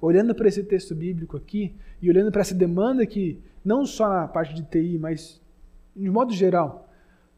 Olhando 0.00 0.34
para 0.34 0.46
esse 0.46 0.62
texto 0.62 0.94
bíblico 0.94 1.36
aqui 1.36 1.74
e 2.02 2.10
olhando 2.10 2.30
para 2.30 2.42
essa 2.42 2.54
demanda 2.54 3.06
que 3.06 3.40
não 3.64 3.86
só 3.86 4.08
na 4.08 4.28
parte 4.28 4.54
de 4.54 4.62
TI, 4.62 4.98
mas 4.98 5.40
de 5.96 6.10
modo 6.10 6.32
geral, 6.32 6.88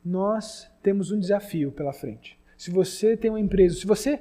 nós 0.04 0.70
temos 0.82 1.10
um 1.10 1.18
desafio 1.18 1.70
pela 1.72 1.92
frente. 1.92 2.38
Se 2.56 2.70
você 2.70 3.16
tem 3.16 3.30
uma 3.30 3.40
empresa, 3.40 3.76
se 3.76 3.86
você 3.86 4.20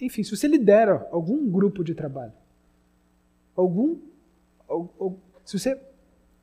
enfim, 0.00 0.22
se 0.22 0.34
você 0.34 0.46
lidera 0.46 1.06
algum 1.10 1.48
grupo 1.50 1.82
de 1.82 1.94
trabalho, 1.94 2.32
algum. 3.56 3.98
se 5.44 5.58
você. 5.58 5.80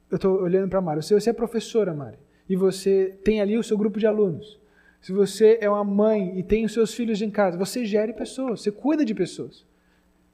Eu 0.10 0.18
estou 0.18 0.42
olhando 0.42 0.70
para 0.70 0.80
a 0.80 0.82
Mari. 0.82 1.04
Se 1.04 1.14
você 1.14 1.30
é 1.30 1.34
professora, 1.34 1.94
Mari, 1.94 2.18
e 2.48 2.56
você 2.56 3.18
tem 3.24 3.42
ali 3.42 3.58
o 3.58 3.64
seu 3.64 3.78
grupo 3.78 4.00
de 4.00 4.06
alunos, 4.06 4.60
se 5.02 5.12
você 5.12 5.58
é 5.62 5.70
uma 5.70 5.84
mãe 5.84 6.38
e 6.38 6.44
tem 6.44 6.66
os 6.66 6.74
seus 6.74 6.94
filhos 6.94 7.22
em 7.22 7.32
casa, 7.32 7.58
você 7.58 7.86
gere 7.86 8.14
pessoas, 8.14 8.62
você 8.62 8.72
cuida 8.72 9.04
de 9.04 9.16
pessoas. 9.16 9.66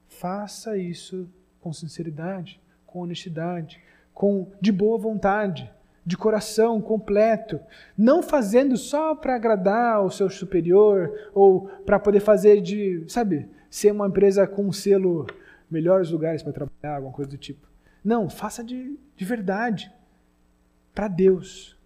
Faça 0.08 0.76
isso 0.76 1.28
com 1.60 1.72
sinceridade, 1.72 2.60
com 2.86 3.00
honestidade, 3.00 3.80
com 4.12 4.50
de 4.60 4.70
boa 4.70 4.98
vontade 4.98 5.70
de 6.04 6.16
coração 6.16 6.80
completo, 6.80 7.60
não 7.96 8.22
fazendo 8.22 8.76
só 8.76 9.14
para 9.14 9.36
agradar 9.36 10.04
o 10.04 10.10
seu 10.10 10.28
superior 10.28 11.30
ou 11.32 11.68
para 11.86 11.98
poder 11.98 12.20
fazer 12.20 12.60
de, 12.60 13.04
sabe, 13.06 13.48
ser 13.70 13.92
uma 13.92 14.08
empresa 14.08 14.46
com 14.46 14.66
um 14.66 14.72
selo 14.72 15.26
melhores 15.70 16.10
lugares 16.10 16.42
para 16.42 16.52
trabalhar, 16.52 16.96
alguma 16.96 17.14
coisa 17.14 17.30
do 17.30 17.38
tipo. 17.38 17.66
Não, 18.04 18.28
faça 18.28 18.62
de, 18.62 18.98
de 19.16 19.24
verdade 19.24 19.92
para 20.94 21.08
Deus. 21.08 21.78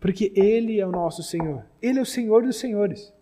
Porque 0.00 0.32
Ele 0.34 0.80
é 0.80 0.86
o 0.86 0.92
nosso 0.92 1.22
Senhor. 1.22 1.64
Ele 1.82 1.98
é 1.98 2.02
o 2.02 2.06
Senhor 2.06 2.42
dos 2.42 2.56
Senhores. 2.56 3.12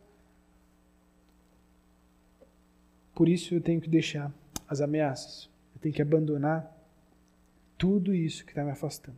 Por 3.14 3.28
isso 3.28 3.54
eu 3.54 3.60
tenho 3.60 3.80
que 3.80 3.88
deixar 3.88 4.32
as 4.68 4.80
ameaças. 4.80 5.50
Eu 5.74 5.80
tenho 5.80 5.94
que 5.94 6.02
abandonar 6.02 6.70
tudo 7.76 8.14
isso 8.14 8.44
que 8.44 8.52
está 8.52 8.64
me 8.64 8.70
afastando. 8.70 9.16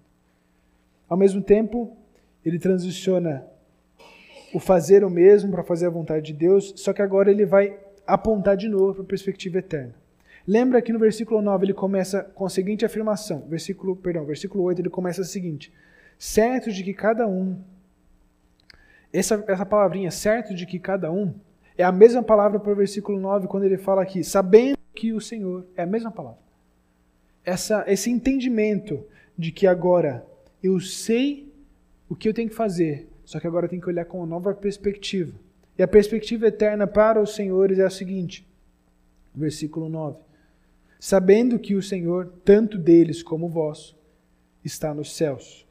Ao 1.14 1.18
mesmo 1.18 1.40
tempo, 1.40 1.96
ele 2.44 2.58
transiciona 2.58 3.46
o 4.52 4.58
fazer 4.58 5.04
o 5.04 5.08
mesmo 5.08 5.52
para 5.52 5.62
fazer 5.62 5.86
a 5.86 5.90
vontade 5.90 6.26
de 6.26 6.32
Deus, 6.32 6.72
só 6.74 6.92
que 6.92 7.00
agora 7.00 7.30
ele 7.30 7.46
vai 7.46 7.78
apontar 8.04 8.56
de 8.56 8.68
novo 8.68 8.94
para 8.94 9.02
a 9.04 9.06
perspectiva 9.06 9.58
eterna. 9.58 9.94
Lembra 10.44 10.82
que 10.82 10.92
no 10.92 10.98
versículo 10.98 11.40
9 11.40 11.66
ele 11.66 11.72
começa 11.72 12.24
com 12.34 12.44
a 12.44 12.50
seguinte 12.50 12.84
afirmação, 12.84 13.46
versículo, 13.48 13.94
perdão, 13.94 14.24
versículo 14.24 14.64
8 14.64 14.80
ele 14.80 14.90
começa 14.90 15.20
o 15.20 15.24
seguinte: 15.24 15.72
certo 16.18 16.72
de 16.72 16.82
que 16.82 16.92
cada 16.92 17.28
um 17.28 17.62
essa, 19.12 19.44
essa 19.46 19.64
palavrinha 19.64 20.10
certo 20.10 20.52
de 20.52 20.66
que 20.66 20.80
cada 20.80 21.12
um 21.12 21.32
é 21.78 21.84
a 21.84 21.92
mesma 21.92 22.24
palavra 22.24 22.58
para 22.58 22.72
o 22.72 22.74
versículo 22.74 23.20
9 23.20 23.46
quando 23.46 23.62
ele 23.62 23.78
fala 23.78 24.02
aqui, 24.02 24.24
sabendo 24.24 24.78
que 24.92 25.12
o 25.12 25.20
Senhor 25.20 25.64
é 25.76 25.84
a 25.84 25.86
mesma 25.86 26.10
palavra. 26.10 26.40
Essa, 27.44 27.84
esse 27.86 28.10
entendimento 28.10 29.06
de 29.38 29.52
que 29.52 29.68
agora 29.68 30.26
eu 30.64 30.80
sei 30.80 31.52
o 32.08 32.16
que 32.16 32.26
eu 32.26 32.32
tenho 32.32 32.48
que 32.48 32.54
fazer, 32.54 33.06
só 33.22 33.38
que 33.38 33.46
agora 33.46 33.66
eu 33.66 33.70
tenho 33.70 33.82
que 33.82 33.88
olhar 33.88 34.06
com 34.06 34.18
uma 34.18 34.26
nova 34.26 34.54
perspectiva. 34.54 35.38
E 35.76 35.82
a 35.82 35.88
perspectiva 35.88 36.46
eterna 36.46 36.86
para 36.86 37.20
os 37.20 37.34
senhores 37.34 37.78
é 37.78 37.84
a 37.84 37.90
seguinte: 37.90 38.48
versículo 39.34 39.90
9. 39.90 40.18
Sabendo 40.98 41.58
que 41.58 41.74
o 41.74 41.82
Senhor, 41.82 42.32
tanto 42.46 42.78
deles 42.78 43.22
como 43.22 43.46
vós, 43.46 43.94
está 44.64 44.94
nos 44.94 45.14
céus, 45.14 45.66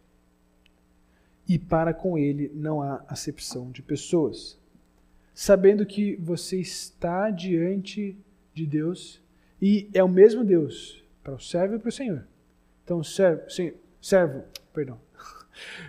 e 1.50 1.58
para 1.58 1.91
com 1.91 2.16
ele 2.16 2.52
não 2.54 2.80
há 2.80 3.04
acepção 3.08 3.72
de 3.72 3.82
pessoas. 3.82 4.60
Sabendo 5.34 5.88
que 5.88 6.16
você 6.18 6.60
está 6.60 7.32
diante 7.32 8.16
de 8.54 8.68
Deus 8.68 9.20
e 9.60 9.89
é 9.91 10.04
o 10.04 10.08
mesmo 10.08 10.44
Deus 10.44 11.04
para 11.24 11.34
o 11.34 11.39
servo 11.39 11.76
e 11.76 11.80
para 11.80 11.89
o 11.89 11.91
Senhor. 11.91 12.28
Então, 12.84 13.04
servo, 13.04 13.41
servo 14.00 14.44
Perdão. 14.74 15.00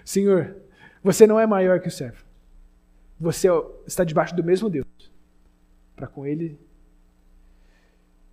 Senhor, 0.04 0.56
você 1.02 1.26
não 1.26 1.40
é 1.40 1.46
maior 1.46 1.80
que 1.80 1.88
o 1.88 1.90
servo. 1.90 2.24
Você 3.18 3.48
está 3.86 4.04
debaixo 4.04 4.34
do 4.36 4.44
mesmo 4.44 4.68
Deus. 4.68 4.86
Para 5.96 6.06
com 6.06 6.26
ele. 6.26 6.58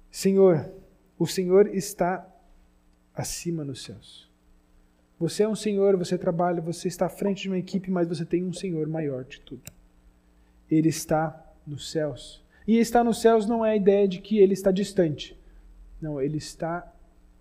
Senhor, 0.09 0.69
o 1.17 1.25
Senhor 1.25 1.67
está 1.67 2.27
acima 3.13 3.63
nos 3.63 3.83
céus. 3.83 4.29
Você 5.19 5.43
é 5.43 5.47
um 5.47 5.55
Senhor, 5.55 5.95
você 5.95 6.17
trabalha, 6.17 6.59
você 6.61 6.87
está 6.87 7.05
à 7.05 7.09
frente 7.09 7.43
de 7.43 7.47
uma 7.47 7.57
equipe, 7.57 7.91
mas 7.91 8.07
você 8.07 8.25
tem 8.25 8.43
um 8.43 8.51
Senhor 8.51 8.87
maior 8.87 9.23
de 9.23 9.39
tudo. 9.41 9.71
Ele 10.69 10.89
está 10.89 11.45
nos 11.65 11.91
céus. 11.91 12.43
E 12.67 12.77
estar 12.77 13.03
nos 13.03 13.21
céus 13.21 13.45
não 13.45 13.65
é 13.65 13.71
a 13.71 13.75
ideia 13.75 14.07
de 14.07 14.19
que 14.19 14.39
ele 14.39 14.53
está 14.53 14.71
distante. 14.71 15.37
Não, 16.01 16.19
ele 16.19 16.37
está 16.37 16.91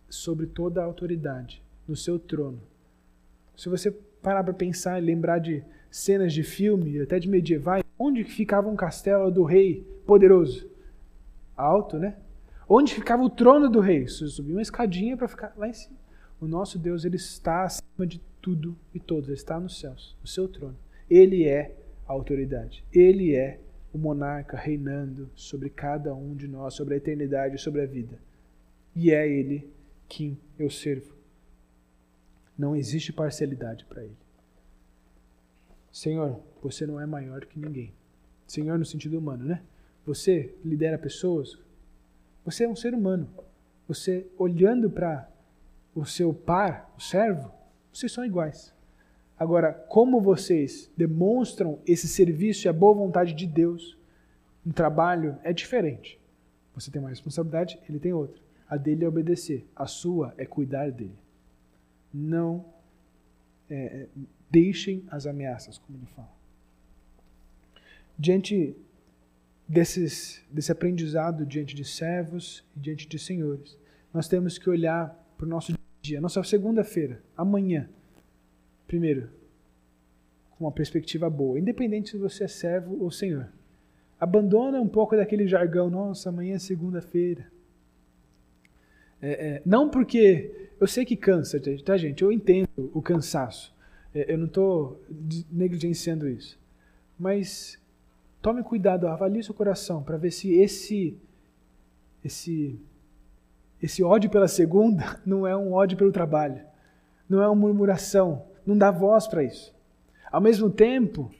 sobre 0.08 0.46
toda 0.46 0.82
a 0.82 0.84
autoridade, 0.84 1.62
no 1.88 1.96
seu 1.96 2.18
trono. 2.18 2.60
Se 3.60 3.68
você 3.68 3.90
parar 4.22 4.42
para 4.42 4.54
pensar 4.54 4.98
e 4.98 5.04
lembrar 5.04 5.38
de 5.38 5.62
cenas 5.90 6.32
de 6.32 6.42
filme, 6.42 6.98
até 6.98 7.18
de 7.18 7.28
medievais, 7.28 7.84
onde 7.98 8.24
ficava 8.24 8.70
um 8.70 8.74
castelo 8.74 9.30
do 9.30 9.44
rei 9.44 9.86
poderoso? 10.06 10.66
Alto, 11.54 11.98
né? 11.98 12.16
Onde 12.66 12.94
ficava 12.94 13.22
o 13.22 13.28
trono 13.28 13.68
do 13.68 13.78
rei? 13.78 14.08
Você 14.08 14.26
subia 14.28 14.54
uma 14.54 14.62
escadinha 14.62 15.14
para 15.14 15.28
ficar 15.28 15.52
lá 15.58 15.68
em 15.68 15.74
cima. 15.74 15.94
O 16.40 16.46
nosso 16.46 16.78
Deus, 16.78 17.04
ele 17.04 17.16
está 17.16 17.64
acima 17.64 18.06
de 18.06 18.18
tudo 18.40 18.74
e 18.94 18.98
todos, 18.98 19.28
ele 19.28 19.36
está 19.36 19.60
nos 19.60 19.78
céus, 19.78 20.16
no 20.22 20.26
seu 20.26 20.48
trono. 20.48 20.78
Ele 21.10 21.46
é 21.46 21.76
a 22.08 22.12
autoridade. 22.14 22.82
Ele 22.90 23.34
é 23.36 23.60
o 23.92 23.98
monarca 23.98 24.56
reinando 24.56 25.28
sobre 25.34 25.68
cada 25.68 26.14
um 26.14 26.34
de 26.34 26.48
nós, 26.48 26.72
sobre 26.72 26.94
a 26.94 26.96
eternidade, 26.96 27.58
sobre 27.58 27.82
a 27.82 27.86
vida. 27.86 28.18
E 28.96 29.10
é 29.10 29.28
ele 29.28 29.70
quem 30.08 30.38
eu 30.58 30.70
servo. 30.70 31.19
Não 32.60 32.76
existe 32.76 33.10
parcialidade 33.10 33.86
para 33.86 34.04
ele. 34.04 34.18
Senhor, 35.90 36.42
você 36.62 36.86
não 36.86 37.00
é 37.00 37.06
maior 37.06 37.46
que 37.46 37.58
ninguém. 37.58 37.94
Senhor, 38.46 38.78
no 38.78 38.84
sentido 38.84 39.18
humano, 39.18 39.46
né? 39.46 39.62
Você 40.04 40.54
lidera 40.62 40.98
pessoas. 40.98 41.58
Você 42.44 42.64
é 42.64 42.68
um 42.68 42.76
ser 42.76 42.92
humano. 42.92 43.30
Você, 43.88 44.26
olhando 44.36 44.90
para 44.90 45.26
o 45.94 46.04
seu 46.04 46.34
par, 46.34 46.92
o 46.98 47.00
servo, 47.00 47.50
vocês 47.90 48.12
são 48.12 48.26
iguais. 48.26 48.74
Agora, 49.38 49.72
como 49.72 50.20
vocês 50.20 50.92
demonstram 50.94 51.78
esse 51.86 52.06
serviço 52.06 52.66
e 52.66 52.68
a 52.68 52.74
boa 52.74 52.92
vontade 52.92 53.32
de 53.32 53.46
Deus 53.46 53.96
no 54.62 54.74
trabalho 54.74 55.38
é 55.42 55.50
diferente. 55.50 56.20
Você 56.74 56.90
tem 56.90 57.00
uma 57.00 57.08
responsabilidade, 57.08 57.80
ele 57.88 57.98
tem 57.98 58.12
outra. 58.12 58.38
A 58.68 58.76
dele 58.76 59.06
é 59.06 59.08
obedecer, 59.08 59.66
a 59.74 59.86
sua 59.86 60.34
é 60.36 60.44
cuidar 60.44 60.92
dele 60.92 61.16
não 62.12 62.64
é, 63.68 63.74
é, 63.74 64.08
deixem 64.50 65.04
as 65.08 65.26
ameaças, 65.26 65.78
como 65.78 65.98
ele 65.98 66.06
fala. 66.06 66.32
Diante 68.18 68.76
desses, 69.66 70.44
desse 70.50 70.72
aprendizado 70.72 71.46
diante 71.46 71.74
de 71.74 71.84
servos 71.84 72.64
e 72.76 72.80
diante 72.80 73.08
de 73.08 73.18
senhores, 73.18 73.78
nós 74.12 74.28
temos 74.28 74.58
que 74.58 74.68
olhar 74.68 75.16
para 75.38 75.46
o 75.46 75.48
nosso 75.48 75.72
dia, 76.02 76.20
nossa 76.20 76.42
segunda-feira, 76.42 77.22
amanhã. 77.36 77.88
Primeiro, 78.86 79.30
com 80.50 80.64
uma 80.64 80.72
perspectiva 80.72 81.30
boa, 81.30 81.58
independente 81.58 82.10
se 82.10 82.18
você 82.18 82.44
é 82.44 82.48
servo 82.48 83.00
ou 83.00 83.10
senhor. 83.10 83.48
Abandona 84.18 84.80
um 84.80 84.88
pouco 84.88 85.16
daquele 85.16 85.46
jargão, 85.46 85.88
nossa, 85.88 86.28
amanhã 86.28 86.56
é 86.56 86.58
segunda-feira. 86.58 87.50
É, 89.22 89.30
é, 89.30 89.62
não 89.64 89.88
porque 89.88 90.70
eu 90.80 90.86
sei 90.86 91.04
que 91.04 91.16
cansa, 91.16 91.60
tá, 91.84 91.96
gente? 91.96 92.22
Eu 92.22 92.32
entendo 92.32 92.68
o 92.94 93.02
cansaço. 93.02 93.74
É, 94.14 94.32
eu 94.32 94.38
não 94.38 94.46
estou 94.46 95.00
negligenciando 95.50 96.28
isso. 96.28 96.58
Mas 97.18 97.78
tome 98.40 98.62
cuidado, 98.62 99.06
avalie 99.06 99.42
seu 99.42 99.54
coração 99.54 100.02
para 100.02 100.16
ver 100.16 100.30
se 100.30 100.54
esse, 100.54 101.18
esse, 102.24 102.80
esse 103.82 104.02
ódio 104.02 104.30
pela 104.30 104.48
segunda 104.48 105.20
não 105.24 105.46
é 105.46 105.54
um 105.56 105.72
ódio 105.72 105.98
pelo 105.98 106.12
trabalho. 106.12 106.62
Não 107.28 107.42
é 107.42 107.46
uma 107.46 107.54
murmuração. 107.54 108.46
Não 108.66 108.76
dá 108.76 108.90
voz 108.90 109.26
para 109.26 109.44
isso. 109.44 109.74
Ao 110.32 110.40
mesmo 110.40 110.70
tempo, 110.70 111.30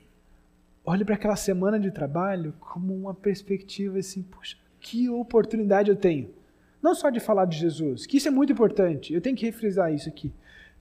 olhe 0.84 1.04
para 1.04 1.14
aquela 1.14 1.36
semana 1.36 1.80
de 1.80 1.90
trabalho 1.90 2.52
como 2.60 2.94
uma 2.94 3.14
perspectiva 3.14 3.98
assim, 3.98 4.22
puxa, 4.22 4.56
que 4.80 5.08
oportunidade 5.08 5.90
eu 5.90 5.96
tenho 5.96 6.39
não 6.82 6.94
só 6.94 7.10
de 7.10 7.20
falar 7.20 7.44
de 7.44 7.58
Jesus, 7.58 8.06
que 8.06 8.16
isso 8.16 8.28
é 8.28 8.30
muito 8.30 8.52
importante, 8.52 9.12
eu 9.12 9.20
tenho 9.20 9.36
que 9.36 9.46
refrisar 9.46 9.92
isso 9.92 10.08
aqui. 10.08 10.32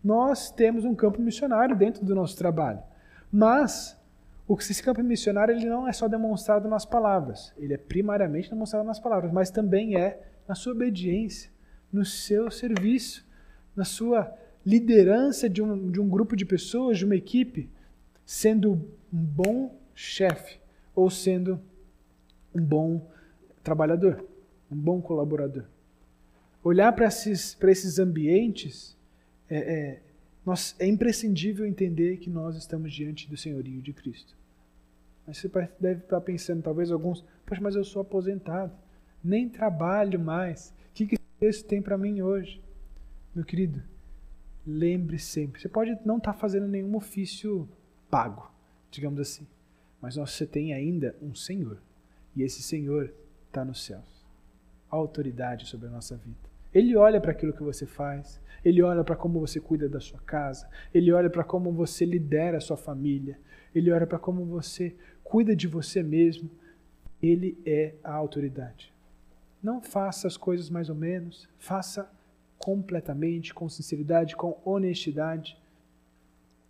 Nós 0.04 0.50
temos 0.50 0.86
um 0.86 0.95
campo 0.95 1.22
missionário 1.22 1.76
dentro 1.76 2.06
do 2.06 2.16
nosso 2.16 2.38
trabalho, 2.38 2.80
mas 3.32 3.97
o 4.47 4.56
que 4.56 4.64
esse 4.64 4.82
campo 4.82 5.04
missionário 5.04 5.54
ele 5.56 5.66
não 5.66 5.88
é 5.88 5.91
só 5.91 6.08
demonstrado 6.08 6.68
nas 6.68 6.86
palavras, 6.86 7.54
ele 7.58 7.74
é 7.74 7.78
primariamente 7.78 8.50
demonstrado 8.50 8.86
nas 8.86 9.00
palavras, 9.00 9.32
mas 9.32 9.52
também 9.52 9.95
é 9.95 10.22
na 10.47 10.56
sua 10.56 10.74
obediência, 10.74 11.52
no 11.91 12.06
seu 12.06 12.50
serviço, 12.50 13.28
na 13.76 13.84
sua 13.84 14.34
liderança 14.66 15.50
de 15.50 15.62
um, 15.62 15.91
de 15.91 16.00
um 16.00 16.10
grupo 16.10 16.36
de 16.36 16.45
pessoas, 16.45 16.97
de 16.97 17.06
uma 17.06 17.16
equipe, 17.16 17.70
sendo 18.26 18.74
um 19.12 19.24
bom 19.24 19.76
chefe 19.93 20.60
ou 20.95 21.10
sendo 21.10 21.60
um 22.54 22.62
bom 22.62 23.08
trabalhador, 23.64 24.26
um 24.72 24.76
bom 24.76 25.02
colaborador. 25.02 25.66
Olhar 26.64 26.91
para 26.93 27.05
esses, 27.05 27.57
esses 27.62 27.99
ambientes 27.99 28.97
é, 29.49 29.57
é, 29.57 30.01
nós, 30.45 30.76
é 30.80 30.86
imprescindível 30.86 31.66
entender 31.66 32.18
que 32.18 32.30
nós 32.30 32.55
estamos 32.55 32.93
diante 32.93 33.30
do 33.30 33.38
senhorio 33.38 33.82
de 33.82 33.93
Cristo. 33.93 34.36
Mas 35.26 35.38
você 35.38 35.47
deve 35.80 36.01
estar 36.01 36.20
pensando, 36.22 36.64
talvez 36.64 36.91
alguns, 36.91 37.24
poxa, 37.45 37.62
mas 37.62 37.76
eu 37.76 37.84
sou 37.84 38.01
aposentado, 38.01 38.74
nem 39.24 39.47
trabalho 39.47 40.20
mais. 40.20 40.74
O 40.89 40.93
que, 40.93 41.07
que 41.07 41.18
isso 41.41 41.64
tem 41.66 41.82
para 41.82 41.97
mim 41.97 42.22
hoje? 42.22 42.62
Meu 43.34 43.45
querido, 43.45 43.82
lembre 44.66 45.20
sempre. 45.20 45.62
Você 45.62 45.70
pode 45.70 45.97
não 46.03 46.18
estar 46.18 46.34
fazendo 46.34 46.68
nenhum 46.68 46.95
ofício 46.95 47.70
pago, 48.10 48.51
digamos 48.89 49.20
assim, 49.20 49.47
mas 50.01 50.16
você 50.16 50.45
tem 50.45 50.74
ainda 50.74 51.16
um 51.22 51.36
Senhor. 51.36 51.80
E 52.36 52.41
esse 52.41 52.62
Senhor 52.64 53.14
está 53.47 53.64
nos 53.64 53.86
céus. 53.86 54.26
Autoridade 54.89 55.68
sobre 55.68 55.88
a 55.88 55.91
nossa 55.91 56.18
vida. 56.18 56.49
Ele 56.74 56.95
olha 56.95 57.20
para 57.20 57.32
aquilo 57.32 57.53
que 57.53 57.63
você 57.63 57.86
faz, 57.86 58.39
ele 58.63 58.82
olha 58.82 59.03
para 59.03 59.15
como 59.15 59.39
você 59.39 59.59
cuida 59.59 59.88
da 59.88 59.99
sua 59.99 60.20
casa, 60.20 60.70
ele 60.93 61.11
olha 61.11 61.30
para 61.30 61.43
como 61.43 61.72
você 61.72 62.05
lidera 62.05 62.57
a 62.57 62.61
sua 62.61 62.78
família, 62.78 63.39
ele 63.74 63.91
olha 63.91 64.05
para 64.05 64.20
como 64.20 64.45
você 64.45 64.95
cuida 65.24 65.55
de 65.55 65.67
você 65.67 66.01
mesmo. 66.03 66.49
Ele 67.22 67.57
é 67.65 67.95
a 68.03 68.13
autoridade. 68.13 68.93
Não 69.61 69.82
faça 69.82 70.26
as 70.28 70.38
coisas 70.38 70.70
mais 70.70 70.89
ou 70.89 70.95
menos, 70.95 71.49
faça 71.57 72.09
completamente, 72.57 73.53
com 73.53 73.67
sinceridade, 73.67 74.36
com 74.36 74.57
honestidade. 74.63 75.57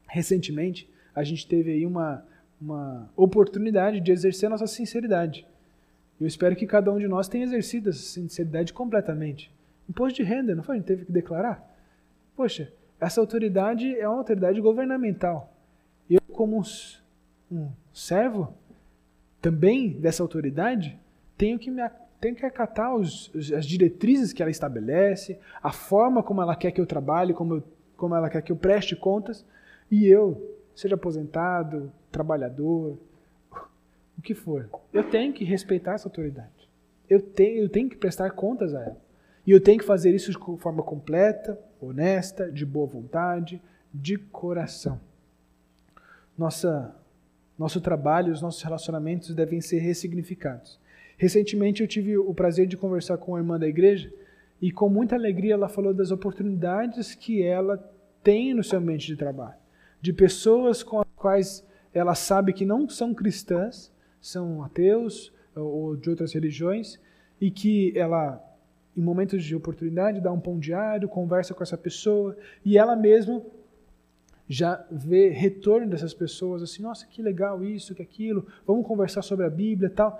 Recentemente, 0.07 0.89
a 1.13 1.23
gente 1.23 1.47
teve 1.47 1.71
aí 1.71 1.85
uma, 1.85 2.25
uma 2.59 3.09
oportunidade 3.15 3.99
de 3.99 4.11
exercer 4.11 4.49
nossa 4.49 4.67
sinceridade. 4.67 5.47
Eu 6.19 6.27
espero 6.27 6.55
que 6.55 6.65
cada 6.65 6.91
um 6.91 6.97
de 6.97 7.07
nós 7.07 7.27
tenha 7.27 7.43
exercido 7.43 7.89
essa 7.89 7.99
sinceridade 7.99 8.73
completamente. 8.73 9.51
Imposto 9.89 10.17
de 10.17 10.23
renda, 10.23 10.53
não 10.53 10.63
foi? 10.63 10.77
Gente 10.77 10.85
teve 10.85 11.05
que 11.05 11.11
declarar? 11.11 11.67
Poxa, 12.35 12.71
essa 12.99 13.19
autoridade 13.19 13.97
é 13.97 14.07
uma 14.07 14.17
autoridade 14.17 14.61
governamental. 14.61 15.51
Eu, 16.09 16.21
como 16.31 16.61
um 17.51 17.71
servo 17.91 18.53
também 19.41 19.99
dessa 19.99 20.21
autoridade, 20.21 20.99
tenho 21.37 21.57
que 21.57 21.71
me 21.71 21.81
tenho 22.19 22.35
que 22.35 22.45
acatar 22.45 22.93
os, 22.93 23.31
as 23.55 23.65
diretrizes 23.65 24.33
que 24.33 24.41
ela 24.41 24.51
estabelece, 24.51 25.39
a 25.63 25.71
forma 25.71 26.21
como 26.21 26.41
ela 26.41 26.53
quer 26.53 26.71
que 26.71 26.81
eu 26.81 26.85
trabalhe, 26.85 27.33
como, 27.33 27.55
eu, 27.55 27.63
como 27.95 28.13
ela 28.13 28.29
quer 28.29 28.41
que 28.41 28.51
eu 28.51 28.57
preste 28.57 28.93
contas, 28.93 29.45
e 29.89 30.05
eu, 30.05 30.57
seja 30.75 30.95
aposentado, 30.95 31.89
trabalhador, 32.11 32.99
o 34.17 34.21
que 34.21 34.33
for, 34.33 34.69
eu 34.91 35.09
tenho 35.09 35.31
que 35.31 35.45
respeitar 35.45 35.93
essa 35.93 36.09
autoridade. 36.09 36.69
Eu 37.09 37.21
tenho, 37.21 37.63
eu 37.63 37.69
tenho 37.69 37.89
que 37.89 37.95
prestar 37.95 38.31
contas 38.31 38.75
a 38.75 38.83
ela. 38.83 38.97
E 39.49 39.51
eu 39.51 39.59
tenho 39.59 39.79
que 39.79 39.83
fazer 39.83 40.13
isso 40.13 40.31
de 40.31 40.37
forma 40.59 40.83
completa, 40.83 41.59
honesta, 41.81 42.51
de 42.51 42.63
boa 42.63 42.85
vontade, 42.85 43.59
de 43.91 44.15
coração. 44.15 45.01
Nossa, 46.37 46.95
nosso 47.57 47.81
trabalho, 47.81 48.31
os 48.31 48.43
nossos 48.43 48.61
relacionamentos 48.61 49.33
devem 49.33 49.59
ser 49.59 49.79
ressignificados. 49.79 50.79
Recentemente 51.17 51.81
eu 51.81 51.87
tive 51.87 52.15
o 52.15 52.31
prazer 52.31 52.67
de 52.67 52.77
conversar 52.77 53.17
com 53.17 53.31
uma 53.31 53.39
irmã 53.39 53.57
da 53.57 53.67
igreja 53.67 54.13
e 54.61 54.71
com 54.71 54.87
muita 54.87 55.15
alegria 55.15 55.55
ela 55.55 55.67
falou 55.67 55.95
das 55.95 56.11
oportunidades 56.11 57.15
que 57.15 57.41
ela 57.41 57.83
tem 58.21 58.53
no 58.53 58.63
seu 58.63 58.77
ambiente 58.77 59.07
de 59.07 59.15
trabalho, 59.15 59.57
de 59.99 60.13
pessoas 60.13 60.83
com 60.83 60.99
as 60.99 61.07
quais 61.15 61.65
ela 61.91 62.13
sabe 62.13 62.53
que 62.53 62.65
não 62.65 62.87
são 62.87 63.15
cristãs, 63.15 63.91
são 64.21 64.61
ateus 64.61 65.33
ou 65.55 65.95
de 65.95 66.07
outras 66.07 66.33
religiões, 66.33 66.99
e 67.41 67.49
que 67.49 67.97
ela, 67.97 68.39
em 68.99 69.01
momentos 69.01 69.45
de 69.45 69.55
oportunidade, 69.55 70.19
dá 70.19 70.29
um 70.29 70.41
pão 70.41 70.59
diário, 70.59 71.07
conversa 71.07 71.53
com 71.53 71.63
essa 71.63 71.77
pessoa, 71.77 72.35
e 72.65 72.77
ela 72.77 72.97
mesma 72.97 73.41
já 74.45 74.85
vê 74.91 75.29
retorno 75.29 75.87
dessas 75.87 76.13
pessoas, 76.13 76.61
assim, 76.61 76.83
nossa, 76.83 77.07
que 77.07 77.21
legal 77.21 77.63
isso, 77.63 77.95
que 77.95 78.01
aquilo, 78.01 78.45
vamos 78.67 78.85
conversar 78.85 79.21
sobre 79.21 79.45
a 79.45 79.49
Bíblia 79.49 79.89
tal. 79.89 80.19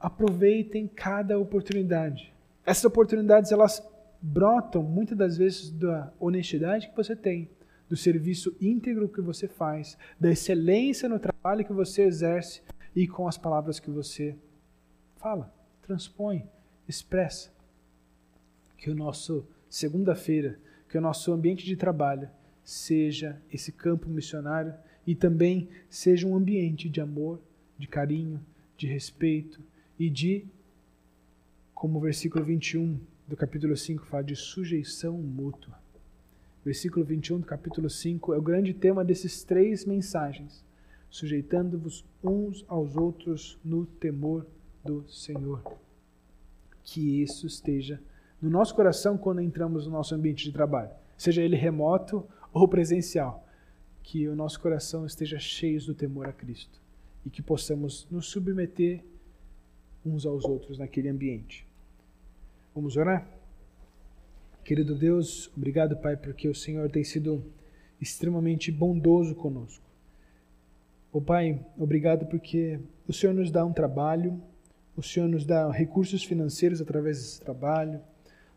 Aproveitem 0.00 0.88
cada 0.88 1.38
oportunidade. 1.38 2.32
Essas 2.64 2.86
oportunidades, 2.86 3.52
elas 3.52 3.86
brotam 4.22 4.82
muitas 4.82 5.18
das 5.18 5.36
vezes 5.36 5.70
da 5.70 6.10
honestidade 6.18 6.88
que 6.88 6.96
você 6.96 7.14
tem, 7.14 7.50
do 7.90 7.96
serviço 7.96 8.56
íntegro 8.58 9.06
que 9.06 9.20
você 9.20 9.46
faz, 9.46 9.98
da 10.18 10.30
excelência 10.30 11.10
no 11.10 11.18
trabalho 11.18 11.64
que 11.64 11.74
você 11.74 12.04
exerce 12.04 12.62
e 12.94 13.06
com 13.06 13.28
as 13.28 13.36
palavras 13.36 13.78
que 13.78 13.90
você 13.90 14.34
fala, 15.16 15.52
transpõe, 15.82 16.48
expressa. 16.88 17.55
Que 18.76 18.90
o 18.90 18.94
nosso 18.94 19.46
segunda-feira, 19.68 20.58
que 20.88 20.96
o 20.96 21.00
nosso 21.00 21.32
ambiente 21.32 21.64
de 21.64 21.76
trabalho 21.76 22.28
seja 22.64 23.40
esse 23.52 23.70
campo 23.72 24.08
missionário 24.08 24.74
e 25.06 25.14
também 25.14 25.68
seja 25.88 26.26
um 26.26 26.36
ambiente 26.36 26.88
de 26.88 27.00
amor, 27.00 27.40
de 27.78 27.86
carinho, 27.86 28.40
de 28.76 28.86
respeito 28.86 29.60
e 29.98 30.10
de, 30.10 30.44
como 31.74 31.98
o 31.98 32.00
versículo 32.00 32.44
21 32.44 32.98
do 33.26 33.36
capítulo 33.36 33.76
5 33.76 34.06
fala, 34.06 34.24
de 34.24 34.36
sujeição 34.36 35.16
mútua. 35.18 35.78
Versículo 36.64 37.04
21 37.04 37.40
do 37.40 37.46
capítulo 37.46 37.88
5 37.88 38.34
é 38.34 38.38
o 38.38 38.42
grande 38.42 38.74
tema 38.74 39.04
desses 39.04 39.44
três 39.44 39.84
mensagens. 39.84 40.64
Sujeitando-vos 41.08 42.04
uns 42.22 42.64
aos 42.66 42.96
outros 42.96 43.58
no 43.64 43.86
temor 43.86 44.44
do 44.84 45.08
Senhor. 45.08 45.62
Que 46.82 47.22
isso 47.22 47.46
esteja 47.46 48.00
no 48.40 48.50
nosso 48.50 48.74
coração 48.74 49.16
quando 49.16 49.40
entramos 49.40 49.86
no 49.86 49.92
nosso 49.92 50.14
ambiente 50.14 50.44
de 50.44 50.52
trabalho, 50.52 50.90
seja 51.16 51.42
ele 51.42 51.56
remoto 51.56 52.26
ou 52.52 52.68
presencial. 52.68 53.44
Que 54.02 54.28
o 54.28 54.36
nosso 54.36 54.60
coração 54.60 55.04
esteja 55.04 55.38
cheio 55.38 55.84
do 55.84 55.94
temor 55.94 56.28
a 56.28 56.32
Cristo 56.32 56.80
e 57.24 57.30
que 57.30 57.42
possamos 57.42 58.06
nos 58.08 58.26
submeter 58.28 59.02
uns 60.04 60.24
aos 60.24 60.44
outros 60.44 60.78
naquele 60.78 61.08
ambiente. 61.08 61.66
Vamos 62.72 62.96
orar? 62.96 63.26
Querido 64.62 64.94
Deus, 64.94 65.50
obrigado, 65.56 65.96
Pai, 65.96 66.16
porque 66.16 66.48
o 66.48 66.54
Senhor 66.54 66.88
tem 66.90 67.02
sido 67.02 67.44
extremamente 68.00 68.70
bondoso 68.70 69.34
conosco. 69.34 69.84
Oh, 71.12 71.20
Pai, 71.20 71.64
obrigado 71.78 72.26
porque 72.26 72.78
o 73.08 73.12
Senhor 73.12 73.32
nos 73.32 73.50
dá 73.50 73.64
um 73.64 73.72
trabalho, 73.72 74.40
o 74.96 75.02
Senhor 75.02 75.28
nos 75.28 75.44
dá 75.44 75.70
recursos 75.70 76.22
financeiros 76.24 76.80
através 76.80 77.18
desse 77.18 77.40
trabalho, 77.40 78.00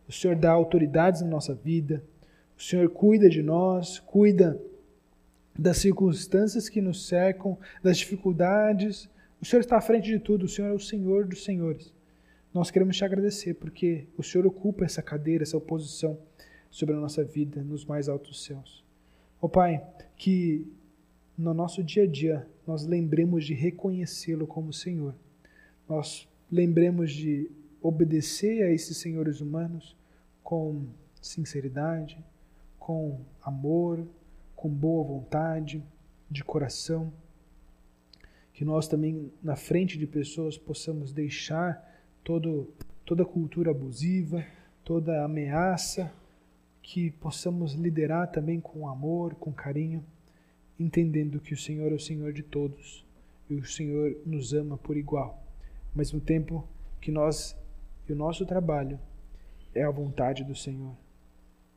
o 0.09 0.11
Senhor 0.11 0.35
dá 0.35 0.49
autoridades 0.49 1.21
na 1.21 1.27
nossa 1.27 1.53
vida, 1.53 2.03
o 2.57 2.61
Senhor 2.63 2.89
cuida 2.89 3.29
de 3.29 3.43
nós, 3.43 3.99
cuida 3.99 4.59
das 5.57 5.77
circunstâncias 5.77 6.67
que 6.67 6.81
nos 6.81 7.05
cercam, 7.05 7.55
das 7.83 7.99
dificuldades. 7.99 9.07
O 9.39 9.45
Senhor 9.45 9.59
está 9.59 9.77
à 9.77 9.81
frente 9.81 10.09
de 10.09 10.17
tudo, 10.17 10.45
o 10.45 10.49
Senhor 10.49 10.69
é 10.69 10.73
o 10.73 10.79
Senhor 10.79 11.27
dos 11.27 11.43
senhores. 11.43 11.93
Nós 12.51 12.71
queremos 12.71 12.97
te 12.97 13.05
agradecer 13.05 13.53
porque 13.53 14.07
o 14.17 14.23
Senhor 14.23 14.47
ocupa 14.47 14.83
essa 14.83 15.03
cadeira, 15.03 15.43
essa 15.43 15.57
oposição 15.57 16.17
sobre 16.71 16.95
a 16.95 16.99
nossa 16.99 17.23
vida 17.23 17.61
nos 17.61 17.85
mais 17.85 18.09
altos 18.09 18.43
céus. 18.43 18.83
Ó 19.39 19.45
oh, 19.45 19.49
Pai, 19.49 19.85
que 20.17 20.65
no 21.37 21.53
nosso 21.53 21.83
dia 21.83 22.03
a 22.03 22.07
dia 22.07 22.47
nós 22.65 22.83
lembremos 22.83 23.45
de 23.45 23.53
reconhecê-lo 23.53 24.47
como 24.47 24.73
Senhor. 24.73 25.13
Nós 25.87 26.27
lembremos 26.51 27.11
de 27.11 27.49
obedecer 27.79 28.63
a 28.63 28.71
esses 28.71 28.97
senhores 28.97 29.39
humanos 29.39 29.98
com 30.49 30.87
sinceridade, 31.21 32.17
com 32.79 33.19
amor, 33.39 34.03
com 34.55 34.67
boa 34.67 35.03
vontade, 35.03 35.83
de 36.27 36.43
coração. 36.43 37.13
Que 38.51 38.65
nós 38.65 38.87
também, 38.87 39.31
na 39.43 39.55
frente 39.55 39.95
de 39.95 40.07
pessoas, 40.07 40.57
possamos 40.57 41.13
deixar 41.13 41.87
todo, 42.23 42.67
toda 43.05 43.23
cultura 43.23 43.69
abusiva, 43.69 44.43
toda 44.83 45.23
ameaça, 45.23 46.11
que 46.81 47.11
possamos 47.11 47.73
liderar 47.73 48.31
também 48.31 48.59
com 48.59 48.89
amor, 48.89 49.35
com 49.35 49.53
carinho, 49.53 50.03
entendendo 50.79 51.39
que 51.39 51.53
o 51.53 51.57
Senhor 51.57 51.91
é 51.91 51.95
o 51.95 51.99
Senhor 51.99 52.33
de 52.33 52.41
todos 52.41 53.05
e 53.47 53.53
o 53.53 53.63
Senhor 53.63 54.17
nos 54.25 54.51
ama 54.51 54.79
por 54.79 54.97
igual. 54.97 55.43
Ao 55.91 55.97
mesmo 55.99 56.19
tempo 56.19 56.67
que 56.99 57.11
nós 57.11 57.55
e 58.07 58.13
o 58.13 58.15
nosso 58.15 58.47
trabalho 58.47 58.99
é 59.73 59.83
a 59.83 59.91
vontade 59.91 60.43
do 60.43 60.55
Senhor. 60.55 60.95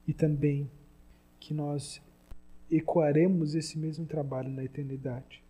E 0.07 0.13
também 0.13 0.71
que 1.39 1.53
nós 1.53 2.03
ecoaremos 2.71 3.55
esse 3.55 3.79
mesmo 3.79 4.07
trabalho 4.07 4.51
na 4.51 4.65
eternidade. 4.65 5.43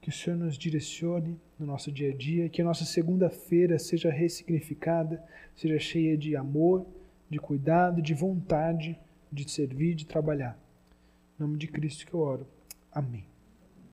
Que 0.00 0.08
o 0.08 0.12
Senhor 0.12 0.36
nos 0.36 0.56
direcione 0.56 1.38
no 1.58 1.66
nosso 1.66 1.92
dia 1.92 2.10
a 2.10 2.16
dia, 2.16 2.48
que 2.48 2.62
a 2.62 2.64
nossa 2.64 2.84
segunda-feira 2.84 3.78
seja 3.78 4.10
ressignificada, 4.10 5.22
seja 5.54 5.78
cheia 5.78 6.16
de 6.16 6.36
amor, 6.36 6.86
de 7.28 7.38
cuidado, 7.38 8.00
de 8.02 8.14
vontade 8.14 8.98
de 9.30 9.48
servir, 9.50 9.94
de 9.94 10.06
trabalhar. 10.06 10.58
Em 11.38 11.42
nome 11.42 11.56
de 11.56 11.68
Cristo 11.68 12.06
que 12.06 12.14
eu 12.14 12.20
oro. 12.20 12.46
Amém. 12.92 13.29